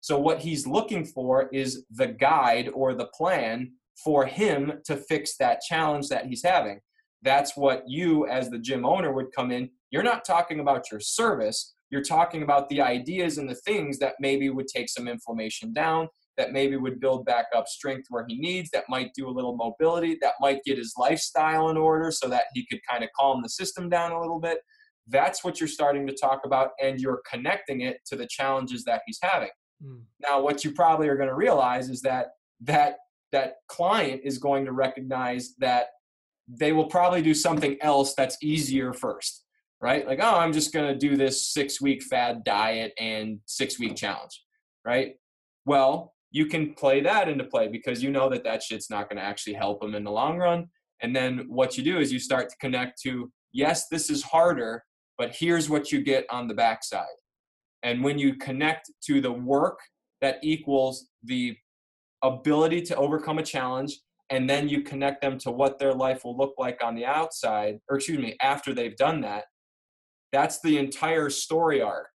So 0.00 0.18
what 0.18 0.40
he's 0.40 0.66
looking 0.66 1.04
for 1.04 1.48
is 1.52 1.86
the 1.90 2.08
guide 2.08 2.68
or 2.74 2.94
the 2.94 3.06
plan 3.06 3.72
for 4.04 4.26
him 4.26 4.80
to 4.84 4.96
fix 4.96 5.36
that 5.38 5.60
challenge 5.62 6.08
that 6.08 6.26
he's 6.26 6.44
having. 6.44 6.80
That's 7.22 7.56
what 7.56 7.84
you 7.86 8.26
as 8.26 8.50
the 8.50 8.58
gym 8.58 8.84
owner 8.84 9.12
would 9.12 9.32
come 9.34 9.50
in. 9.50 9.70
You're 9.90 10.02
not 10.02 10.24
talking 10.24 10.60
about 10.60 10.90
your 10.90 11.00
service. 11.00 11.74
You're 11.90 12.02
talking 12.02 12.42
about 12.42 12.68
the 12.68 12.80
ideas 12.80 13.38
and 13.38 13.48
the 13.48 13.54
things 13.54 13.98
that 13.98 14.14
maybe 14.18 14.48
would 14.50 14.66
take 14.66 14.88
some 14.88 15.06
inflammation 15.06 15.72
down, 15.72 16.08
that 16.36 16.52
maybe 16.52 16.76
would 16.76 17.00
build 17.00 17.26
back 17.26 17.46
up 17.54 17.68
strength 17.68 18.06
where 18.08 18.24
he 18.26 18.38
needs, 18.38 18.70
that 18.70 18.84
might 18.88 19.12
do 19.14 19.28
a 19.28 19.30
little 19.30 19.56
mobility, 19.56 20.16
that 20.22 20.34
might 20.40 20.64
get 20.64 20.78
his 20.78 20.94
lifestyle 20.96 21.68
in 21.68 21.76
order 21.76 22.10
so 22.10 22.28
that 22.28 22.44
he 22.54 22.66
could 22.66 22.80
kind 22.88 23.04
of 23.04 23.10
calm 23.18 23.42
the 23.42 23.48
system 23.48 23.88
down 23.88 24.12
a 24.12 24.20
little 24.20 24.40
bit. 24.40 24.58
That's 25.06 25.44
what 25.44 25.60
you're 25.60 25.68
starting 25.68 26.06
to 26.06 26.14
talk 26.14 26.42
about, 26.44 26.70
and 26.82 26.98
you're 27.00 27.20
connecting 27.30 27.82
it 27.82 27.98
to 28.06 28.16
the 28.16 28.26
challenges 28.26 28.84
that 28.84 29.02
he's 29.06 29.18
having. 29.20 29.50
Mm. 29.84 30.02
Now, 30.20 30.40
what 30.40 30.64
you 30.64 30.72
probably 30.72 31.08
are 31.08 31.16
going 31.16 31.28
to 31.28 31.34
realize 31.34 31.90
is 31.90 32.00
that 32.02 32.28
that 32.62 32.96
that 33.32 33.56
client 33.68 34.20
is 34.24 34.38
going 34.38 34.64
to 34.64 34.72
recognize 34.72 35.54
that 35.58 35.86
they 36.48 36.72
will 36.72 36.86
probably 36.86 37.22
do 37.22 37.34
something 37.34 37.76
else 37.80 38.14
that's 38.14 38.36
easier 38.42 38.92
first, 38.92 39.44
right? 39.80 40.06
Like, 40.06 40.20
oh, 40.22 40.38
I'm 40.38 40.52
just 40.52 40.72
going 40.72 40.92
to 40.92 40.98
do 40.98 41.16
this 41.16 41.52
six 41.52 41.80
week 41.80 42.02
fad 42.02 42.44
diet 42.44 42.92
and 42.98 43.40
six 43.46 43.78
week 43.78 43.96
challenge 43.96 44.40
right? 44.84 45.14
Well, 45.64 46.14
you 46.30 46.46
can 46.46 46.74
play 46.74 47.00
that 47.02 47.28
into 47.28 47.44
play 47.44 47.68
because 47.68 48.02
you 48.02 48.10
know 48.10 48.28
that 48.30 48.44
that 48.44 48.62
shit's 48.62 48.90
not 48.90 49.08
going 49.08 49.18
to 49.18 49.22
actually 49.22 49.54
help 49.54 49.80
them 49.80 49.94
in 49.94 50.04
the 50.04 50.10
long 50.10 50.38
run. 50.38 50.68
And 51.02 51.14
then 51.14 51.46
what 51.48 51.76
you 51.76 51.84
do 51.84 51.98
is 51.98 52.12
you 52.12 52.18
start 52.18 52.48
to 52.48 52.56
connect 52.60 53.00
to, 53.02 53.30
yes, 53.52 53.88
this 53.88 54.08
is 54.08 54.22
harder, 54.22 54.84
but 55.18 55.34
here's 55.34 55.68
what 55.68 55.92
you 55.92 56.02
get 56.02 56.24
on 56.30 56.48
the 56.48 56.54
backside. 56.54 57.06
And 57.82 58.02
when 58.02 58.18
you 58.18 58.36
connect 58.36 58.90
to 59.06 59.20
the 59.20 59.32
work 59.32 59.80
that 60.20 60.38
equals 60.42 61.08
the 61.24 61.56
ability 62.22 62.82
to 62.82 62.96
overcome 62.96 63.38
a 63.38 63.42
challenge, 63.42 63.98
and 64.32 64.50
then 64.50 64.68
you 64.68 64.82
connect 64.82 65.22
them 65.22 65.38
to 65.38 65.52
what 65.52 65.78
their 65.78 65.94
life 65.94 66.24
will 66.24 66.36
look 66.36 66.54
like 66.58 66.82
on 66.82 66.96
the 66.96 67.04
outside, 67.04 67.78
or 67.88 67.96
excuse 67.96 68.18
me, 68.18 68.36
after 68.42 68.74
they've 68.74 68.96
done 68.96 69.20
that, 69.20 69.44
that's 70.32 70.60
the 70.62 70.78
entire 70.78 71.30
story 71.30 71.80
arc 71.80 72.10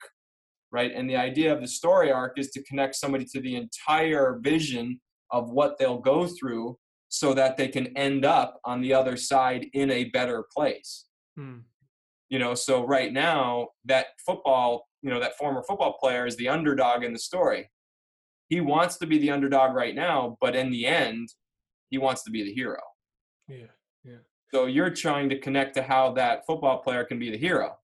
right? 0.72 0.92
And 0.94 1.10
the 1.10 1.16
idea 1.16 1.54
of 1.54 1.62
the 1.62 1.68
story 1.68 2.12
arc 2.12 2.38
is 2.38 2.50
to 2.52 2.64
connect 2.64 2.96
somebody 2.96 3.26
to 3.34 3.42
the 3.42 3.56
entire 3.56 4.40
vision 4.42 5.00
of 5.32 5.50
what 5.50 5.78
they'll 5.78 6.00
go 6.00 6.28
through 6.28 6.78
so 7.10 7.34
that 7.34 7.58
they 7.58 7.68
can 7.68 7.96
end 7.98 8.26
up 8.26 8.60
on 8.66 8.82
the 8.82 8.94
other 8.94 9.16
side 9.16 9.68
in 9.74 9.92
a 9.92 10.06
better 10.06 10.46
place. 10.56 11.06
Hmm. 11.38 11.60
You 12.30 12.40
know, 12.40 12.54
so 12.54 12.86
right 12.86 13.14
now, 13.14 13.70
that 13.86 14.08
football, 14.26 14.88
you 15.02 15.10
know, 15.10 15.20
that 15.20 15.38
former 15.38 15.64
football 15.64 15.98
player 16.00 16.26
is 16.26 16.36
the 16.36 16.50
underdog 16.50 17.04
in 17.04 17.14
the 17.14 17.20
story. 17.20 17.70
He 18.50 18.60
wants 18.60 18.98
to 18.98 19.08
be 19.08 19.18
the 19.18 19.32
underdog 19.32 19.74
right 19.74 19.96
now, 19.96 20.38
but 20.42 20.56
in 20.56 20.70
the 20.70 20.86
end, 20.86 21.30
he 21.90 21.98
wants 21.98 22.24
to 22.24 22.32
be 22.32 22.44
the 22.44 22.54
hero. 22.54 22.82
Yeah, 23.48 23.66
yeah. 24.04 24.18
So 24.54 24.66
you're 24.66 24.90
trying 24.90 25.30
to 25.30 25.40
connect 25.40 25.76
to 25.76 25.84
how 25.84 26.14
that 26.14 26.46
football 26.46 26.80
player 26.80 27.04
can 27.04 27.20
be 27.20 27.30
the 27.30 27.38
hero 27.38 27.78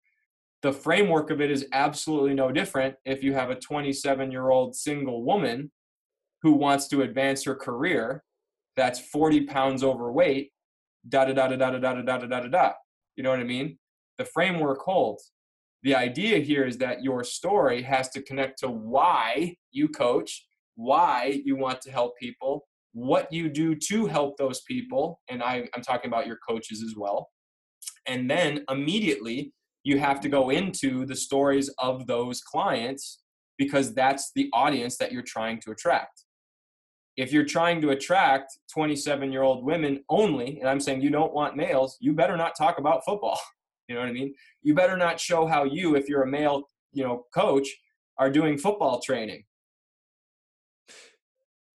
the 0.64 0.72
framework 0.72 1.30
of 1.30 1.42
it 1.42 1.52
is 1.52 1.68
absolutely 1.74 2.34
no 2.34 2.52
different 2.52 2.96
if 3.06 3.22
you 3.22 3.34
have 3.34 3.52
a 3.52 3.56
27 3.56 4.32
year 4.32 4.50
old 4.50 4.76
single 4.76 5.24
woman 5.24 5.72
who 6.42 6.54
wants 6.54 6.88
to 6.88 7.04
advance 7.04 7.44
her 7.44 7.54
career 7.54 8.24
that's 8.76 9.00
40 9.00 9.46
pounds 9.46 9.84
overweight 9.84 10.52
da 11.08 11.26
da 11.26 11.34
da 11.34 11.48
da 11.48 11.56
da 11.56 11.70
da 11.70 11.94
da 11.94 12.02
da 12.02 12.18
da 12.18 12.40
da 12.40 12.48
da 12.48 12.72
you 13.16 13.24
know 13.24 13.30
what 13.30 13.40
i 13.40 13.44
mean 13.44 13.78
the 14.18 14.26
framework 14.26 14.80
holds 14.80 15.32
the 15.84 15.94
idea 15.94 16.40
here 16.40 16.64
is 16.64 16.78
that 16.78 17.04
your 17.04 17.26
story 17.26 17.82
has 17.82 18.10
to 18.10 18.22
connect 18.22 18.58
to 18.60 18.70
why 18.70 19.56
you 19.72 19.90
coach 19.90 20.48
why 20.76 21.42
you 21.46 21.56
want 21.58 21.82
to 21.82 21.92
help 21.92 22.18
people 22.18 22.66
what 22.94 23.32
you 23.34 23.50
do 23.50 23.76
to 23.76 24.06
help 24.06 24.38
those 24.38 24.62
people 24.62 25.20
and 25.30 25.42
I, 25.44 25.68
i'm 25.76 25.82
talking 25.82 26.10
about 26.10 26.28
your 26.28 26.38
coaches 26.48 26.84
as 26.84 26.96
well 26.96 27.30
and 28.08 28.30
then 28.30 28.64
immediately 28.70 29.54
you 29.84 30.00
have 30.00 30.22
to 30.22 30.30
go 30.30 30.50
into 30.50 31.06
the 31.06 31.16
stories 31.16 31.70
of 31.80 32.08
those 32.08 32.42
clients 32.42 33.20
because 33.58 33.94
that's 33.94 34.32
the 34.36 34.50
audience 34.54 34.98
that 34.98 35.12
you're 35.12 35.22
trying 35.22 35.60
to 35.62 35.72
attract. 35.72 36.24
If 37.16 37.32
you're 37.32 37.46
trying 37.46 37.82
to 37.82 37.92
attract 37.92 38.58
27 38.74 39.32
year 39.32 39.44
old 39.44 39.64
women 39.64 40.04
only, 40.10 40.60
and 40.60 40.68
I'm 40.68 40.80
saying 40.80 41.02
you 41.02 41.12
don't 41.12 41.34
want 41.34 41.56
males, 41.56 41.98
you 42.00 42.14
better 42.14 42.38
not 42.38 42.54
talk 42.58 42.80
about 42.80 43.04
football. 43.06 43.40
You 43.90 43.96
know 43.96 44.02
what 44.02 44.10
I 44.12 44.14
mean? 44.14 44.34
You 44.62 44.74
better 44.74 44.96
not 44.96 45.20
show 45.20 45.46
how 45.46 45.66
you, 45.66 45.98
if 45.98 46.08
you're 46.08 46.24
a 46.24 46.28
male, 46.28 46.64
you 46.94 47.04
know, 47.04 47.26
coach, 47.36 47.68
are 48.18 48.30
doing 48.30 48.58
football 48.58 49.02
training. 49.02 49.44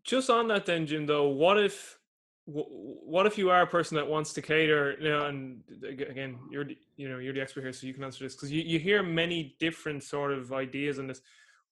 Just 0.08 0.30
on 0.30 0.48
that 0.48 0.64
then, 0.64 0.86
Jim, 0.86 1.04
though, 1.04 1.28
what 1.28 1.58
if 1.58 1.98
what 2.46 3.26
if 3.26 3.36
you 3.36 3.50
are 3.50 3.60
a 3.60 3.66
person 3.66 3.94
that 3.94 4.08
wants 4.08 4.32
to 4.32 4.40
cater 4.40 4.96
you 4.98 5.10
know 5.10 5.26
and 5.26 5.60
again 5.86 6.38
you're 6.50 6.64
you 6.96 7.06
know 7.06 7.18
you're 7.18 7.34
the 7.34 7.42
expert 7.42 7.60
here 7.60 7.74
so 7.74 7.86
you 7.86 7.92
can 7.92 8.02
answer 8.02 8.24
this 8.24 8.34
because 8.34 8.50
you, 8.50 8.62
you 8.62 8.78
hear 8.78 9.02
many 9.02 9.54
different 9.60 10.02
sort 10.02 10.32
of 10.32 10.50
ideas 10.50 10.98
on 10.98 11.08
this. 11.08 11.20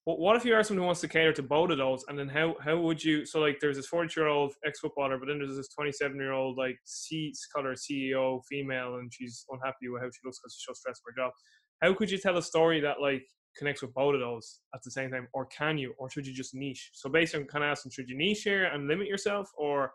But 0.05 0.19
what 0.19 0.35
if 0.35 0.45
you 0.45 0.53
are 0.53 0.61
someone 0.61 0.83
who 0.83 0.85
wants 0.85 1.01
to 1.01 1.07
cater 1.07 1.33
to 1.33 1.41
both 1.41 1.71
of 1.71 1.79
those 1.79 2.05
and 2.09 2.19
then 2.19 2.29
how 2.29 2.55
how 2.63 2.77
would 2.77 3.03
you 3.03 3.25
so 3.25 3.39
like 3.39 3.57
there's 3.59 3.77
this 3.77 3.87
40 3.87 4.13
year 4.15 4.27
old 4.27 4.53
ex-footballer 4.63 5.17
but 5.17 5.25
then 5.25 5.39
there's 5.39 5.57
this 5.57 5.69
27 5.69 6.15
year 6.15 6.33
old 6.33 6.57
like 6.57 6.77
C 6.85 7.33
color 7.55 7.73
ceo 7.73 8.41
female 8.47 8.97
and 8.97 9.11
she's 9.11 9.45
unhappy 9.49 9.89
with 9.89 10.03
how 10.03 10.09
she 10.09 10.19
looks 10.23 10.37
because 10.37 10.53
she's 10.53 10.65
so 10.67 10.73
stressed 10.73 11.01
for 11.03 11.11
her 11.11 11.25
job. 11.25 11.31
How 11.81 11.95
could 11.95 12.11
you 12.11 12.19
tell 12.19 12.37
a 12.37 12.43
story 12.43 12.81
that 12.81 13.01
like 13.01 13.25
connects 13.57 13.81
with 13.81 13.93
both 13.93 14.13
of 14.13 14.19
those 14.19 14.59
at 14.75 14.81
the 14.83 14.91
same 14.91 15.09
time 15.09 15.27
or 15.33 15.45
can 15.45 15.77
you 15.77 15.93
or 15.97 16.09
should 16.09 16.27
you 16.27 16.33
just 16.33 16.53
niche 16.53 16.91
so 16.93 17.09
basically 17.09 17.41
i'm 17.41 17.47
kind 17.47 17.63
of 17.63 17.71
asking 17.71 17.91
should 17.91 18.09
you 18.09 18.17
niche 18.17 18.43
here 18.43 18.65
and 18.65 18.87
limit 18.87 19.07
yourself 19.07 19.49
or 19.57 19.91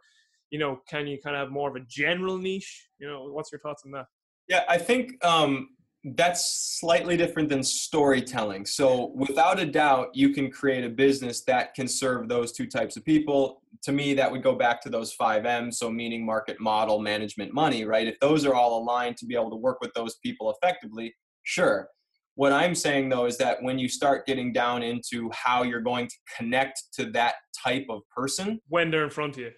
you 0.53 0.59
know, 0.59 0.81
can 0.87 1.07
you 1.07 1.19
kind 1.19 1.35
of 1.35 1.41
have 1.41 1.51
more 1.51 1.71
of 1.71 1.77
a 1.77 1.81
general 1.89 2.39
niche? 2.39 2.89
You 2.99 3.09
know, 3.09 3.25
what's 3.33 3.51
your 3.51 3.59
thoughts 3.59 3.83
on 3.85 3.91
that? 3.93 4.05
Yeah, 4.49 4.65
I 4.69 4.77
think 4.77 5.13
um, 5.25 5.71
that's 6.05 6.79
slightly 6.79 7.17
different 7.17 7.49
than 7.49 7.63
storytelling. 7.63 8.67
So, 8.67 9.13
without 9.15 9.59
a 9.59 9.65
doubt, 9.65 10.09
you 10.13 10.29
can 10.31 10.51
create 10.51 10.85
a 10.85 10.91
business 10.91 11.43
that 11.45 11.75
can 11.75 11.89
serve 11.89 12.29
those 12.29 12.53
two 12.53 12.67
types 12.67 12.99
of 12.99 13.05
people. 13.05 13.63
To 13.85 13.93
me, 13.93 14.13
that 14.13 14.31
would 14.31 14.43
go 14.43 14.55
back 14.55 14.83
to 14.83 14.91
those 14.91 15.15
five 15.15 15.47
M's. 15.47 15.79
So, 15.79 15.91
meaning 15.91 16.25
market, 16.25 16.61
model, 16.61 17.01
management, 17.01 17.55
money, 17.55 17.87
right? 17.87 18.07
If 18.07 18.21
those 18.21 18.45
are 18.45 18.55
all 18.55 18.83
aligned 18.83 19.17
to 19.19 19.27
be 19.27 19.35
able 19.35 19.51
to 19.51 19.57
work 19.57 19.79
with 19.81 19.95
those 19.95 20.17
people 20.17 20.55
effectively, 20.55 21.15
sure. 21.45 21.89
What 22.35 22.53
I'm 22.53 22.75
saying 22.75 23.09
though 23.11 23.27
is 23.27 23.37
that 23.39 23.63
when 23.63 23.79
you 23.79 23.89
start 23.89 24.27
getting 24.27 24.53
down 24.53 24.83
into 24.83 25.31
how 25.33 25.63
you're 25.63 25.81
going 25.81 26.09
to 26.09 26.17
connect 26.37 26.83
to 26.95 27.07
that 27.11 27.35
type 27.63 27.87
of 27.91 28.01
person, 28.09 28.61
when 28.69 28.91
they're 28.91 29.05
in 29.05 29.11
front 29.11 29.35
of 29.37 29.43
you, 29.43 29.51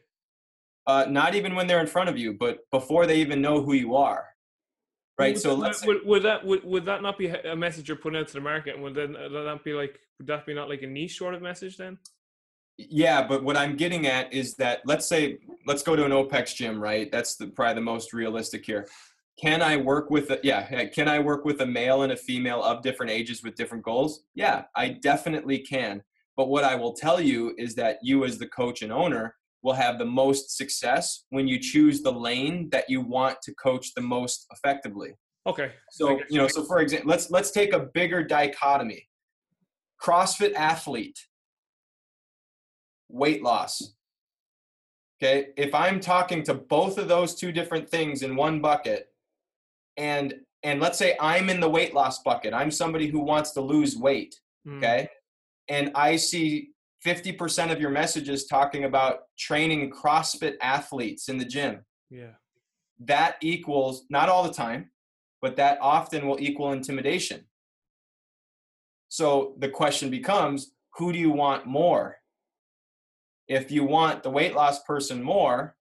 uh, 0.87 1.07
not 1.09 1.35
even 1.35 1.55
when 1.55 1.67
they're 1.67 1.81
in 1.81 1.87
front 1.87 2.09
of 2.09 2.19
you, 2.19 2.35
but 2.35 2.59
before 2.71 3.07
they 3.07 3.17
even 3.17 3.41
know 3.41 3.63
who 3.63 3.75
you 3.75 3.95
are. 3.95 4.27
Right. 5.17 5.35
Would 5.35 5.43
so 5.43 5.51
that, 5.51 5.61
let's 5.61 5.87
would, 5.87 6.05
would, 6.05 6.23
that 6.25 6.45
would, 6.45 6.65
would 6.65 6.85
that 6.87 7.01
not 7.01 7.17
be 7.17 7.29
a 7.29 7.55
message 7.55 7.89
you're 7.89 7.97
putting 7.97 8.19
out 8.19 8.27
to 8.27 8.35
the 8.35 8.41
market? 8.41 8.75
And 8.75 8.83
would 8.83 8.95
that, 8.95 9.11
would 9.11 9.47
that 9.47 9.65
be 9.65 9.73
like 9.73 10.01
would 10.19 10.27
that 10.27 10.45
be 10.45 10.55
not 10.55 10.69
like 10.69 10.83
a 10.83 10.87
niche 10.87 11.17
sort 11.17 11.35
of 11.35 11.43
message 11.43 11.77
then? 11.77 11.99
Yeah, 12.77 13.25
but 13.25 13.45
what 13.45 13.57
I'm 13.57 13.77
getting 13.77 14.09
at 14.09 14.33
is 14.33 14.57
that 14.57 14.81
let's 14.85 15.07
say 15.07 15.39
let's 15.67 15.85
go 15.85 15.95
to 15.95 16.05
an 16.05 16.11
OPEX 16.11 16.57
gym, 16.57 16.83
right? 16.83 17.11
That's 17.13 17.37
the 17.37 17.47
probably 17.47 17.75
the 17.75 17.83
most 17.83 18.13
realistic 18.13 18.67
here. 18.67 18.89
Can 19.41 19.63
I 19.63 19.77
work 19.77 20.11
with 20.11 20.31
a 20.31 20.39
yeah, 20.43 20.85
can 20.87 21.09
I 21.09 21.19
work 21.19 21.45
with 21.45 21.61
a 21.61 21.67
male 21.67 22.03
and 22.03 22.13
a 22.13 22.17
female 22.17 22.63
of 22.63 22.83
different 22.83 23.11
ages 23.11 23.43
with 23.43 23.57
different 23.57 23.85
goals? 23.85 24.25
Yeah, 24.35 24.65
I 24.77 24.91
definitely 24.91 25.59
can. 25.59 26.03
But 26.37 26.49
what 26.49 26.65
I 26.65 26.75
will 26.75 26.93
tell 26.93 27.21
you 27.21 27.55
is 27.59 27.75
that 27.77 27.99
you 28.03 28.25
as 28.25 28.39
the 28.39 28.47
coach 28.49 28.83
and 28.83 28.93
owner 28.93 29.35
will 29.63 29.73
have 29.73 29.99
the 29.99 30.05
most 30.05 30.57
success 30.57 31.25
when 31.31 31.49
you 31.49 31.59
choose 31.59 32.03
the 32.03 32.13
lane 32.13 32.69
that 32.71 32.85
you 32.89 33.01
want 33.01 33.41
to 33.43 33.55
coach 33.55 33.95
the 33.95 34.03
most 34.03 34.47
effectively. 34.53 35.15
Okay. 35.47 35.73
So, 35.91 36.21
you 36.31 36.39
know, 36.39 36.49
so 36.49 36.65
for 36.65 36.81
example, 36.81 37.11
let's 37.11 37.31
let's 37.31 37.51
take 37.51 37.73
a 37.73 37.81
bigger 37.81 38.23
dichotomy. 38.23 39.09
CrossFit 40.03 40.55
athlete, 40.55 41.19
weight 43.09 43.43
loss. 43.43 43.95
Okay? 45.23 45.49
If 45.57 45.75
I'm 45.75 46.01
talking 46.01 46.43
to 46.45 46.55
both 46.55 46.99
of 46.99 47.09
those 47.09 47.35
two 47.35 47.53
different 47.53 47.89
things 47.89 48.23
in 48.23 48.37
one 48.37 48.61
bucket 48.61 49.09
and 49.97 50.35
and 50.63 50.81
let's 50.81 50.99
say 50.99 51.17
I'm 51.21 51.51
in 51.51 51.61
the 51.61 51.69
weight 51.69 51.95
loss 51.95 52.23
bucket. 52.23 52.55
I'm 52.55 52.71
somebody 52.71 53.07
who 53.07 53.21
wants 53.21 53.51
to 53.53 53.61
lose 53.61 53.97
weight, 53.97 54.41
mm. 54.67 54.79
okay? 54.79 55.09
And 55.69 55.93
I 55.95 56.17
see 56.17 56.71
50% 57.05 57.71
of 57.71 57.81
your 57.81 57.91
messages 57.91 58.47
talking 58.47 58.85
about 58.85 59.25
training 59.39 59.93
CrossFit 59.93 60.55
athletes 60.63 61.29
in 61.29 61.37
the 61.37 61.45
gym. 61.45 61.85
Yeah. 62.11 62.33
That 63.01 63.37
equals, 63.43 64.07
not 64.09 64.31
all 64.31 64.43
the 64.43 64.55
time, 64.55 64.91
but 65.43 65.57
that 65.57 65.79
often 65.83 66.27
will 66.27 66.41
equal 66.41 66.73
intimidation. 66.73 67.45
So 69.09 69.55
the 69.59 69.69
question 69.69 70.09
becomes 70.09 70.73
who 70.97 71.13
do 71.13 71.19
you 71.19 71.31
want 71.31 71.67
more? 71.67 72.17
If 73.49 73.71
you 73.71 73.85
want 73.85 74.23
the 74.23 74.31
weight 74.31 74.55
loss 74.55 74.83
person 74.85 75.23
more, 75.23 75.77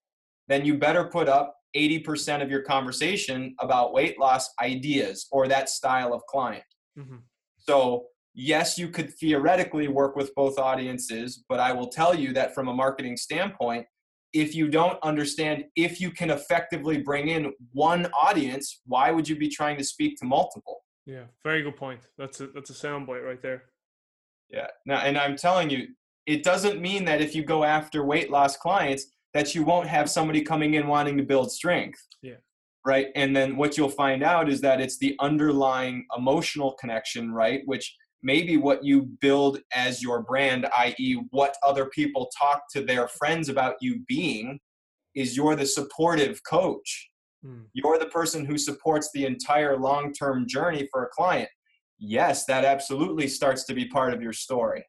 then 0.50 0.66
you 0.66 0.78
better 0.78 1.06
put 1.06 1.30
up 1.30 1.56
80% 1.76 2.42
of 2.42 2.50
your 2.50 2.62
conversation 2.62 3.56
about 3.60 3.94
weight 3.94 4.20
loss 4.20 4.50
ideas 4.62 5.28
or 5.32 5.48
that 5.48 5.70
style 5.70 6.14
of 6.14 6.26
client. 6.28 6.64
Mm-hmm. 6.98 7.18
So 7.58 8.06
yes, 8.34 8.78
you 8.78 8.90
could 8.90 9.14
theoretically 9.14 9.88
work 9.88 10.16
with 10.16 10.34
both 10.36 10.58
audiences, 10.60 11.44
but 11.50 11.60
I 11.60 11.72
will 11.72 11.88
tell 11.88 12.14
you 12.14 12.34
that 12.34 12.54
from 12.54 12.68
a 12.68 12.74
marketing 12.74 13.18
standpoint, 13.18 13.86
if 14.34 14.56
you 14.56 14.68
don't 14.68 14.98
understand 15.04 15.66
if 15.76 16.02
you 16.02 16.10
can 16.10 16.32
effectively 16.32 16.98
bring 16.98 17.28
in 17.28 17.54
one 17.72 18.08
audience, 18.20 18.82
why 18.86 19.12
would 19.12 19.30
you 19.30 19.36
be 19.36 19.48
trying 19.48 19.78
to 19.78 19.84
speak 19.84 20.18
to 20.18 20.26
multiple? 20.26 20.84
Yeah, 21.06 21.26
very 21.44 21.62
good 21.62 21.76
point. 21.76 22.02
That's 22.18 22.42
a 22.42 22.48
that's 22.48 22.70
a 22.70 22.74
sound 22.74 23.08
soundbite 23.08 23.24
right 23.24 23.42
there. 23.42 23.66
Yeah. 24.50 24.68
Now, 24.86 25.00
and 25.00 25.18
I'm 25.18 25.36
telling 25.36 25.70
you, 25.70 25.88
it 26.26 26.44
doesn't 26.44 26.82
mean 26.82 27.06
that 27.06 27.22
if 27.22 27.36
you 27.36 27.44
go 27.44 27.64
after 27.64 28.04
weight 28.06 28.32
loss 28.32 28.58
clients 28.58 29.08
that 29.34 29.56
you 29.56 29.64
won't 29.64 29.88
have 29.88 30.10
somebody 30.10 30.42
coming 30.42 30.76
in 30.76 30.88
wanting 30.88 31.18
to 31.18 31.24
build 31.24 31.52
strength. 31.52 32.00
Yeah. 32.22 32.36
Right. 32.86 33.08
And 33.16 33.36
then 33.36 33.56
what 33.56 33.78
you'll 33.78 33.90
find 33.90 34.24
out 34.24 34.50
is 34.50 34.62
that 34.62 34.82
it's 34.82 34.98
the 34.98 35.16
underlying 35.20 36.06
emotional 36.18 36.74
connection, 36.74 37.32
right? 37.32 37.62
Which 37.66 37.96
maybe 38.22 38.58
what 38.58 38.84
you 38.84 39.04
build 39.22 39.60
as 39.74 40.02
your 40.02 40.22
brand, 40.22 40.68
i.e., 40.78 41.22
what 41.32 41.56
other 41.64 41.86
people 41.88 42.30
talk 42.38 42.64
to 42.74 42.84
their 42.84 43.08
friends 43.08 43.50
about 43.50 43.76
you 43.82 44.02
being, 44.08 44.60
is 45.16 45.38
you're 45.38 45.56
the 45.56 45.66
supportive 45.66 46.42
coach. 46.50 47.10
Mm. 47.46 47.66
You're 47.74 48.00
the 48.00 48.08
person 48.08 48.46
who 48.46 48.58
supports 48.58 49.10
the 49.14 49.26
entire 49.26 49.78
long 49.78 50.14
term 50.14 50.48
journey 50.48 50.88
for 50.92 51.04
a 51.04 51.10
client. 51.10 51.50
Yes, 52.00 52.46
that 52.46 52.66
absolutely 52.66 53.28
starts 53.28 53.66
to 53.66 53.74
be 53.74 53.88
part 53.88 54.14
of 54.14 54.22
your 54.22 54.34
story. 54.34 54.84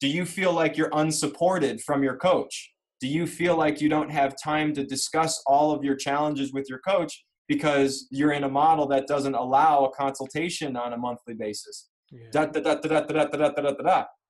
Do 0.00 0.08
you 0.08 0.24
feel 0.24 0.52
like 0.52 0.76
you're 0.76 0.90
unsupported 0.92 1.82
from 1.82 2.02
your 2.02 2.16
coach? 2.16 2.72
do 3.00 3.08
you 3.08 3.26
feel 3.26 3.56
like 3.56 3.80
you 3.80 3.88
don't 3.88 4.10
have 4.10 4.34
time 4.42 4.74
to 4.74 4.84
discuss 4.84 5.42
all 5.46 5.72
of 5.72 5.82
your 5.82 5.96
challenges 5.96 6.52
with 6.52 6.66
your 6.68 6.80
coach 6.86 7.24
because 7.48 8.06
you're 8.10 8.32
in 8.32 8.44
a 8.44 8.48
model 8.48 8.86
that 8.88 9.06
doesn't 9.06 9.34
allow 9.34 9.84
a 9.84 9.90
consultation 9.90 10.76
on 10.76 10.92
a 10.92 10.96
monthly 10.96 11.34
basis? 11.34 11.88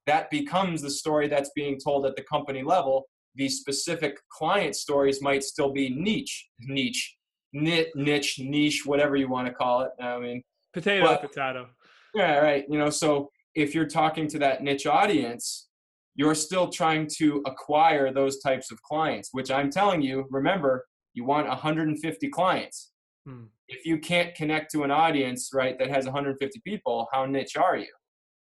That 0.07 0.31
becomes 0.31 0.83
the 0.83 0.91
story 0.91 1.29
that's 1.29 1.51
being 1.55 1.79
told 1.83 2.07
at 2.07 2.17
the 2.17 2.23
company 2.23 2.63
level. 2.63 3.07
The 3.35 3.49
specific 3.49 4.17
client 4.31 4.77
stories 4.77 5.21
might 5.23 5.43
still 5.45 5.73
be 5.73 5.91
niche, 5.91 6.49
niche, 6.61 7.17
niche, 7.53 8.39
niche, 8.39 8.83
whatever 8.87 9.17
you 9.17 9.29
want 9.29 9.47
to 9.49 9.53
call 9.53 9.83
it. 9.83 9.91
I 10.03 10.19
mean, 10.19 10.43
potato, 10.73 11.05
but, 11.05 11.23
potato. 11.23 11.69
Yeah, 12.15 12.39
right. 12.39 12.65
You 12.69 12.79
know, 12.79 12.91
so 12.91 13.31
if 13.55 13.75
you're 13.75 13.87
talking 13.87 14.27
to 14.29 14.39
that 14.41 14.63
niche 14.63 14.87
audience, 14.87 15.69
you're 16.15 16.35
still 16.35 16.69
trying 16.69 17.09
to 17.19 17.43
acquire 17.47 18.13
those 18.13 18.41
types 18.41 18.71
of 18.71 18.83
clients, 18.83 19.31
which 19.33 19.51
I'm 19.51 19.71
telling 19.71 20.03
you, 20.03 20.27
remember, 20.31 20.85
you 21.15 21.25
want 21.25 21.49
150 21.49 22.29
clients. 22.29 22.93
Hmm. 23.27 23.45
If 23.69 23.85
you 23.85 23.99
can't 23.99 24.35
connect 24.35 24.71
to 24.73 24.83
an 24.83 24.91
audience, 24.91 25.51
right, 25.53 25.79
that 25.79 25.91
has 25.91 26.05
150 26.05 26.61
people, 26.65 27.09
how 27.13 27.27
niche 27.27 27.57
are 27.57 27.77
you? 27.77 27.93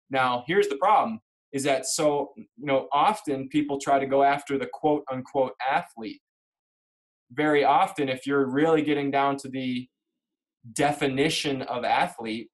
Now, 0.09 0.43
here's 0.47 0.67
the 0.67 0.77
problem 0.77 1.19
is 1.51 1.63
that 1.63 1.85
so, 1.85 2.31
you 2.35 2.45
know, 2.57 2.87
often 2.93 3.49
people 3.49 3.79
try 3.79 3.99
to 3.99 4.05
go 4.05 4.23
after 4.23 4.57
the 4.57 4.67
quote 4.71 5.03
unquote 5.11 5.53
athlete. 5.69 6.21
Very 7.31 7.63
often, 7.63 8.09
if 8.09 8.25
you're 8.25 8.49
really 8.49 8.81
getting 8.81 9.11
down 9.11 9.37
to 9.37 9.49
the 9.49 9.87
definition 10.73 11.61
of 11.63 11.83
athlete, 11.83 12.49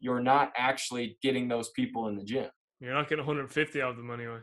you're 0.00 0.20
not 0.20 0.52
actually 0.56 1.18
getting 1.22 1.48
those 1.48 1.70
people 1.70 2.08
in 2.08 2.16
the 2.16 2.24
gym. 2.24 2.50
You're 2.80 2.94
not 2.94 3.08
getting 3.08 3.24
150 3.24 3.82
out 3.82 3.90
of 3.90 3.96
them 3.96 4.10
anyway. 4.10 4.38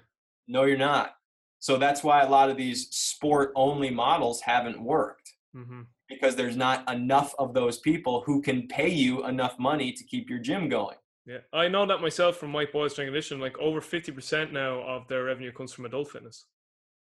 No, 0.47 0.63
you're 0.63 0.77
not. 0.77 1.15
So 1.59 1.77
that's 1.77 2.03
why 2.03 2.21
a 2.21 2.29
lot 2.29 2.49
of 2.49 2.57
these 2.57 2.87
sport 2.91 3.51
only 3.55 3.89
models 3.89 4.41
haven't 4.41 4.81
worked 4.81 5.33
mm-hmm. 5.55 5.81
because 6.07 6.35
there's 6.35 6.55
not 6.55 6.89
enough 6.91 7.33
of 7.39 7.53
those 7.53 7.79
people 7.79 8.21
who 8.25 8.41
can 8.41 8.67
pay 8.67 8.89
you 8.89 9.25
enough 9.25 9.57
money 9.57 9.91
to 9.91 10.03
keep 10.03 10.29
your 10.29 10.39
gym 10.39 10.69
going. 10.69 10.97
Yeah, 11.25 11.39
I 11.51 11.67
know 11.67 11.85
that 11.85 11.99
myself 11.99 12.37
from 12.37 12.51
Boyle's 12.51 12.93
Strength 12.93 13.07
Conditioning. 13.07 13.41
Like 13.41 13.57
over 13.57 13.81
50% 13.81 14.51
now 14.51 14.81
of 14.81 15.07
their 15.07 15.25
revenue 15.25 15.51
comes 15.51 15.73
from 15.73 15.85
adult 15.85 16.09
fitness. 16.09 16.45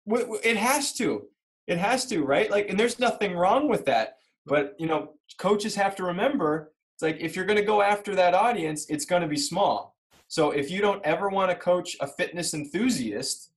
It 0.07 0.57
has 0.57 0.93
to. 0.95 1.29
It 1.67 1.79
has 1.79 2.07
to, 2.07 2.25
right? 2.25 2.51
Like, 2.51 2.71
and 2.71 2.81
there's 2.81 2.99
nothing 2.99 3.35
wrong 3.35 3.69
with 3.69 3.85
that. 3.85 4.15
But, 4.47 4.75
you 4.79 4.87
know, 4.87 5.15
coaches 5.39 5.75
have 5.75 5.95
to 5.97 6.05
remember 6.05 6.73
it's 6.99 7.03
like 7.05 7.19
if 7.21 7.37
you're 7.37 7.45
going 7.45 7.61
to 7.61 7.65
go 7.65 7.81
after 7.81 8.17
that 8.17 8.35
audience, 8.35 8.87
it's 8.89 9.05
going 9.05 9.23
to 9.23 9.29
be 9.29 9.37
small. 9.37 9.95
So 10.29 10.51
if 10.51 10.71
you 10.71 10.81
don't 10.81 11.05
ever 11.05 11.29
want 11.31 11.51
to 11.51 11.57
coach 11.57 11.97
a 12.01 12.07
fitness 12.07 12.53
enthusiast, 12.55 13.51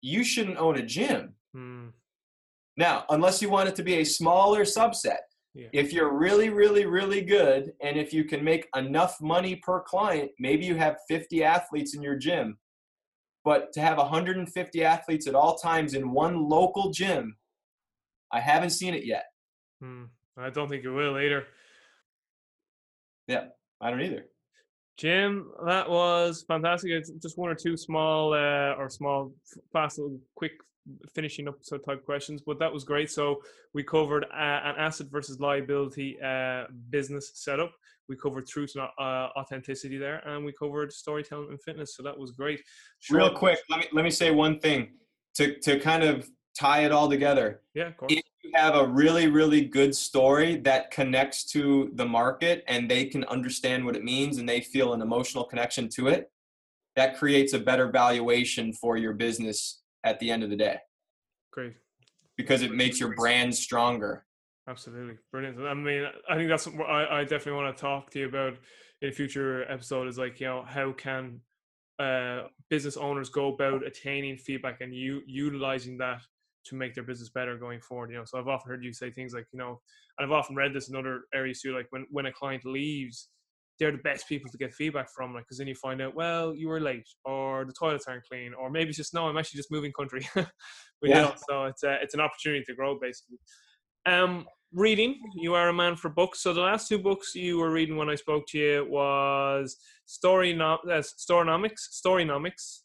you 0.00 0.24
shouldn't 0.24 0.58
own 0.58 0.78
a 0.78 0.82
gym. 0.82 1.34
Hmm. 1.54 1.88
Now, 2.76 3.04
unless 3.10 3.40
you 3.40 3.50
want 3.50 3.68
it 3.68 3.76
to 3.76 3.82
be 3.82 3.96
a 3.96 4.04
smaller 4.04 4.62
subset. 4.62 5.18
Yeah. 5.54 5.68
If 5.72 5.92
you're 5.92 6.12
really, 6.12 6.48
really, 6.48 6.84
really 6.84 7.20
good, 7.20 7.74
and 7.80 7.96
if 7.96 8.12
you 8.12 8.24
can 8.24 8.42
make 8.42 8.66
enough 8.74 9.20
money 9.20 9.56
per 9.56 9.80
client, 9.80 10.32
maybe 10.40 10.66
you 10.66 10.74
have 10.74 10.96
50 11.08 11.44
athletes 11.44 11.94
in 11.94 12.02
your 12.02 12.16
gym. 12.16 12.58
But 13.44 13.72
to 13.74 13.80
have 13.80 13.98
150 13.98 14.84
athletes 14.84 15.28
at 15.28 15.36
all 15.36 15.56
times 15.56 15.94
in 15.94 16.10
one 16.10 16.48
local 16.48 16.90
gym, 16.90 17.36
I 18.32 18.40
haven't 18.40 18.70
seen 18.70 18.94
it 18.94 19.04
yet. 19.04 19.26
Hmm. 19.80 20.04
I 20.36 20.50
don't 20.50 20.68
think 20.68 20.84
it 20.84 20.90
will 20.90 21.16
either. 21.18 21.46
Yeah, 23.28 23.44
I 23.80 23.90
don't 23.90 24.02
either. 24.02 24.26
Jim, 24.96 25.50
that 25.66 25.88
was 25.88 26.44
fantastic. 26.46 26.90
It's 26.92 27.10
just 27.10 27.36
one 27.36 27.50
or 27.50 27.54
two 27.54 27.76
small 27.76 28.32
uh, 28.32 28.74
or 28.78 28.88
small, 28.88 29.32
fast, 29.72 30.00
quick 30.34 30.52
finishing 31.14 31.48
up 31.48 31.56
so 31.62 31.78
type 31.78 32.04
questions, 32.04 32.42
but 32.46 32.58
that 32.58 32.72
was 32.72 32.84
great. 32.84 33.10
So 33.10 33.40
we 33.72 33.82
covered 33.82 34.24
uh, 34.24 34.60
an 34.64 34.76
asset 34.78 35.08
versus 35.10 35.40
liability 35.40 36.18
uh, 36.20 36.64
business 36.90 37.32
setup. 37.34 37.72
We 38.08 38.16
covered 38.16 38.46
truth 38.46 38.72
and 38.76 38.84
uh, 38.98 39.30
authenticity 39.36 39.96
there, 39.96 40.18
and 40.28 40.44
we 40.44 40.52
covered 40.52 40.92
storytelling 40.92 41.48
and 41.50 41.62
fitness. 41.62 41.96
So 41.96 42.02
that 42.02 42.16
was 42.16 42.32
great. 42.32 42.60
Sure. 43.00 43.18
Real 43.18 43.30
quick, 43.30 43.58
let 43.70 43.80
me 43.80 43.86
let 43.92 44.04
me 44.04 44.10
say 44.10 44.30
one 44.30 44.60
thing 44.60 44.90
to 45.36 45.58
to 45.60 45.80
kind 45.80 46.02
of 46.02 46.28
tie 46.58 46.84
it 46.84 46.92
all 46.92 47.08
together. 47.08 47.62
Yeah, 47.74 47.88
of 47.88 47.96
course. 47.96 48.12
You 48.12 48.20
have 48.54 48.74
a 48.76 48.86
really, 48.86 49.28
really 49.28 49.62
good 49.62 49.94
story 49.94 50.56
that 50.56 50.90
connects 50.90 51.44
to 51.44 51.90
the 51.94 52.04
market 52.04 52.64
and 52.68 52.90
they 52.90 53.04
can 53.04 53.24
understand 53.24 53.84
what 53.84 53.96
it 53.96 54.04
means 54.04 54.38
and 54.38 54.48
they 54.48 54.60
feel 54.60 54.92
an 54.92 55.02
emotional 55.02 55.44
connection 55.44 55.88
to 55.88 56.08
it, 56.08 56.30
that 56.96 57.16
creates 57.16 57.52
a 57.52 57.58
better 57.58 57.90
valuation 57.90 58.72
for 58.72 58.96
your 58.96 59.12
business 59.12 59.82
at 60.04 60.20
the 60.20 60.30
end 60.30 60.42
of 60.42 60.50
the 60.50 60.56
day. 60.56 60.78
Great. 61.52 61.74
Because 62.36 62.62
it 62.62 62.72
makes 62.72 63.00
your 63.00 63.14
brand 63.14 63.54
stronger. 63.54 64.24
Absolutely. 64.68 65.16
Brilliant. 65.30 65.60
I 65.60 65.74
mean, 65.74 66.06
I 66.28 66.36
think 66.36 66.48
that's 66.48 66.66
what 66.66 66.88
I, 66.88 67.20
I 67.20 67.22
definitely 67.22 67.62
want 67.62 67.76
to 67.76 67.80
talk 67.80 68.10
to 68.10 68.20
you 68.20 68.28
about 68.28 68.54
in 69.02 69.08
a 69.08 69.12
future 69.12 69.70
episode 69.70 70.08
is 70.08 70.16
like, 70.16 70.40
you 70.40 70.46
know, 70.46 70.64
how 70.66 70.92
can 70.92 71.40
uh, 71.98 72.44
business 72.70 72.96
owners 72.96 73.28
go 73.28 73.52
about 73.52 73.86
attaining 73.86 74.36
feedback 74.36 74.80
and 74.80 74.94
you 74.94 75.22
utilizing 75.26 75.98
that 75.98 76.22
to 76.66 76.74
make 76.74 76.94
their 76.94 77.04
business 77.04 77.30
better 77.30 77.56
going 77.56 77.80
forward. 77.80 78.10
You 78.10 78.18
know, 78.18 78.24
so 78.24 78.38
I've 78.38 78.48
often 78.48 78.70
heard 78.70 78.84
you 78.84 78.92
say 78.92 79.10
things 79.10 79.34
like, 79.34 79.46
you 79.52 79.58
know, 79.58 79.80
and 80.18 80.26
I've 80.26 80.32
often 80.32 80.56
read 80.56 80.72
this 80.72 80.88
in 80.88 80.96
other 80.96 81.22
areas 81.34 81.60
too, 81.60 81.74
like 81.74 81.86
when 81.90 82.06
when 82.10 82.26
a 82.26 82.32
client 82.32 82.64
leaves, 82.64 83.28
they're 83.78 83.92
the 83.92 83.98
best 83.98 84.28
people 84.28 84.50
to 84.50 84.58
get 84.58 84.72
feedback 84.72 85.08
from, 85.14 85.34
like 85.34 85.44
because 85.44 85.58
then 85.58 85.66
you 85.66 85.74
find 85.74 86.00
out, 86.00 86.14
well, 86.14 86.54
you 86.54 86.68
were 86.68 86.80
late, 86.80 87.08
or 87.24 87.64
the 87.64 87.72
toilets 87.72 88.06
aren't 88.06 88.24
clean, 88.24 88.52
or 88.54 88.70
maybe 88.70 88.88
it's 88.88 88.98
just 88.98 89.14
no, 89.14 89.28
I'm 89.28 89.36
actually 89.36 89.58
just 89.58 89.70
moving 89.70 89.92
country. 89.92 90.26
but 90.34 90.46
yeah. 91.02 91.22
know, 91.22 91.32
so 91.48 91.64
it's 91.64 91.82
a, 91.82 91.98
it's 92.02 92.14
an 92.14 92.20
opportunity 92.20 92.64
to 92.64 92.74
grow 92.74 92.98
basically. 92.98 93.38
Um, 94.06 94.46
reading, 94.72 95.18
you 95.36 95.54
are 95.54 95.68
a 95.68 95.72
man 95.72 95.96
for 95.96 96.10
books. 96.10 96.42
So 96.42 96.52
the 96.52 96.60
last 96.60 96.88
two 96.88 96.98
books 96.98 97.34
you 97.34 97.58
were 97.58 97.70
reading 97.70 97.96
when 97.96 98.10
I 98.10 98.16
spoke 98.16 98.44
to 98.48 98.58
you 98.58 98.86
was 98.88 99.76
Story 100.06 100.52
no, 100.52 100.78
uh, 100.88 101.02
Storynomics, 101.02 101.88
Storynomics, 102.04 102.80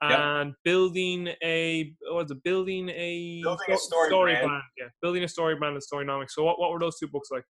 and 0.00 0.48
yep. 0.48 0.56
building 0.64 1.28
a 1.42 1.92
what 2.02 2.24
was 2.24 2.30
it 2.30 2.42
building 2.44 2.88
a 2.90 3.40
building 3.42 3.74
a 3.74 3.76
story, 3.76 4.08
story 4.08 4.32
brand. 4.32 4.46
brand. 4.46 4.62
yeah 4.76 4.86
building 5.02 5.24
a 5.24 5.28
story 5.28 5.56
brand 5.56 5.74
and 5.74 5.82
storynomics 5.82 6.30
so 6.30 6.44
what, 6.44 6.58
what 6.58 6.70
were 6.70 6.78
those 6.78 6.98
two 6.98 7.08
books 7.08 7.30
like 7.30 7.44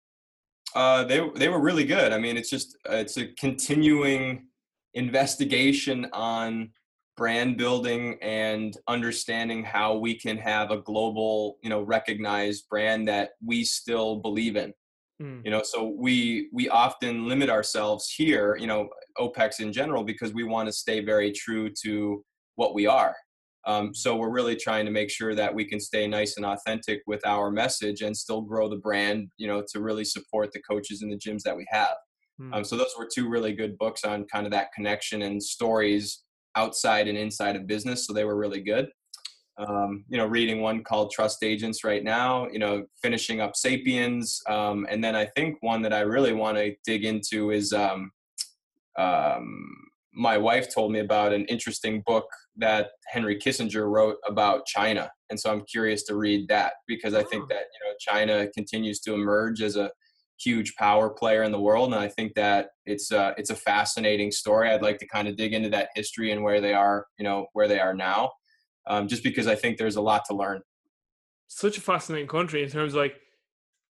uh 0.74 1.04
they 1.04 1.28
they 1.36 1.48
were 1.48 1.60
really 1.60 1.84
good 1.84 2.12
i 2.12 2.18
mean 2.18 2.36
it's 2.36 2.50
just 2.50 2.76
uh, 2.90 2.96
it's 2.96 3.16
a 3.16 3.26
continuing 3.38 4.46
investigation 4.94 6.06
on 6.12 6.70
brand 7.16 7.56
building 7.56 8.18
and 8.22 8.76
understanding 8.88 9.64
how 9.64 9.96
we 9.96 10.18
can 10.18 10.36
have 10.36 10.70
a 10.70 10.78
global 10.78 11.58
you 11.62 11.70
know 11.70 11.82
recognized 11.82 12.68
brand 12.68 13.08
that 13.08 13.30
we 13.44 13.64
still 13.64 14.16
believe 14.16 14.54
in 14.54 14.72
mm. 15.20 15.40
you 15.44 15.50
know 15.50 15.62
so 15.64 15.94
we 15.98 16.48
we 16.52 16.68
often 16.68 17.26
limit 17.26 17.50
ourselves 17.50 18.12
here 18.16 18.56
you 18.56 18.66
know 18.66 18.88
opex 19.18 19.60
in 19.60 19.72
general 19.72 20.04
because 20.04 20.32
we 20.32 20.44
want 20.44 20.68
to 20.68 20.72
stay 20.72 21.00
very 21.00 21.32
true 21.32 21.70
to 21.82 22.22
what 22.56 22.74
we 22.74 22.86
are. 22.86 23.14
Um, 23.66 23.92
so 23.94 24.14
we're 24.14 24.30
really 24.30 24.54
trying 24.54 24.84
to 24.84 24.92
make 24.92 25.10
sure 25.10 25.34
that 25.34 25.52
we 25.52 25.64
can 25.64 25.80
stay 25.80 26.06
nice 26.06 26.36
and 26.36 26.46
authentic 26.46 27.02
with 27.06 27.26
our 27.26 27.50
message 27.50 28.02
and 28.02 28.16
still 28.16 28.40
grow 28.40 28.68
the 28.68 28.76
brand, 28.76 29.28
you 29.38 29.48
know, 29.48 29.62
to 29.72 29.80
really 29.80 30.04
support 30.04 30.52
the 30.52 30.62
coaches 30.62 31.02
and 31.02 31.12
the 31.12 31.16
gyms 31.16 31.42
that 31.42 31.56
we 31.56 31.66
have. 31.70 31.96
Hmm. 32.38 32.54
Um, 32.54 32.64
so 32.64 32.76
those 32.76 32.94
were 32.96 33.08
two 33.12 33.28
really 33.28 33.52
good 33.52 33.76
books 33.76 34.04
on 34.04 34.24
kind 34.26 34.46
of 34.46 34.52
that 34.52 34.72
connection 34.72 35.22
and 35.22 35.42
stories 35.42 36.22
outside 36.54 37.08
and 37.08 37.18
inside 37.18 37.56
of 37.56 37.66
business. 37.66 38.06
So 38.06 38.12
they 38.12 38.24
were 38.24 38.36
really 38.36 38.60
good. 38.60 38.88
Um, 39.58 40.04
you 40.08 40.18
know, 40.18 40.26
reading 40.26 40.60
one 40.60 40.84
called 40.84 41.10
Trust 41.10 41.42
Agents 41.42 41.82
right 41.82 42.04
now, 42.04 42.46
you 42.48 42.58
know, 42.58 42.84
finishing 43.02 43.40
up 43.40 43.56
Sapiens. 43.56 44.40
Um, 44.48 44.86
and 44.90 45.02
then 45.02 45.16
I 45.16 45.26
think 45.34 45.56
one 45.60 45.82
that 45.82 45.94
I 45.94 46.00
really 46.00 46.34
want 46.34 46.58
to 46.58 46.74
dig 46.84 47.04
into 47.04 47.50
is 47.50 47.72
um, 47.72 48.10
um, 48.98 49.85
my 50.16 50.38
wife 50.38 50.72
told 50.72 50.90
me 50.92 51.00
about 51.00 51.34
an 51.34 51.44
interesting 51.44 52.02
book 52.06 52.26
that 52.56 52.88
Henry 53.06 53.36
Kissinger 53.36 53.88
wrote 53.88 54.16
about 54.26 54.64
China. 54.64 55.10
And 55.28 55.38
so 55.38 55.52
I'm 55.52 55.62
curious 55.66 56.04
to 56.04 56.16
read 56.16 56.48
that 56.48 56.72
because 56.88 57.12
I 57.12 57.22
think 57.22 57.44
oh. 57.44 57.46
that, 57.50 57.64
you 57.74 57.86
know, 57.86 57.94
China 58.00 58.48
continues 58.54 59.00
to 59.00 59.12
emerge 59.12 59.60
as 59.60 59.76
a 59.76 59.90
huge 60.40 60.74
power 60.76 61.10
player 61.10 61.42
in 61.42 61.52
the 61.52 61.60
world. 61.60 61.92
And 61.92 62.02
I 62.02 62.08
think 62.08 62.34
that 62.34 62.68
it's 62.86 63.12
a, 63.12 63.34
it's 63.36 63.50
a 63.50 63.54
fascinating 63.54 64.30
story. 64.30 64.70
I'd 64.70 64.82
like 64.82 64.98
to 64.98 65.06
kind 65.06 65.28
of 65.28 65.36
dig 65.36 65.52
into 65.52 65.68
that 65.70 65.90
history 65.94 66.32
and 66.32 66.42
where 66.42 66.62
they 66.62 66.72
are, 66.72 67.06
you 67.18 67.24
know, 67.24 67.46
where 67.52 67.68
they 67.68 67.78
are 67.78 67.94
now, 67.94 68.32
um, 68.86 69.08
just 69.08 69.22
because 69.22 69.46
I 69.46 69.54
think 69.54 69.76
there's 69.76 69.96
a 69.96 70.00
lot 70.02 70.24
to 70.28 70.34
learn. 70.34 70.62
Such 71.48 71.76
a 71.76 71.82
fascinating 71.82 72.28
country 72.28 72.62
in 72.62 72.70
terms 72.70 72.94
of 72.94 73.00
like, 73.00 73.16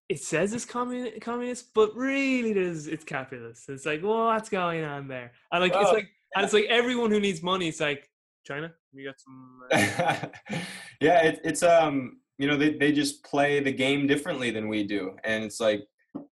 it 0.09 0.21
says 0.21 0.53
it's 0.53 0.65
communist, 0.65 1.21
communist, 1.21 1.75
but 1.75 1.95
really 1.97 2.51
it 2.51 2.57
is 2.57 2.87
it's 2.87 3.05
capitalist. 3.05 3.69
It's 3.69 3.85
like, 3.85 4.03
well, 4.05 4.27
what's 4.27 4.49
going 4.49 4.85
on 4.85 5.09
there? 5.09 5.33
And 5.51 5.61
like, 5.61 5.73
well, 5.73 5.83
it's 5.83 5.93
like 5.93 6.09
and 6.35 6.45
it's 6.45 6.53
like 6.53 6.65
everyone 6.65 7.11
who 7.11 7.21
needs 7.21 7.43
money. 7.43 7.69
It's 7.69 7.81
like 7.81 8.09
China. 8.47 8.73
We 8.95 9.05
got 9.05 9.15
some. 9.19 9.61
Uh... 9.73 10.27
yeah, 11.01 11.23
it, 11.23 11.41
it's 11.45 11.63
um, 11.63 12.19
you 12.39 12.47
know, 12.47 12.57
they 12.57 12.75
they 12.75 12.93
just 12.93 13.25
play 13.25 13.61
the 13.61 13.73
game 13.73 14.07
differently 14.07 14.51
than 14.51 14.69
we 14.69 14.85
do, 14.85 15.17
and 15.25 15.45
it's 15.45 15.61
like 15.61 15.83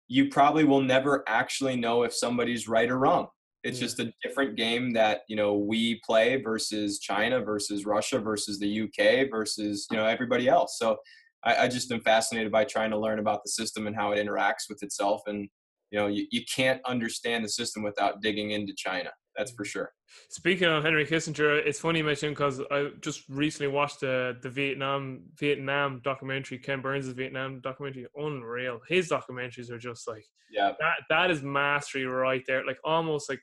you 0.08 0.28
probably 0.30 0.64
will 0.64 0.80
never 0.80 1.22
actually 1.28 1.76
know 1.76 2.02
if 2.02 2.14
somebody's 2.14 2.66
right 2.66 2.90
or 2.90 2.98
wrong. 2.98 3.28
It's 3.64 3.78
Yeah. 3.78 3.86
just 3.86 4.00
a 4.00 4.12
different 4.22 4.56
game 4.56 4.92
that 4.92 5.22
you 5.28 5.36
know 5.36 5.54
we 5.54 6.00
play 6.06 6.40
versus 6.40 6.98
China 6.98 7.40
versus 7.40 7.84
Russia 7.84 8.18
versus 8.18 8.58
the 8.58 8.82
UK 8.82 9.30
versus 9.30 9.86
you 9.90 9.96
know 9.96 10.06
everybody 10.06 10.48
else. 10.48 10.78
So 10.78 10.96
I, 11.44 11.64
I 11.64 11.68
just 11.68 11.90
am 11.92 12.00
fascinated 12.00 12.50
by 12.50 12.64
trying 12.64 12.90
to 12.90 12.98
learn 12.98 13.18
about 13.18 13.40
the 13.44 13.50
system 13.50 13.86
and 13.86 13.94
how 13.94 14.12
it 14.12 14.24
interacts 14.24 14.68
with 14.68 14.82
itself. 14.82 15.22
And 15.26 15.48
you 15.90 15.98
know 15.98 16.06
you, 16.06 16.26
you 16.30 16.42
can't 16.54 16.80
understand 16.86 17.44
the 17.44 17.48
system 17.48 17.82
without 17.82 18.22
digging 18.22 18.52
into 18.52 18.72
China. 18.76 19.10
That's 19.38 19.52
for 19.52 19.64
sure. 19.64 19.92
Speaking 20.30 20.66
of 20.66 20.82
Henry 20.82 21.06
Kissinger, 21.06 21.64
it's 21.64 21.78
funny 21.78 22.00
you 22.00 22.04
mention 22.04 22.30
because 22.30 22.60
I 22.72 22.88
just 23.00 23.22
recently 23.28 23.72
watched 23.72 24.00
the 24.00 24.36
the 24.42 24.50
Vietnam 24.50 25.20
Vietnam 25.38 26.00
documentary, 26.02 26.58
Ken 26.58 26.82
Burns' 26.82 27.06
Vietnam 27.06 27.60
documentary. 27.60 28.06
Unreal. 28.16 28.80
His 28.88 29.08
documentaries 29.08 29.70
are 29.70 29.78
just 29.78 30.08
like 30.08 30.24
Yeah, 30.50 30.72
that. 30.80 30.96
That 31.08 31.30
is 31.30 31.42
mastery 31.42 32.04
right 32.04 32.42
there. 32.48 32.66
Like 32.66 32.78
almost 32.84 33.30
like 33.30 33.40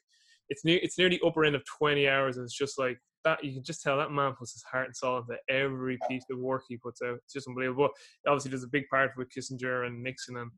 it's 0.50 0.66
near 0.66 0.80
it's 0.84 0.98
near 0.98 1.10
the 1.10 1.22
upper 1.26 1.46
end 1.46 1.56
of 1.56 1.64
twenty 1.66 2.10
hours, 2.10 2.36
and 2.36 2.44
it's 2.44 2.58
just 2.58 2.78
like 2.78 3.00
that. 3.24 3.42
You 3.42 3.54
can 3.54 3.64
just 3.64 3.82
tell 3.82 3.98
that 3.98 4.12
man 4.12 4.34
puts 4.38 4.52
his 4.52 4.64
heart 4.64 4.88
and 4.88 4.96
soul 4.96 5.20
into 5.20 5.38
every 5.50 5.98
piece 6.10 6.26
of 6.30 6.40
work 6.40 6.64
he 6.68 6.76
puts 6.76 7.02
out. 7.02 7.20
It's 7.24 7.34
just 7.34 7.48
unbelievable. 7.48 7.88
But 8.24 8.32
obviously, 8.32 8.52
there's 8.52 8.64
a 8.64 8.68
big 8.68 8.90
part 8.92 9.12
with 9.16 9.30
Kissinger 9.30 9.88
and 9.88 10.04
Nixon 10.04 10.36
and 10.36 10.52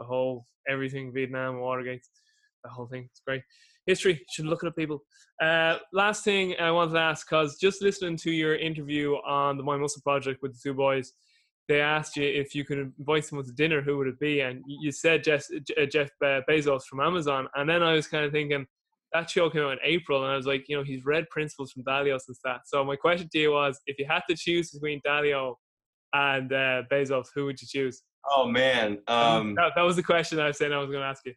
the 0.00 0.06
whole 0.06 0.44
everything 0.68 1.12
Vietnam, 1.12 1.60
Watergate, 1.60 2.02
the 2.64 2.70
whole 2.70 2.88
thing. 2.88 3.04
It's 3.10 3.22
great 3.24 3.42
history. 3.86 4.24
Should 4.30 4.46
look 4.46 4.62
it 4.62 4.68
up, 4.68 4.76
people. 4.76 5.02
Uh, 5.40 5.78
last 5.92 6.24
thing 6.24 6.54
I 6.60 6.70
wanted 6.70 6.92
to 6.92 7.00
ask, 7.00 7.28
because 7.28 7.58
just 7.58 7.82
listening 7.82 8.16
to 8.18 8.30
your 8.30 8.56
interview 8.56 9.14
on 9.26 9.56
the 9.56 9.62
Mind 9.62 9.80
Muscle 9.80 10.02
Project 10.02 10.40
with 10.42 10.52
the 10.52 10.60
two 10.62 10.74
boys, 10.74 11.12
they 11.68 11.80
asked 11.80 12.16
you 12.16 12.24
if 12.24 12.54
you 12.54 12.64
could 12.64 12.78
invite 12.98 13.24
someone 13.24 13.46
to 13.46 13.52
dinner, 13.52 13.80
who 13.80 13.96
would 13.98 14.08
it 14.08 14.18
be? 14.18 14.40
And 14.40 14.62
you 14.66 14.92
said 14.92 15.24
Jeff, 15.24 15.44
uh, 15.80 15.86
Jeff 15.86 16.10
uh, 16.22 16.40
Bezos 16.48 16.84
from 16.84 17.00
Amazon. 17.00 17.48
And 17.54 17.68
then 17.68 17.82
I 17.82 17.94
was 17.94 18.06
kind 18.06 18.24
of 18.24 18.32
thinking, 18.32 18.66
that 19.12 19.28
show 19.28 19.50
came 19.50 19.62
out 19.62 19.72
in 19.72 19.78
April, 19.84 20.22
and 20.22 20.32
I 20.32 20.36
was 20.36 20.46
like, 20.46 20.64
you 20.68 20.76
know, 20.76 20.82
he's 20.82 21.04
read 21.04 21.28
Principles 21.30 21.70
from 21.70 21.84
Dalio 21.84 22.18
and 22.26 22.36
stuff. 22.36 22.62
So 22.64 22.82
my 22.84 22.96
question 22.96 23.28
to 23.30 23.38
you 23.38 23.52
was, 23.52 23.78
if 23.86 23.98
you 23.98 24.06
had 24.08 24.22
to 24.28 24.36
choose 24.36 24.70
between 24.70 25.00
Dalio 25.06 25.56
and 26.14 26.52
uh, 26.52 26.82
Bezos, 26.90 27.26
who 27.34 27.44
would 27.46 27.60
you 27.60 27.68
choose? 27.68 28.02
Oh 28.30 28.46
man. 28.46 28.98
Um, 29.08 29.54
that, 29.56 29.72
that 29.76 29.82
was 29.82 29.96
the 29.96 30.02
question 30.02 30.40
I 30.40 30.46
was 30.46 30.58
saying 30.58 30.72
I 30.72 30.78
was 30.78 30.88
going 30.88 31.02
to 31.02 31.06
ask 31.06 31.24
you. 31.26 31.34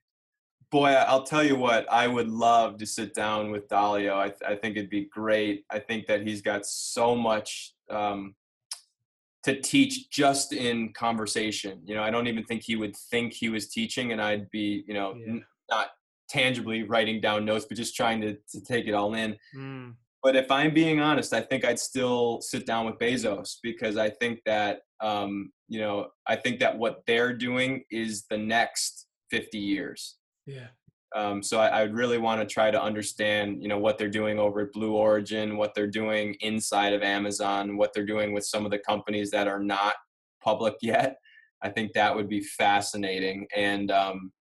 Boy, 0.71 0.89
I'll 0.89 1.23
tell 1.23 1.43
you 1.43 1.55
what. 1.55 1.85
I 1.91 2.07
would 2.07 2.29
love 2.29 2.77
to 2.77 2.85
sit 2.85 3.13
down 3.13 3.51
with 3.51 3.67
Dalio. 3.67 4.15
I, 4.17 4.29
th- 4.29 4.41
I 4.47 4.55
think 4.55 4.77
it'd 4.77 4.89
be 4.89 5.05
great. 5.05 5.65
I 5.69 5.79
think 5.79 6.07
that 6.07 6.25
he's 6.27 6.41
got 6.41 6.65
so 6.65 7.15
much 7.15 7.73
um, 7.89 8.35
to 9.43 9.59
teach 9.61 10.09
just 10.09 10.53
in 10.53 10.91
conversation. 10.93 11.81
You 11.85 11.95
know, 11.95 12.03
I 12.03 12.09
don't 12.11 12.27
even 12.27 12.43
think 12.45 12.63
he 12.63 12.75
would 12.75 12.95
think 13.11 13.33
he 13.33 13.49
was 13.49 13.69
teaching, 13.69 14.11
and 14.11 14.21
I'd 14.21 14.49
be, 14.51 14.83
you 14.87 14.93
know, 14.93 15.13
Yeah. 15.17 15.33
n- 15.33 15.45
not 15.69 15.89
tangibly 16.29 16.83
writing 16.83 17.21
down 17.21 17.45
notes, 17.45 17.65
but 17.65 17.77
just 17.77 17.95
trying 17.95 18.21
to, 18.21 18.33
to 18.51 18.61
take 18.61 18.87
it 18.87 18.93
all 18.93 19.13
in. 19.13 19.37
Mm, 19.55 19.93
But 20.23 20.35
if 20.35 20.49
I'm 20.49 20.73
being 20.73 20.99
honest, 20.99 21.33
I 21.33 21.41
think 21.41 21.63
I'd 21.63 21.79
still 21.79 22.41
sit 22.41 22.65
down 22.65 22.85
with 22.87 22.95
Bezos 22.97 23.57
because 23.61 23.95
I 23.97 24.09
think 24.09 24.39
that 24.45 24.79
um, 25.01 25.51
you 25.67 25.79
know 25.79 26.07
I 26.25 26.35
think 26.37 26.59
that 26.61 26.77
what 26.77 27.03
they're 27.05 27.33
doing 27.33 27.83
is 27.91 28.25
the 28.29 28.37
next 28.37 29.05
50 29.29 29.57
years. 29.59 30.15
Yeah. 30.45 30.67
Um, 31.15 31.41
so 31.41 31.59
I, 31.59 31.67
I 31.67 31.81
would 31.83 31.95
really 31.95 32.17
want 32.17 32.41
to 32.41 32.53
try 32.53 32.69
to 32.71 32.81
understand, 32.81 33.61
you 33.61 33.69
know, 33.69 33.77
what 33.77 33.97
they're 33.97 34.09
doing 34.09 34.37
over 34.37 34.61
at 34.61 34.73
Blue 34.73 34.93
Origin, 34.93 35.55
what 35.55 35.73
they're 35.73 35.87
doing 35.87 36.35
inside 36.41 36.91
of 36.93 37.01
Amazon, 37.01 37.77
what 37.77 37.93
they're 37.93 38.05
doing 38.05 38.33
with 38.33 38.45
some 38.45 38.65
of 38.65 38.71
the 38.71 38.79
companies 38.79 39.31
that 39.31 39.47
are 39.47 39.63
not 39.63 39.95
public 40.43 40.75
yet. 40.81 41.17
I 41.61 41.69
think 41.69 41.93
that 41.93 42.15
would 42.15 42.27
be 42.27 42.41
fascinating. 42.41 43.47
And 43.55 43.91
um, 43.91 44.31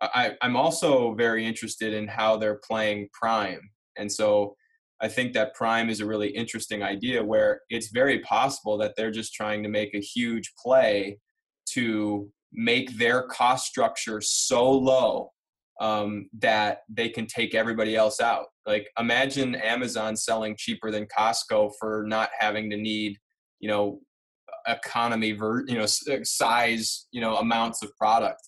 I, 0.00 0.32
I'm 0.42 0.56
also 0.56 1.14
very 1.14 1.46
interested 1.46 1.94
in 1.94 2.08
how 2.08 2.36
they're 2.36 2.60
playing 2.66 3.08
Prime. 3.12 3.60
And 3.96 4.10
so 4.10 4.56
I 5.00 5.08
think 5.08 5.32
that 5.34 5.54
Prime 5.54 5.88
is 5.90 6.00
a 6.00 6.06
really 6.06 6.28
interesting 6.28 6.82
idea 6.82 7.22
where 7.22 7.60
it's 7.70 7.90
very 7.90 8.18
possible 8.20 8.76
that 8.78 8.94
they're 8.96 9.12
just 9.12 9.32
trying 9.32 9.62
to 9.62 9.68
make 9.68 9.94
a 9.94 10.00
huge 10.00 10.52
play 10.62 11.18
to 11.70 12.28
make 12.54 12.96
their 12.98 13.22
cost 13.22 13.66
structure 13.66 14.20
so 14.20 14.70
low 14.70 15.30
um, 15.80 16.28
that 16.38 16.78
they 16.88 17.08
can 17.08 17.26
take 17.26 17.54
everybody 17.54 17.96
else 17.96 18.20
out. 18.20 18.46
Like 18.66 18.88
imagine 18.98 19.56
Amazon 19.56 20.16
selling 20.16 20.56
cheaper 20.56 20.90
than 20.90 21.06
Costco 21.06 21.72
for 21.78 22.04
not 22.06 22.30
having 22.38 22.70
to 22.70 22.76
need, 22.76 23.18
you 23.60 23.68
know, 23.68 24.00
economy, 24.66 25.32
ver- 25.32 25.64
you 25.66 25.76
know, 25.76 25.86
size, 25.86 27.06
you 27.10 27.20
know, 27.20 27.36
amounts 27.36 27.82
of 27.82 27.94
product. 27.96 28.40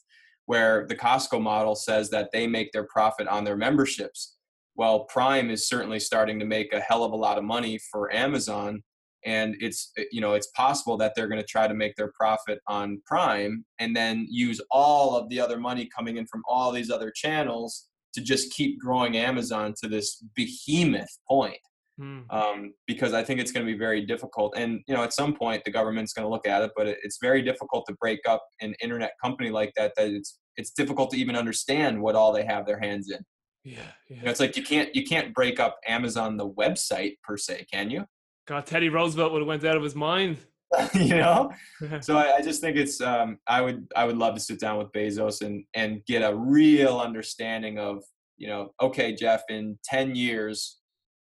Where 0.46 0.86
the 0.86 0.94
Costco 0.94 1.42
model 1.42 1.74
says 1.74 2.08
that 2.10 2.30
they 2.32 2.46
make 2.46 2.70
their 2.70 2.86
profit 2.86 3.26
on 3.26 3.42
their 3.42 3.56
memberships. 3.56 4.36
Well, 4.76 5.00
Prime 5.06 5.50
is 5.50 5.68
certainly 5.68 5.98
starting 5.98 6.38
to 6.38 6.44
make 6.44 6.72
a 6.72 6.78
hell 6.78 7.02
of 7.02 7.10
a 7.10 7.16
lot 7.16 7.36
of 7.36 7.42
money 7.42 7.80
for 7.90 8.14
Amazon 8.14 8.84
and 9.26 9.56
it's 9.60 9.92
you 10.10 10.20
know 10.20 10.32
it's 10.34 10.46
possible 10.48 10.96
that 10.96 11.12
they're 11.14 11.28
going 11.28 11.40
to 11.40 11.46
try 11.46 11.66
to 11.68 11.74
make 11.74 11.94
their 11.96 12.12
profit 12.18 12.58
on 12.66 13.02
prime 13.04 13.64
and 13.78 13.94
then 13.94 14.26
use 14.30 14.60
all 14.70 15.16
of 15.16 15.28
the 15.28 15.38
other 15.40 15.58
money 15.58 15.88
coming 15.94 16.16
in 16.16 16.26
from 16.26 16.42
all 16.48 16.72
these 16.72 16.90
other 16.90 17.12
channels 17.14 17.88
to 18.14 18.22
just 18.22 18.50
keep 18.54 18.78
growing 18.80 19.16
amazon 19.18 19.74
to 19.82 19.88
this 19.88 20.22
behemoth 20.34 21.18
point 21.28 21.58
Mm. 21.98 22.24
um, 22.30 22.74
because 22.86 23.14
i 23.14 23.24
think 23.24 23.40
it's 23.40 23.50
going 23.50 23.64
to 23.64 23.72
be 23.72 23.78
very 23.78 24.04
difficult 24.04 24.52
and 24.54 24.82
you 24.86 24.94
know 24.94 25.02
at 25.02 25.14
some 25.14 25.34
point 25.34 25.64
the 25.64 25.70
government's 25.70 26.12
going 26.12 26.26
to 26.26 26.30
look 26.30 26.46
at 26.46 26.60
it 26.62 26.70
but 26.76 26.86
it's 26.86 27.16
very 27.22 27.40
difficult 27.40 27.86
to 27.88 27.94
break 27.98 28.20
up 28.28 28.44
an 28.60 28.74
internet 28.82 29.12
company 29.24 29.48
like 29.48 29.72
that 29.78 29.92
that 29.96 30.08
it's 30.08 30.38
it's 30.58 30.72
difficult 30.72 31.10
to 31.12 31.16
even 31.16 31.34
understand 31.34 31.98
what 32.02 32.14
all 32.14 32.34
they 32.34 32.44
have 32.44 32.66
their 32.66 32.78
hands 32.78 33.10
in 33.10 33.20
Yeah, 33.64 33.78
yeah. 34.10 34.16
you 34.18 34.22
know, 34.24 34.30
it's 34.30 34.40
like 34.40 34.58
you 34.58 34.62
can't 34.62 34.94
you 34.94 35.04
can't 35.06 35.32
break 35.32 35.58
up 35.58 35.78
amazon 35.88 36.36
the 36.36 36.50
website 36.50 37.14
per 37.24 37.38
se 37.38 37.64
can 37.72 37.88
you 37.88 38.04
God, 38.46 38.66
Teddy 38.66 38.88
Roosevelt 38.88 39.32
would 39.32 39.40
have 39.40 39.48
went 39.48 39.64
out 39.64 39.76
of 39.76 39.82
his 39.82 39.94
mind. 39.94 40.38
you 40.94 41.16
know? 41.16 41.52
So 42.00 42.16
I, 42.16 42.36
I 42.36 42.40
just 42.40 42.60
think 42.60 42.76
it's 42.76 43.00
um, 43.00 43.38
I 43.46 43.60
would 43.60 43.86
I 43.94 44.04
would 44.04 44.16
love 44.16 44.34
to 44.34 44.40
sit 44.40 44.58
down 44.58 44.78
with 44.78 44.90
Bezos 44.92 45.44
and 45.44 45.64
and 45.74 46.04
get 46.06 46.22
a 46.22 46.34
real 46.34 46.98
understanding 46.98 47.78
of 47.78 48.02
you 48.36 48.48
know 48.48 48.72
okay 48.80 49.14
Jeff 49.14 49.42
in 49.48 49.78
10 49.84 50.14
years 50.14 50.78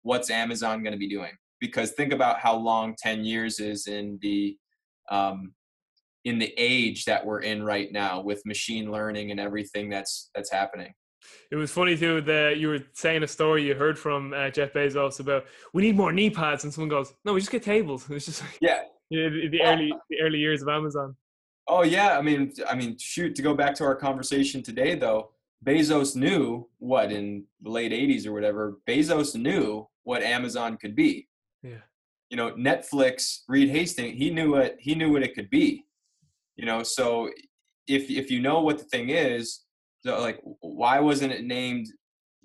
what's 0.02 0.30
Amazon 0.30 0.82
going 0.82 0.92
to 0.92 0.98
be 0.98 1.08
doing? 1.08 1.32
Because 1.60 1.92
think 1.92 2.12
about 2.12 2.40
how 2.40 2.56
long 2.56 2.94
10 2.98 3.24
years 3.24 3.60
is 3.60 3.86
in 3.86 4.18
the 4.22 4.56
um, 5.10 5.52
in 6.24 6.38
the 6.38 6.52
age 6.56 7.04
that 7.06 7.24
we're 7.24 7.40
in 7.40 7.62
right 7.62 7.90
now 7.92 8.20
with 8.20 8.44
machine 8.44 8.90
learning 8.90 9.30
and 9.30 9.40
everything 9.40 9.88
that's 9.88 10.30
that's 10.34 10.50
happening 10.50 10.92
It 11.50 11.56
was 11.56 11.70
funny 11.70 11.96
too 11.96 12.20
that 12.22 12.58
you 12.58 12.68
were 12.68 12.80
saying 12.92 13.22
a 13.22 13.28
story 13.28 13.66
you 13.66 13.74
heard 13.74 13.98
from 13.98 14.32
uh, 14.32 14.50
Jeff 14.50 14.72
Bezos 14.72 15.20
about 15.20 15.44
we 15.72 15.82
need 15.82 15.96
more 15.96 16.12
knee 16.12 16.30
pads, 16.30 16.64
and 16.64 16.72
someone 16.72 16.88
goes, 16.88 17.12
"No, 17.24 17.32
we 17.34 17.40
just 17.40 17.52
get 17.52 17.62
tables." 17.62 18.08
It's 18.10 18.26
just 18.26 18.42
like 18.42 18.58
yeah 18.60 18.82
you 19.10 19.22
know, 19.30 19.30
the, 19.30 19.48
the 19.48 19.56
Yeah. 19.58 19.72
early 19.74 19.92
the 20.10 20.20
early 20.20 20.38
years 20.38 20.62
of 20.62 20.68
Amazon. 20.68 21.16
Oh 21.68 21.82
yeah, 21.82 22.18
I 22.18 22.22
mean, 22.22 22.52
I 22.68 22.74
mean, 22.74 22.96
shoot. 22.98 23.34
To 23.36 23.42
go 23.42 23.54
back 23.54 23.74
to 23.76 23.84
our 23.84 23.94
conversation 23.94 24.62
today, 24.62 24.94
though, 24.94 25.30
Bezos 25.64 26.16
knew 26.16 26.68
what 26.78 27.12
in 27.12 27.44
the 27.60 27.70
late 27.70 27.92
'80s 27.92 28.26
or 28.26 28.32
whatever. 28.32 28.78
Bezos 28.88 29.34
knew 29.36 29.86
what 30.04 30.22
Amazon 30.22 30.76
could 30.76 30.96
be. 30.96 31.28
Yeah. 31.62 31.82
You 32.30 32.36
know, 32.36 32.52
Netflix, 32.52 33.40
Reed 33.48 33.68
Hastings, 33.70 34.16
he 34.16 34.30
knew 34.30 34.52
what 34.52 34.76
he 34.80 34.94
knew 34.94 35.12
what 35.12 35.22
it 35.22 35.34
could 35.34 35.50
be. 35.50 35.84
You 36.56 36.66
know, 36.66 36.82
so 36.82 37.30
if 37.86 38.10
if 38.10 38.30
you 38.30 38.40
know 38.40 38.60
what 38.62 38.78
the 38.78 38.84
thing 38.84 39.10
is, 39.10 39.60
so 40.02 40.20
like, 40.20 40.40
why 40.60 41.00
wasn't 41.00 41.32
it 41.32 41.44
named 41.44 41.86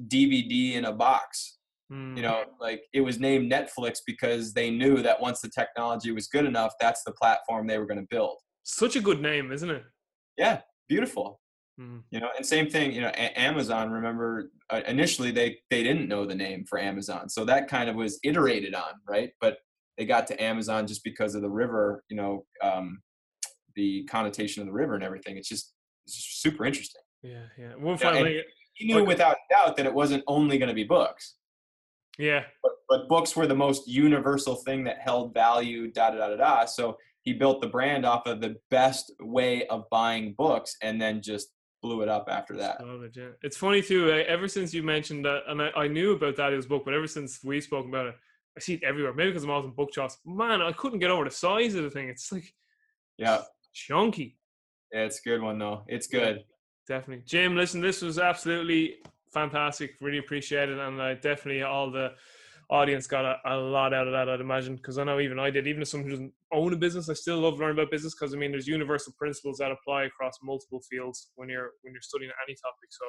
DVD 0.07 0.73
in 0.73 0.85
a 0.85 0.91
box? 0.91 1.57
Mm. 1.91 2.17
You 2.17 2.23
know, 2.23 2.43
like 2.59 2.83
it 2.93 3.01
was 3.01 3.19
named 3.19 3.51
Netflix 3.51 3.99
because 4.05 4.53
they 4.53 4.71
knew 4.71 5.01
that 5.03 5.21
once 5.21 5.41
the 5.41 5.49
technology 5.49 6.11
was 6.11 6.27
good 6.27 6.45
enough, 6.45 6.73
that's 6.79 7.03
the 7.03 7.11
platform 7.13 7.67
they 7.67 7.77
were 7.77 7.85
going 7.85 7.99
to 7.99 8.07
build. 8.09 8.37
such 8.63 8.95
a 8.95 9.01
good 9.01 9.21
name, 9.21 9.51
isn't 9.51 9.69
it? 9.69 9.83
Yeah, 10.37 10.61
beautiful. 10.89 11.39
Mm. 11.79 12.03
you 12.09 12.21
know 12.21 12.29
and 12.37 12.45
same 12.45 12.69
thing 12.69 12.93
you 12.93 13.01
know 13.01 13.09
a- 13.09 13.37
amazon 13.37 13.91
remember 13.91 14.49
uh, 14.69 14.79
initially 14.87 15.29
they 15.29 15.57
they 15.69 15.83
didn't 15.83 16.07
know 16.07 16.25
the 16.25 16.33
name 16.33 16.63
for 16.69 16.79
amazon 16.79 17.27
so 17.27 17.43
that 17.43 17.67
kind 17.67 17.89
of 17.89 17.97
was 17.97 18.17
iterated 18.23 18.73
on 18.73 18.93
right 19.05 19.31
but 19.41 19.57
they 19.97 20.05
got 20.05 20.25
to 20.27 20.41
amazon 20.41 20.87
just 20.87 21.03
because 21.03 21.35
of 21.35 21.41
the 21.41 21.49
river 21.49 22.01
you 22.07 22.15
know 22.15 22.45
um, 22.63 23.01
the 23.75 24.05
connotation 24.05 24.61
of 24.61 24.67
the 24.67 24.71
river 24.71 24.95
and 24.95 25.03
everything 25.03 25.35
it's 25.35 25.49
just 25.49 25.73
it's 26.05 26.15
just 26.15 26.41
super 26.41 26.65
interesting 26.65 27.01
Yeah, 27.25 27.43
yeah. 27.57 27.75
One 27.75 27.97
Yeah, 28.01 28.41
he 28.75 28.87
knew 28.87 29.03
without 29.03 29.37
doubt 29.49 29.75
that 29.77 29.85
it 29.85 29.93
wasn't 29.93 30.23
only 30.27 30.57
going 30.57 30.69
to 30.69 30.75
be 30.75 30.83
books 30.83 31.35
Yeah, 32.19 32.43
but, 32.61 32.73
but 32.87 33.09
books 33.09 33.35
were 33.35 33.47
the 33.47 33.55
most 33.55 33.87
universal 33.87 34.55
thing 34.55 34.83
that 34.83 34.99
held 34.99 35.33
value 35.33 35.91
da 35.91 36.11
da 36.11 36.17
da 36.17 36.27
da 36.29 36.35
da 36.35 36.65
so 36.65 36.97
he 37.21 37.33
built 37.33 37.61
the 37.61 37.67
brand 37.67 38.05
off 38.05 38.27
of 38.27 38.39
the 38.41 38.55
best 38.69 39.11
way 39.19 39.65
of 39.67 39.89
buying 39.89 40.33
books 40.33 40.77
and 40.81 41.01
then 41.01 41.21
just 41.21 41.49
blew 41.81 42.01
it 42.01 42.09
up 42.09 42.27
after 42.29 42.55
that 42.55 42.77
it, 42.81 43.15
yeah. 43.15 43.29
It's 43.41 43.57
funny 43.57 43.81
too. 43.81 44.11
uh, 44.11 44.23
Ever 44.27 44.47
since 44.47 44.73
you 44.73 44.83
mentioned 44.83 45.25
that, 45.25 45.43
and 45.47 45.61
I, 45.61 45.69
I 45.75 45.87
knew 45.87 46.13
about 46.13 46.35
that 46.35 46.49
Dalio's 46.49 46.65
book, 46.65 46.83
but 46.83 46.93
ever 46.93 47.07
since 47.07 47.43
we've 47.43 47.63
spoken 47.63 47.89
about 47.89 48.07
it, 48.07 48.15
I 48.57 48.59
see 48.59 48.73
it 48.75 48.83
everywhere. 48.83 49.13
Maybe 49.13 49.29
because 49.29 49.43
I'm 49.43 49.51
always 49.51 49.65
in 49.65 49.71
book 49.71 49.93
shops. 49.93 50.17
Man, 50.25 50.61
I 50.61 50.71
couldn't 50.71 50.99
get 50.99 51.11
over 51.11 51.25
the 51.25 51.31
size 51.31 51.75
of 51.75 51.83
the 51.83 51.89
thing. 51.89 52.09
It's 52.09 52.31
like 52.31 52.53
yeah 53.17 53.41
chunky. 53.73 54.37
Yeah, 54.91 55.01
it's 55.01 55.19
a 55.19 55.29
good 55.29 55.41
one 55.41 55.59
though. 55.59 55.83
It's 55.87 56.07
good. 56.07 56.43
Definitely. 56.87 57.23
Jim, 57.25 57.55
listen, 57.55 57.81
this 57.81 58.01
was 58.01 58.19
absolutely 58.19 58.97
fantastic. 59.33 59.95
Really 60.01 60.19
appreciate 60.19 60.69
it, 60.69 60.77
and 60.77 61.01
uh, 61.01 61.15
definitely 61.15 61.63
all 61.63 61.91
the 61.91 62.11
audience 62.69 63.05
got 63.05 63.25
a, 63.25 63.37
a 63.45 63.55
lot 63.55 63.93
out 63.93 64.07
of 64.07 64.13
that. 64.13 64.29
I'd 64.29 64.41
imagine 64.41 64.75
because 64.75 64.97
I 64.97 65.03
know 65.03 65.19
even 65.19 65.39
I 65.39 65.49
did. 65.49 65.67
Even 65.67 65.81
if 65.81 65.87
someone 65.87 66.09
who 66.09 66.15
doesn't 66.15 66.33
own 66.53 66.73
a 66.73 66.77
business, 66.77 67.09
I 67.09 67.13
still 67.13 67.39
love 67.39 67.59
learning 67.59 67.77
about 67.77 67.91
business 67.91 68.15
because 68.15 68.33
I 68.33 68.37
mean, 68.37 68.51
there's 68.51 68.67
universal 68.67 69.13
principles 69.17 69.57
that 69.57 69.71
apply 69.71 70.03
across 70.03 70.33
multiple 70.43 70.81
fields 70.89 71.29
when 71.35 71.49
you're 71.49 71.71
when 71.81 71.93
you're 71.93 72.01
studying 72.01 72.31
any 72.47 72.55
topic. 72.55 72.89
So 72.91 73.05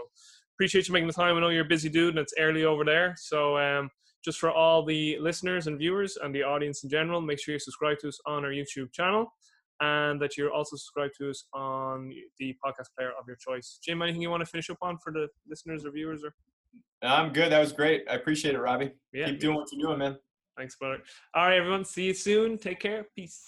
appreciate 0.56 0.88
you 0.88 0.92
making 0.94 1.08
the 1.08 1.14
time. 1.14 1.36
I 1.36 1.40
know 1.40 1.48
you're 1.48 1.64
a 1.64 1.68
busy 1.68 1.88
dude 1.88 2.10
and 2.10 2.18
it's 2.18 2.34
early 2.38 2.64
over 2.64 2.84
there. 2.84 3.14
So 3.18 3.58
um, 3.58 3.90
just 4.24 4.38
for 4.38 4.50
all 4.50 4.84
the 4.84 5.18
listeners 5.20 5.66
and 5.66 5.78
viewers 5.78 6.16
and 6.22 6.34
the 6.34 6.42
audience 6.42 6.82
in 6.82 6.90
general, 6.90 7.20
make 7.20 7.38
sure 7.38 7.54
you 7.54 7.58
subscribe 7.58 7.98
to 8.00 8.08
us 8.08 8.18
on 8.26 8.44
our 8.44 8.50
YouTube 8.50 8.92
channel 8.92 9.32
and 9.80 10.20
that 10.20 10.36
you're 10.36 10.52
also 10.52 10.76
subscribed 10.76 11.14
to 11.18 11.30
us 11.30 11.44
on 11.52 12.10
the 12.38 12.54
podcast 12.64 12.86
player 12.96 13.10
of 13.18 13.26
your 13.26 13.36
choice. 13.36 13.78
Jim, 13.84 14.02
anything 14.02 14.22
you 14.22 14.30
want 14.30 14.40
to 14.40 14.46
finish 14.46 14.70
up 14.70 14.78
on 14.82 14.98
for 14.98 15.12
the 15.12 15.28
listeners 15.48 15.84
or 15.84 15.90
viewers? 15.90 16.24
Or 16.24 16.34
I'm 17.02 17.32
good. 17.32 17.52
That 17.52 17.60
was 17.60 17.72
great. 17.72 18.04
I 18.10 18.14
appreciate 18.14 18.54
it, 18.54 18.58
Robbie. 18.58 18.92
Yeah, 19.12 19.26
Keep 19.26 19.40
doing 19.40 19.56
what 19.56 19.68
you're 19.72 19.86
doing, 19.86 19.98
man. 19.98 20.16
Thanks, 20.56 20.76
brother. 20.76 21.02
All 21.34 21.46
right, 21.46 21.58
everyone. 21.58 21.84
See 21.84 22.04
you 22.04 22.14
soon. 22.14 22.56
Take 22.56 22.80
care. 22.80 23.06
Peace. 23.14 23.46